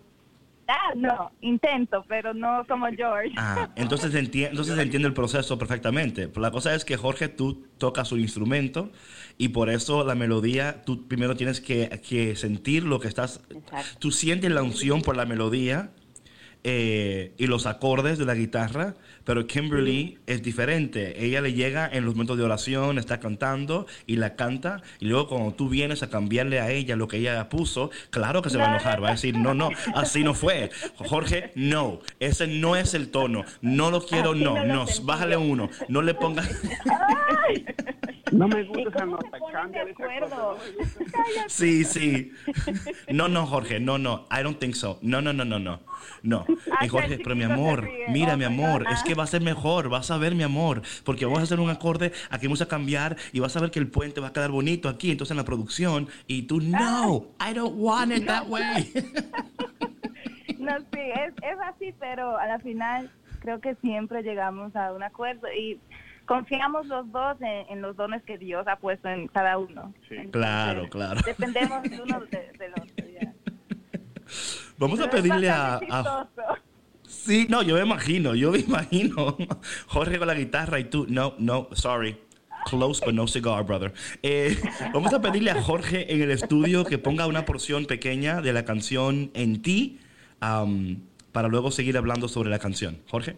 Ah, 0.68 0.92
no, 0.96 1.30
intento, 1.42 2.04
pero 2.08 2.34
no 2.34 2.66
como 2.66 2.86
George. 2.88 3.32
Ah, 3.36 3.70
entonces, 3.76 4.12
enti- 4.14 4.48
entonces 4.48 4.76
entiendo 4.78 5.06
el 5.06 5.14
proceso 5.14 5.56
perfectamente. 5.58 6.26
Pero 6.28 6.40
la 6.40 6.50
cosa 6.50 6.74
es 6.74 6.84
que, 6.84 6.96
Jorge, 6.96 7.28
tú 7.28 7.66
tocas 7.78 8.10
un 8.10 8.20
instrumento 8.20 8.90
y 9.38 9.48
por 9.48 9.70
eso 9.70 10.04
la 10.04 10.14
melodía, 10.16 10.82
tú 10.84 11.06
primero 11.06 11.36
tienes 11.36 11.60
que, 11.60 12.00
que 12.08 12.34
sentir 12.34 12.82
lo 12.82 12.98
que 12.98 13.06
estás... 13.08 13.40
Exacto. 13.50 13.98
Tú 14.00 14.10
sientes 14.10 14.50
la 14.50 14.62
unción 14.62 15.02
por 15.02 15.16
la 15.16 15.24
melodía 15.24 15.90
eh, 16.64 17.32
y 17.38 17.46
los 17.46 17.66
acordes 17.66 18.18
de 18.18 18.24
la 18.24 18.34
guitarra, 18.34 18.94
pero 19.26 19.46
Kimberly 19.46 20.18
es 20.26 20.42
diferente. 20.42 21.22
Ella 21.22 21.40
le 21.40 21.52
llega 21.52 21.90
en 21.92 22.04
los 22.04 22.14
momentos 22.14 22.38
de 22.38 22.44
oración, 22.44 22.96
está 22.96 23.18
cantando 23.18 23.86
y 24.06 24.16
la 24.16 24.36
canta, 24.36 24.82
y 25.00 25.06
luego 25.06 25.28
cuando 25.28 25.52
tú 25.52 25.68
vienes 25.68 26.04
a 26.04 26.08
cambiarle 26.08 26.60
a 26.60 26.70
ella 26.70 26.94
lo 26.94 27.08
que 27.08 27.18
ella 27.18 27.48
puso, 27.48 27.90
claro 28.10 28.40
que 28.40 28.50
se 28.50 28.56
va 28.56 28.66
a 28.66 28.70
enojar, 28.70 29.02
va 29.02 29.08
a 29.08 29.12
decir, 29.12 29.36
no, 29.36 29.52
no, 29.52 29.70
así 29.94 30.22
no 30.22 30.32
fue. 30.32 30.70
Jorge, 30.96 31.50
no, 31.56 32.00
ese 32.20 32.46
no 32.46 32.76
es 32.76 32.94
el 32.94 33.10
tono, 33.10 33.44
no 33.60 33.90
lo 33.90 34.06
quiero, 34.06 34.30
Así 34.30 34.44
no, 34.44 34.64
no 34.64 34.86
bájale 35.02 35.36
uno, 35.36 35.68
no 35.88 36.02
le 36.02 36.14
pongas... 36.14 36.48
¡Ay! 37.48 37.66
No 38.32 38.48
me 38.48 38.60
¿Y 38.60 38.66
gusta 38.66 38.88
esa 38.90 39.06
nota, 39.06 39.38
cámbiale 39.52 39.92
esa 39.92 40.02
acuerdo? 40.04 40.58
cosa. 40.58 41.44
Sí, 41.48 41.84
sí. 41.84 42.32
No, 43.08 43.28
no, 43.28 43.46
Jorge, 43.46 43.78
no, 43.78 43.98
no. 43.98 44.26
I 44.30 44.42
don't 44.42 44.58
think 44.58 44.74
so. 44.74 44.98
No, 45.00 45.20
no, 45.22 45.32
no, 45.32 45.44
no, 45.44 45.58
no. 45.58 45.80
No. 46.22 46.44
Y 46.82 46.88
Jorge, 46.88 47.18
pero 47.22 47.36
mi 47.36 47.44
amor, 47.44 47.88
mira, 48.08 48.34
Oh 48.34 48.36
mi 48.36 48.44
my 48.44 48.52
amor, 48.52 48.86
es 48.90 49.02
que 49.04 49.14
va 49.16 49.24
a 49.24 49.26
ser 49.26 49.40
mejor, 49.42 49.88
vas 49.88 50.10
a 50.10 50.18
ver, 50.18 50.34
mi 50.34 50.42
amor, 50.44 50.82
porque 51.04 51.24
vamos 51.24 51.40
a 51.40 51.42
hacer 51.42 51.58
un 51.60 51.70
acorde, 51.70 52.12
aquí 52.30 52.46
vamos 52.46 52.62
a 52.62 52.68
cambiar 52.68 53.16
y 53.32 53.40
vas 53.40 53.56
a 53.56 53.60
ver 53.60 53.70
que 53.70 53.78
el 53.78 53.88
puente 53.88 54.20
va 54.20 54.28
a 54.28 54.32
quedar 54.32 54.50
bonito 54.50 54.88
aquí, 54.88 55.10
entonces 55.10 55.32
en 55.32 55.36
la 55.38 55.44
producción, 55.44 56.08
y 56.26 56.42
tú, 56.42 56.60
no, 56.60 57.26
I 57.40 57.54
don't 57.54 57.74
want 57.76 58.12
it 58.12 58.26
that 58.26 58.46
way. 58.48 58.92
No, 60.58 60.72
sí, 60.80 60.98
es, 61.00 61.32
es 61.42 61.58
así, 61.64 61.94
pero 62.00 62.36
a 62.38 62.46
la 62.46 62.58
final 62.58 63.10
creo 63.40 63.60
que 63.60 63.76
siempre 63.76 64.22
llegamos 64.22 64.74
a 64.74 64.92
un 64.92 65.02
acuerdo 65.04 65.46
y 65.56 65.78
confiamos 66.24 66.86
los 66.86 67.10
dos 67.12 67.40
en, 67.40 67.66
en 67.70 67.82
los 67.82 67.94
dones 67.96 68.22
que 68.24 68.36
Dios 68.36 68.66
ha 68.66 68.74
puesto 68.76 69.08
en 69.08 69.28
cada 69.28 69.58
uno. 69.58 69.92
Sí. 70.08 70.16
Entonces, 70.16 70.30
Claro, 70.32 70.88
claro. 70.88 71.20
Dependemos 71.24 71.82
de 71.84 72.00
uno 72.02 72.20
de- 72.20 72.52
del 72.58 72.72
otro. 72.72 73.06
ya. 73.20 73.32
Vamos 74.78 74.98
a 74.98 75.08
Pero 75.08 75.22
pedirle 75.22 75.50
a, 75.50 75.58
bastante 75.78 75.86
a- 75.94 76.02
chistoso. 76.02 76.35
Sí, 77.26 77.46
no, 77.50 77.62
yo 77.62 77.74
me 77.74 77.82
imagino, 77.82 78.36
yo 78.36 78.52
me 78.52 78.60
imagino. 78.60 79.36
Jorge 79.88 80.18
con 80.18 80.28
la 80.28 80.34
guitarra 80.34 80.78
y 80.78 80.84
tú, 80.84 81.06
no, 81.08 81.34
no, 81.38 81.68
sorry. 81.72 82.16
Close 82.66 83.04
but 83.04 83.14
no 83.14 83.26
cigar, 83.26 83.64
brother. 83.64 83.92
Eh, 84.22 84.56
vamos 84.94 85.12
a 85.12 85.20
pedirle 85.20 85.50
a 85.50 85.60
Jorge 85.60 86.12
en 86.12 86.22
el 86.22 86.30
estudio 86.30 86.84
que 86.84 86.98
ponga 86.98 87.26
una 87.26 87.44
porción 87.44 87.86
pequeña 87.86 88.40
de 88.40 88.52
la 88.52 88.64
canción 88.64 89.30
En 89.34 89.62
ti 89.62 89.98
am, 90.40 91.02
para 91.32 91.48
luego 91.48 91.70
seguir 91.70 91.96
hablando 91.96 92.28
sobre 92.28 92.50
la 92.50 92.58
canción. 92.58 92.98
Jorge. 93.08 93.36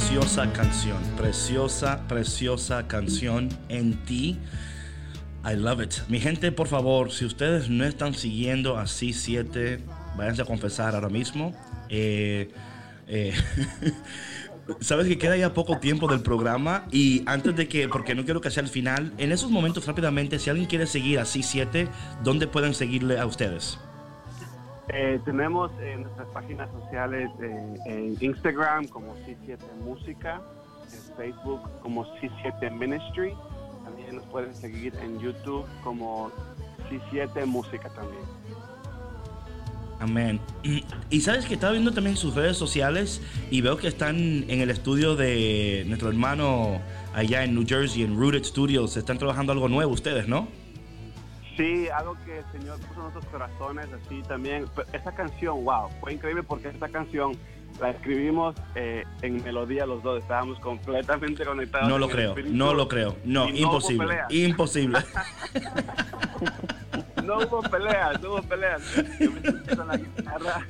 Preciosa 0.00 0.50
canción, 0.54 0.96
preciosa, 1.14 2.08
preciosa 2.08 2.88
canción 2.88 3.50
en 3.68 4.02
ti. 4.06 4.38
I 5.44 5.56
love 5.56 5.82
it. 5.82 5.92
Mi 6.08 6.18
gente, 6.18 6.50
por 6.52 6.68
favor, 6.68 7.12
si 7.12 7.26
ustedes 7.26 7.68
no 7.68 7.84
están 7.84 8.14
siguiendo 8.14 8.78
a 8.78 8.84
C7, 8.84 9.78
váyanse 10.16 10.40
a 10.40 10.46
confesar 10.46 10.94
ahora 10.94 11.10
mismo. 11.10 11.54
Eh, 11.90 12.50
eh, 13.08 13.34
Sabes 14.80 15.06
que 15.06 15.18
queda 15.18 15.36
ya 15.36 15.52
poco 15.52 15.76
tiempo 15.76 16.08
del 16.08 16.22
programa 16.22 16.86
y 16.90 17.22
antes 17.26 17.54
de 17.54 17.68
que, 17.68 17.86
porque 17.86 18.14
no 18.14 18.24
quiero 18.24 18.40
que 18.40 18.50
sea 18.50 18.62
el 18.62 18.70
final, 18.70 19.12
en 19.18 19.32
esos 19.32 19.50
momentos 19.50 19.86
rápidamente, 19.86 20.38
si 20.38 20.48
alguien 20.48 20.66
quiere 20.66 20.86
seguir 20.86 21.18
a 21.18 21.24
C7, 21.24 21.88
¿dónde 22.24 22.46
pueden 22.46 22.72
seguirle 22.72 23.18
a 23.20 23.26
ustedes? 23.26 23.78
Eh, 24.92 25.20
tenemos 25.24 25.70
en 25.80 26.02
nuestras 26.02 26.26
páginas 26.28 26.68
sociales 26.72 27.30
eh, 27.40 27.74
en 27.86 28.16
Instagram 28.20 28.88
como 28.88 29.14
C7 29.18 29.58
Música, 29.84 30.40
en 30.92 31.16
Facebook 31.16 31.60
como 31.80 32.04
C7 32.16 32.72
Ministry. 32.72 33.32
También 33.84 34.16
nos 34.16 34.24
pueden 34.26 34.52
seguir 34.54 34.92
en 35.00 35.20
YouTube 35.20 35.64
como 35.84 36.32
C7 36.88 37.46
Música 37.46 37.88
también. 37.90 38.24
Amén. 40.00 40.40
Y 41.10 41.20
sabes 41.20 41.44
que 41.44 41.54
estaba 41.54 41.72
viendo 41.72 41.92
también 41.92 42.16
sus 42.16 42.34
redes 42.34 42.56
sociales 42.56 43.20
y 43.50 43.60
veo 43.60 43.76
que 43.76 43.86
están 43.86 44.16
en 44.48 44.60
el 44.60 44.70
estudio 44.70 45.14
de 45.14 45.84
nuestro 45.86 46.08
hermano 46.08 46.80
allá 47.14 47.44
en 47.44 47.54
New 47.54 47.66
Jersey, 47.68 48.02
en 48.02 48.18
Rooted 48.18 48.42
Studios. 48.44 48.96
Están 48.96 49.18
trabajando 49.18 49.52
algo 49.52 49.68
nuevo 49.68 49.92
ustedes, 49.92 50.26
¿no? 50.26 50.48
Sí, 51.60 51.88
algo 51.90 52.16
que 52.24 52.38
el 52.38 52.44
Señor 52.52 52.78
puso 52.80 52.94
en 52.94 53.00
nuestros 53.02 53.24
corazones, 53.26 53.86
así 53.92 54.22
también. 54.22 54.64
Esta 54.94 55.12
canción, 55.12 55.62
wow, 55.62 55.90
fue 56.00 56.14
increíble 56.14 56.42
porque 56.42 56.68
esta 56.68 56.88
canción 56.88 57.32
la 57.78 57.90
escribimos 57.90 58.54
eh, 58.74 59.04
en 59.20 59.42
melodía 59.44 59.84
los 59.84 60.02
dos, 60.02 60.22
estábamos 60.22 60.58
completamente 60.60 61.44
conectados. 61.44 61.86
No 61.88 61.98
lo 61.98 62.08
creo, 62.08 62.30
espíritu. 62.30 62.56
no 62.56 62.72
lo 62.72 62.88
creo. 62.88 63.14
No, 63.24 63.44
no 63.48 63.54
imposible. 63.54 64.06
pelea. 64.06 64.26
Imposible. 64.30 64.98
No 67.24 67.36
hubo 67.38 67.60
peleas, 67.62 68.20
no 68.22 68.30
hubo 68.30 68.42
peleas. 68.42 68.82
Yo 69.20 69.30
me 69.30 69.40
senté 69.42 69.76
con 69.76 69.86
la 69.86 69.96
guitarra, 69.98 70.66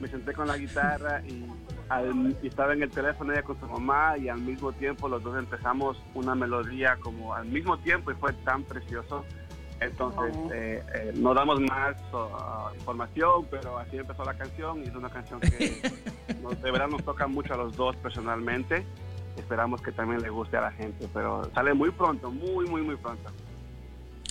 me 0.00 0.08
senté 0.08 0.32
con 0.34 0.46
la 0.46 0.56
guitarra 0.58 1.22
y, 1.26 1.44
al- 1.88 2.36
y 2.42 2.46
estaba 2.46 2.74
en 2.74 2.82
el 2.82 2.90
teléfono 2.90 3.32
ella 3.32 3.42
con 3.42 3.58
su 3.58 3.66
mamá 3.66 4.16
y 4.18 4.28
al 4.28 4.38
mismo 4.40 4.72
tiempo 4.72 5.08
los 5.08 5.22
dos 5.22 5.36
empezamos 5.36 6.00
una 6.14 6.34
melodía 6.36 6.96
como 7.00 7.34
al 7.34 7.46
mismo 7.46 7.78
tiempo 7.78 8.12
y 8.12 8.14
fue 8.14 8.32
tan 8.44 8.62
precioso. 8.64 9.24
Entonces, 9.80 10.34
eh, 10.54 10.82
eh, 10.94 11.12
no 11.16 11.34
damos 11.34 11.60
más 11.60 11.96
uh, 12.12 12.74
información, 12.74 13.46
pero 13.50 13.78
así 13.78 13.98
empezó 13.98 14.24
la 14.24 14.34
canción 14.34 14.80
y 14.82 14.88
es 14.88 14.94
una 14.94 15.10
canción 15.10 15.38
que 15.40 15.82
nos- 16.42 16.60
de 16.62 16.70
verdad 16.70 16.88
nos 16.88 17.04
toca 17.04 17.26
mucho 17.26 17.52
a 17.54 17.56
los 17.58 17.76
dos 17.76 17.94
personalmente. 17.96 18.84
Esperamos 19.36 19.82
que 19.82 19.92
también 19.92 20.22
le 20.22 20.30
guste 20.30 20.56
a 20.56 20.62
la 20.62 20.72
gente, 20.72 21.06
pero 21.12 21.44
sale 21.52 21.74
muy 21.74 21.90
pronto, 21.90 22.30
muy, 22.30 22.66
muy, 22.66 22.80
muy 22.80 22.96
pronto. 22.96 23.30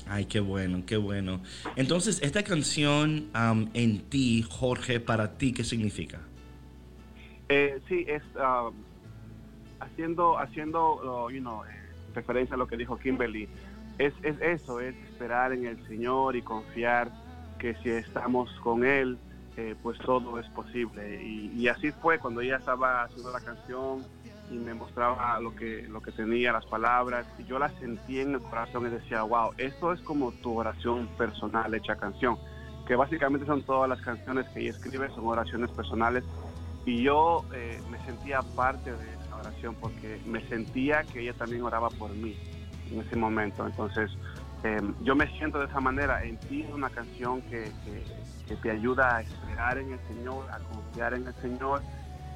Ay, 0.08 0.26
qué 0.26 0.40
bueno, 0.40 0.84
qué 0.86 0.98
bueno. 0.98 1.42
Entonces, 1.76 2.22
esta 2.24 2.44
canción 2.44 3.30
am, 3.34 3.70
en 3.76 4.02
ti, 4.10 4.44
Jorge, 4.48 5.00
para 5.00 5.38
ti, 5.38 5.54
¿qué 5.54 5.64
significa? 5.64 6.22
Eh, 7.50 7.80
sí, 7.88 8.04
es 8.08 8.24
um, 8.36 8.74
haciendo, 9.80 10.40
haciendo 10.40 11.26
uh, 11.26 11.30
you 11.30 11.40
know, 11.40 11.64
eh, 11.66 11.68
referencia 12.16 12.56
a 12.56 12.58
lo 12.58 12.68
que 12.68 12.78
dijo 12.78 12.98
Kimberly. 12.98 13.48
Es, 13.98 14.14
es 14.24 14.36
eso, 14.42 14.80
es 14.80 14.96
esperar 15.16 15.54
en 15.54 15.66
el 15.66 15.88
Señor 15.88 16.36
y 16.36 16.42
confiar 16.42 17.10
que 17.58 17.74
si 17.76 17.90
estamos 17.90 18.52
con 18.62 18.84
Él, 18.84 19.18
eh, 19.56 19.76
pues 19.82 19.98
todo 20.00 20.38
es 20.40 20.48
posible. 20.50 21.24
Y, 21.24 21.54
y 21.56 21.70
así 21.70 21.92
fue 21.92 22.20
cuando 22.20 22.42
ella 22.42 22.58
estaba 22.58 23.04
haciendo 23.04 23.32
la 23.32 23.40
canción 23.40 24.04
y 24.52 24.56
me 24.56 24.74
mostraba 24.74 25.40
lo 25.40 25.56
que, 25.56 25.88
lo 25.90 26.02
que 26.02 26.12
tenía, 26.12 26.52
las 26.52 26.66
palabras, 26.66 27.26
y 27.40 27.46
yo 27.46 27.58
las 27.58 27.74
sentí 27.80 28.20
en 28.20 28.34
el 28.34 28.42
corazón 28.42 28.86
y 28.86 28.90
decía, 28.90 29.24
wow, 29.24 29.52
esto 29.58 29.94
es 29.94 30.02
como 30.02 30.34
tu 30.34 30.58
oración 30.60 31.08
personal 31.18 31.74
hecha 31.74 31.96
canción, 31.96 32.38
que 32.86 32.96
básicamente 32.96 33.46
son 33.46 33.64
todas 33.64 33.90
las 33.90 34.02
canciones 34.02 34.46
que 34.50 34.60
ella 34.60 34.72
escribe, 34.72 35.10
son 35.16 35.26
oraciones 35.26 35.72
personales 35.72 36.26
y 36.86 37.02
yo 37.02 37.44
eh, 37.54 37.80
me 37.90 37.98
sentía 38.06 38.42
parte 38.56 38.92
de 38.92 39.14
esa 39.14 39.38
oración 39.38 39.76
porque 39.80 40.20
me 40.26 40.48
sentía 40.50 41.04
que 41.04 41.22
ella 41.22 41.34
también 41.34 41.64
oraba 41.64 41.90
por 41.90 42.12
mí 42.12 42.36
en 42.92 43.00
ese 43.00 43.16
momento. 43.16 43.66
Entonces, 43.66 44.12
eh, 44.64 44.82
yo 45.02 45.16
me 45.16 45.28
siento 45.38 45.60
de 45.60 45.66
esa 45.66 45.80
manera. 45.80 46.24
En 46.24 46.38
ti 46.38 46.64
es 46.64 46.74
una 46.74 46.90
canción 46.90 47.42
que, 47.44 47.72
que- 47.84 48.26
que 48.48 48.56
te 48.58 48.70
ayuda 48.72 49.18
a 49.18 49.22
esperar 49.22 49.78
en 49.80 49.92
el 49.94 50.00
Señor, 50.08 50.46
a 50.52 50.60
confiar 50.60 51.16
en 51.16 51.26
el 51.28 51.34
Señor 51.36 51.82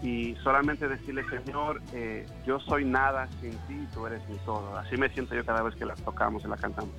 y 0.01 0.33
solamente 0.43 0.87
decirle, 0.87 1.23
Señor, 1.29 1.81
eh, 1.93 2.25
yo 2.45 2.59
soy 2.61 2.83
nada 2.85 3.27
sin 3.39 3.51
ti, 3.67 3.87
tú 3.93 4.07
eres 4.07 4.27
mi 4.27 4.37
todo. 4.39 4.75
Así 4.77 4.97
me 4.97 5.09
siento 5.09 5.35
yo 5.35 5.45
cada 5.45 5.61
vez 5.61 5.75
que 5.75 5.85
la 5.85 5.93
tocamos 5.95 6.43
y 6.43 6.47
la 6.47 6.57
cantamos. 6.57 6.93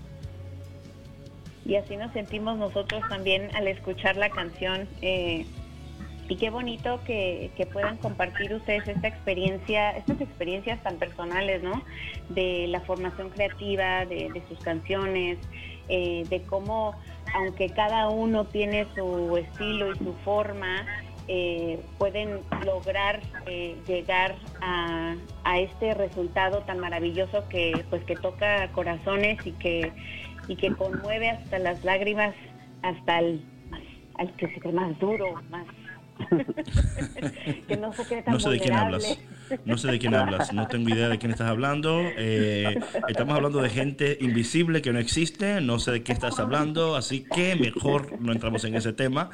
Y 1.64 1.76
así 1.76 1.96
nos 1.96 2.12
sentimos 2.12 2.56
nosotros 2.58 3.02
también 3.08 3.50
al 3.54 3.68
escuchar 3.68 4.16
la 4.16 4.30
canción. 4.30 4.88
eh, 5.02 5.44
y 6.30 6.36
qué 6.36 6.48
bonito 6.48 7.00
que, 7.04 7.50
que 7.56 7.66
puedan 7.66 7.96
compartir 7.96 8.54
ustedes 8.54 8.86
esta 8.86 9.08
experiencia, 9.08 9.90
estas 9.90 10.20
experiencias 10.20 10.80
tan 10.84 10.96
personales, 10.96 11.60
¿no? 11.60 11.82
De 12.28 12.68
la 12.68 12.80
formación 12.82 13.30
creativa, 13.30 14.06
de, 14.06 14.40
sus 14.48 14.60
canciones, 14.60 15.38
eh, 15.88 16.24
de 16.30 16.42
cómo, 16.44 16.94
aunque 17.34 17.70
cada 17.70 18.08
uno 18.10 18.44
tiene 18.44 18.86
su 18.94 19.36
estilo 19.38 19.92
y 19.92 19.98
su 19.98 20.14
forma, 20.24 20.86
eh, 21.26 21.80
pueden 21.98 22.42
lograr 22.64 23.20
eh, 23.46 23.76
llegar 23.88 24.36
a, 24.60 25.16
a 25.42 25.58
este 25.58 25.94
resultado 25.94 26.60
tan 26.60 26.78
maravilloso 26.78 27.48
que, 27.48 27.84
pues, 27.90 28.04
que 28.04 28.14
toca 28.14 28.70
corazones 28.70 29.44
y 29.44 29.50
que 29.52 29.92
y 30.48 30.56
que 30.56 30.74
conmueve 30.74 31.30
hasta 31.30 31.58
las 31.58 31.84
lágrimas, 31.84 32.34
hasta 32.82 33.20
el, 33.20 33.44
al 34.16 34.34
que 34.36 34.48
se 34.48 34.60
cree 34.60 34.72
más 34.72 34.98
duro, 34.98 35.40
más 35.48 35.66
que 37.68 37.76
no 37.76 37.92
tan 38.24 38.40
sé 38.40 38.50
de 38.50 38.60
quién 38.60 38.74
hablas. 38.74 39.18
No 39.64 39.78
sé 39.78 39.88
de 39.90 39.98
quién 39.98 40.14
hablas. 40.14 40.52
No 40.52 40.68
tengo 40.68 40.88
idea 40.90 41.08
de 41.08 41.18
quién 41.18 41.32
estás 41.32 41.48
hablando. 41.48 42.00
Eh, 42.16 42.78
estamos 43.08 43.34
hablando 43.34 43.60
de 43.60 43.70
gente 43.70 44.18
invisible 44.20 44.82
que 44.82 44.92
no 44.92 44.98
existe. 44.98 45.60
No 45.60 45.78
sé 45.78 45.92
de 45.92 46.02
qué 46.02 46.12
estás 46.12 46.38
hablando. 46.38 46.96
Así 46.96 47.24
que 47.24 47.56
mejor 47.56 48.20
no 48.20 48.32
entramos 48.32 48.64
en 48.64 48.74
ese 48.74 48.92
tema. 48.92 49.30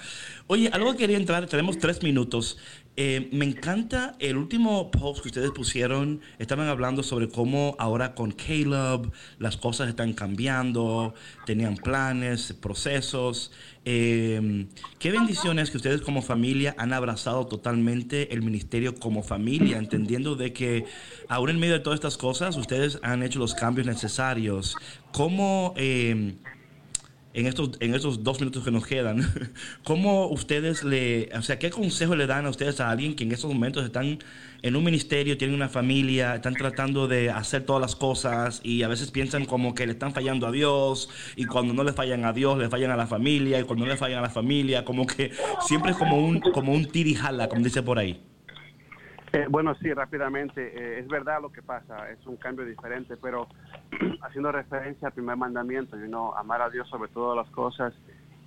Oye, 0.46 0.70
algo 0.72 0.92
que 0.92 0.98
quería 0.98 1.16
entrar. 1.16 1.46
Tenemos 1.46 1.78
tres 1.78 2.02
minutos. 2.02 2.58
Eh, 2.98 3.28
me 3.32 3.44
encanta 3.44 4.16
el 4.20 4.38
último 4.38 4.90
post 4.90 5.20
que 5.20 5.28
ustedes 5.28 5.50
pusieron. 5.50 6.22
Estaban 6.38 6.68
hablando 6.68 7.02
sobre 7.02 7.28
cómo 7.28 7.76
ahora 7.78 8.14
con 8.14 8.32
Caleb 8.32 9.12
las 9.38 9.58
cosas 9.58 9.88
están 9.90 10.14
cambiando. 10.14 11.14
Tenían 11.44 11.76
planes, 11.76 12.54
procesos. 12.54 13.52
Eh, 13.84 14.66
qué 14.98 15.10
bendiciones 15.10 15.70
que 15.70 15.76
ustedes 15.76 16.00
como 16.00 16.22
familia 16.22 16.74
han 16.78 16.94
abrazado 16.94 17.46
totalmente 17.46 18.32
el 18.32 18.42
ministerio 18.42 18.94
como 18.94 19.22
familia, 19.22 19.76
entendiendo 19.76 20.34
de 20.34 20.52
que 20.52 20.86
aún 21.28 21.50
en 21.50 21.60
medio 21.60 21.74
de 21.74 21.80
todas 21.80 21.98
estas 21.98 22.16
cosas 22.16 22.56
ustedes 22.56 22.98
han 23.02 23.22
hecho 23.22 23.38
los 23.38 23.54
cambios 23.54 23.86
necesarios. 23.86 24.74
¿Cómo 25.12 25.74
eh, 25.76 26.36
en 27.36 27.46
estos, 27.46 27.72
en 27.80 27.94
estos 27.94 28.24
dos 28.24 28.40
minutos 28.40 28.64
que 28.64 28.70
nos 28.70 28.86
quedan, 28.86 29.20
cómo 29.84 30.26
ustedes 30.28 30.82
le, 30.82 31.28
o 31.36 31.42
sea, 31.42 31.58
qué 31.58 31.68
consejo 31.68 32.16
le 32.16 32.26
dan 32.26 32.46
a 32.46 32.48
ustedes 32.48 32.80
a 32.80 32.90
alguien 32.90 33.14
que 33.14 33.24
en 33.24 33.32
estos 33.32 33.52
momentos 33.52 33.84
están 33.84 34.18
en 34.62 34.74
un 34.74 34.82
ministerio, 34.82 35.36
tienen 35.36 35.54
una 35.54 35.68
familia, 35.68 36.36
están 36.36 36.54
tratando 36.54 37.06
de 37.06 37.30
hacer 37.30 37.64
todas 37.66 37.82
las 37.82 37.94
cosas 37.94 38.62
y 38.64 38.82
a 38.84 38.88
veces 38.88 39.10
piensan 39.10 39.44
como 39.44 39.74
que 39.74 39.84
le 39.84 39.92
están 39.92 40.14
fallando 40.14 40.46
a 40.46 40.50
Dios 40.50 41.10
y 41.36 41.44
cuando 41.44 41.74
no 41.74 41.84
le 41.84 41.92
fallan 41.92 42.24
a 42.24 42.32
Dios, 42.32 42.56
le 42.56 42.70
fallan 42.70 42.90
a 42.90 42.96
la 42.96 43.06
familia 43.06 43.60
y 43.60 43.64
cuando 43.64 43.84
no 43.84 43.92
le 43.92 43.98
fallan 43.98 44.20
a 44.20 44.22
la 44.22 44.30
familia, 44.30 44.86
como 44.86 45.06
que 45.06 45.30
siempre 45.60 45.90
es 45.90 45.98
como 45.98 46.16
un, 46.16 46.40
como 46.40 46.72
un 46.72 46.86
tirijala, 46.86 47.50
como 47.50 47.62
dice 47.62 47.82
por 47.82 47.98
ahí. 47.98 48.18
Eh, 49.34 49.44
bueno, 49.50 49.74
sí, 49.82 49.92
rápidamente. 49.92 50.72
eh, 50.74 51.00
es 51.00 51.08
verdad 51.08 51.42
lo 51.42 51.52
que 51.52 51.60
pasa, 51.60 52.10
es 52.10 52.26
un 52.26 52.36
cambio 52.36 52.64
diferente, 52.64 53.18
pero 53.18 53.46
haciendo 54.22 54.52
referencia 54.52 55.08
al 55.08 55.14
primer 55.14 55.36
mandamiento, 55.36 55.96
you 55.96 56.06
know, 56.06 56.34
amar 56.34 56.62
a 56.62 56.70
Dios 56.70 56.88
sobre 56.88 57.08
todas 57.08 57.36
las 57.36 57.48
cosas, 57.54 57.94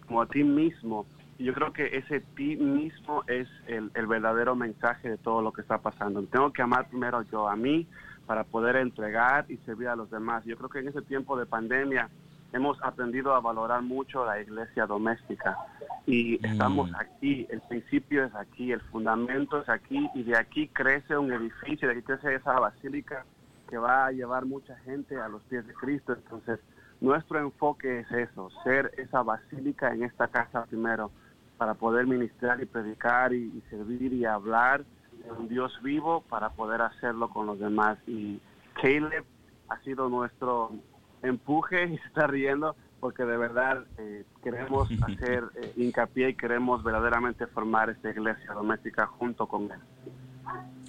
como 0.07 0.21
a 0.21 0.27
ti 0.27 0.43
mismo. 0.43 1.05
Y 1.37 1.45
yo 1.45 1.53
creo 1.53 1.71
que 1.71 1.97
ese 1.97 2.19
ti 2.19 2.57
mismo 2.57 3.23
es 3.27 3.47
el, 3.67 3.91
el 3.93 4.07
verdadero 4.07 4.55
mensaje 4.55 5.09
de 5.09 5.17
todo 5.17 5.41
lo 5.41 5.53
que 5.53 5.61
está 5.61 5.77
pasando. 5.77 6.21
Tengo 6.23 6.51
que 6.51 6.61
amar 6.61 6.89
primero 6.89 7.21
yo 7.23 7.47
a 7.47 7.55
mí 7.55 7.87
para 8.25 8.43
poder 8.43 8.75
entregar 8.75 9.45
y 9.49 9.57
servir 9.65 9.87
a 9.87 9.95
los 9.95 10.11
demás. 10.11 10.43
Yo 10.45 10.57
creo 10.57 10.69
que 10.69 10.79
en 10.79 10.89
ese 10.89 11.01
tiempo 11.01 11.37
de 11.37 11.45
pandemia 11.45 12.09
hemos 12.53 12.81
aprendido 12.83 13.33
a 13.33 13.39
valorar 13.39 13.81
mucho 13.81 14.25
la 14.25 14.41
iglesia 14.41 14.85
doméstica 14.85 15.57
y 16.05 16.35
estamos 16.45 16.91
aquí, 16.95 17.45
el 17.49 17.61
principio 17.61 18.25
es 18.25 18.33
aquí, 18.33 18.71
el 18.71 18.81
fundamento 18.81 19.61
es 19.61 19.69
aquí 19.69 20.09
y 20.15 20.23
de 20.23 20.37
aquí 20.37 20.67
crece 20.67 21.15
un 21.17 21.31
edificio, 21.31 21.87
de 21.87 21.95
aquí 21.95 22.03
crece 22.03 22.35
esa 22.35 22.59
basílica 22.59 23.25
que 23.69 23.77
va 23.77 24.07
a 24.07 24.11
llevar 24.11 24.45
mucha 24.45 24.75
gente 24.79 25.17
a 25.17 25.27
los 25.27 25.41
pies 25.43 25.65
de 25.67 25.73
Cristo. 25.73 26.13
Entonces, 26.13 26.59
nuestro 27.01 27.39
enfoque 27.39 27.99
es 27.99 28.11
eso, 28.11 28.49
ser 28.63 28.91
esa 28.97 29.21
basílica 29.21 29.93
en 29.93 30.03
esta 30.03 30.27
casa 30.27 30.65
primero 30.65 31.11
para 31.57 31.73
poder 31.75 32.07
ministrar 32.07 32.61
y 32.61 32.65
predicar 32.65 33.33
y, 33.33 33.43
y 33.43 33.63
servir 33.69 34.13
y 34.13 34.25
hablar 34.25 34.83
de 35.23 35.31
un 35.31 35.47
Dios 35.47 35.77
vivo 35.83 36.21
para 36.21 36.49
poder 36.49 36.81
hacerlo 36.81 37.29
con 37.29 37.45
los 37.45 37.59
demás. 37.59 37.97
Y 38.07 38.39
Caleb 38.81 39.25
ha 39.69 39.79
sido 39.81 40.09
nuestro 40.09 40.71
empuje 41.21 41.85
y 41.85 41.97
se 41.99 42.07
está 42.07 42.27
riendo 42.27 42.75
porque 42.99 43.23
de 43.23 43.37
verdad 43.37 43.85
eh, 43.97 44.25
queremos 44.43 44.89
hacer 45.03 45.43
eh, 45.55 45.73
hincapié 45.77 46.29
y 46.29 46.33
queremos 46.33 46.83
verdaderamente 46.83 47.47
formar 47.47 47.89
esta 47.89 48.09
iglesia 48.09 48.53
doméstica 48.53 49.05
junto 49.07 49.47
con 49.47 49.63
él. 49.71 49.79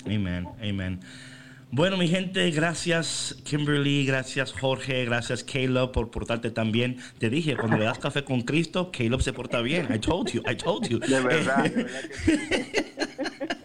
Amén, 0.06 0.48
amén. 0.60 1.00
Bueno, 1.72 1.96
mi 1.96 2.08
gente, 2.08 2.50
gracias 2.50 3.36
Kimberly, 3.44 4.04
gracias 4.04 4.52
Jorge, 4.52 5.04
gracias 5.04 5.44
Caleb 5.44 5.92
por 5.92 6.10
portarte 6.10 6.50
tan 6.50 6.72
bien. 6.72 6.98
Te 7.18 7.30
dije, 7.30 7.56
cuando 7.56 7.76
le 7.76 7.84
das 7.84 7.98
café 7.98 8.24
con 8.24 8.42
Cristo, 8.42 8.90
Caleb 8.90 9.22
se 9.22 9.32
porta 9.32 9.62
bien. 9.62 9.86
I 9.94 10.00
told 10.00 10.32
you, 10.32 10.42
I 10.50 10.56
told 10.56 10.88
you. 10.88 10.98
De 10.98 11.20
verdad, 11.20 11.62
de 11.64 11.84
verdad 11.84 12.00
que 12.08 12.14
sí. 12.16 12.40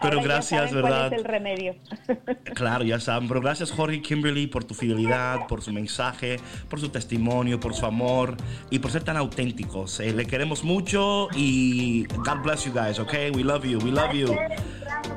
Pero 0.00 0.14
Ahora 0.14 0.16
ya 0.16 0.22
gracias, 0.22 0.70
cuál 0.70 0.82
¿verdad? 0.82 1.06
es 1.06 1.18
el 1.18 1.24
remedio. 1.24 1.74
Claro, 2.54 2.82
ya 2.84 2.98
saben, 2.98 3.28
pero 3.28 3.40
gracias 3.40 3.70
Jorge 3.70 3.96
y 3.96 4.00
Kimberly 4.02 4.46
por 4.48 4.64
tu 4.64 4.74
fidelidad, 4.74 5.46
por 5.46 5.62
su 5.62 5.72
mensaje, 5.72 6.38
por 6.68 6.80
su 6.80 6.88
testimonio, 6.88 7.60
por 7.60 7.74
su 7.74 7.86
amor 7.86 8.36
y 8.70 8.80
por 8.80 8.90
ser 8.90 9.04
tan 9.04 9.16
auténticos. 9.16 10.00
Eh, 10.00 10.12
le 10.12 10.26
queremos 10.26 10.64
mucho 10.64 11.28
y 11.36 12.06
God 12.06 12.42
bless 12.42 12.64
you 12.64 12.72
guys, 12.72 12.98
okay? 12.98 13.30
We 13.30 13.44
love 13.44 13.64
you, 13.64 13.78
we 13.78 13.90
love 13.92 14.12
you. 14.12 14.34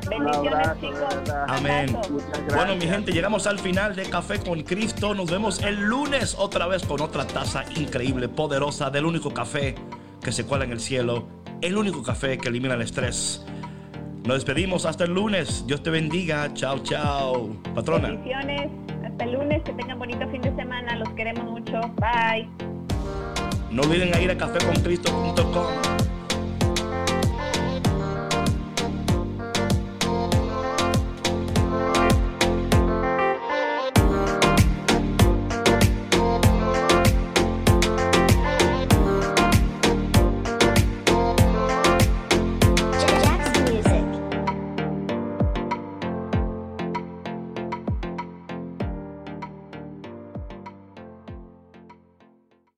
Bendiciones, 0.09 0.67
chicos. 0.79 1.31
Amén. 1.47 1.97
Bueno, 2.53 2.75
mi 2.75 2.85
gente, 2.85 3.11
llegamos 3.11 3.47
al 3.47 3.59
final 3.59 3.95
de 3.95 4.03
Café 4.03 4.39
con 4.39 4.61
Cristo. 4.63 5.13
Nos 5.15 5.31
vemos 5.31 5.61
el 5.63 5.79
lunes 5.81 6.35
otra 6.37 6.67
vez 6.67 6.83
con 6.85 7.01
otra 7.01 7.25
taza 7.25 7.63
increíble, 7.75 8.29
poderosa 8.29 8.89
del 8.89 9.05
único 9.05 9.33
café 9.33 9.75
que 10.21 10.31
se 10.31 10.45
cuela 10.45 10.65
en 10.65 10.71
el 10.71 10.79
cielo, 10.79 11.27
el 11.61 11.77
único 11.77 12.03
café 12.03 12.37
que 12.37 12.49
elimina 12.49 12.75
el 12.75 12.81
estrés. 12.81 13.43
Nos 14.25 14.35
despedimos 14.37 14.85
hasta 14.85 15.05
el 15.05 15.13
lunes. 15.13 15.65
Dios 15.65 15.81
te 15.81 15.89
bendiga. 15.89 16.53
Chao, 16.53 16.79
chao. 16.79 17.55
Patrona. 17.73 18.09
Bendiciones. 18.09 18.69
Hasta 19.03 19.23
el 19.23 19.33
lunes. 19.33 19.63
Que 19.63 19.73
tengan 19.73 19.97
bonito 19.97 20.27
fin 20.29 20.41
de 20.41 20.55
semana. 20.55 20.95
Los 20.95 21.09
queremos 21.09 21.43
mucho. 21.45 21.81
Bye. 21.97 22.47
No 23.71 23.81
olviden 23.83 24.09
ir 24.21 24.29
a 24.31 24.37
caféconcristo.com. 24.37 26.00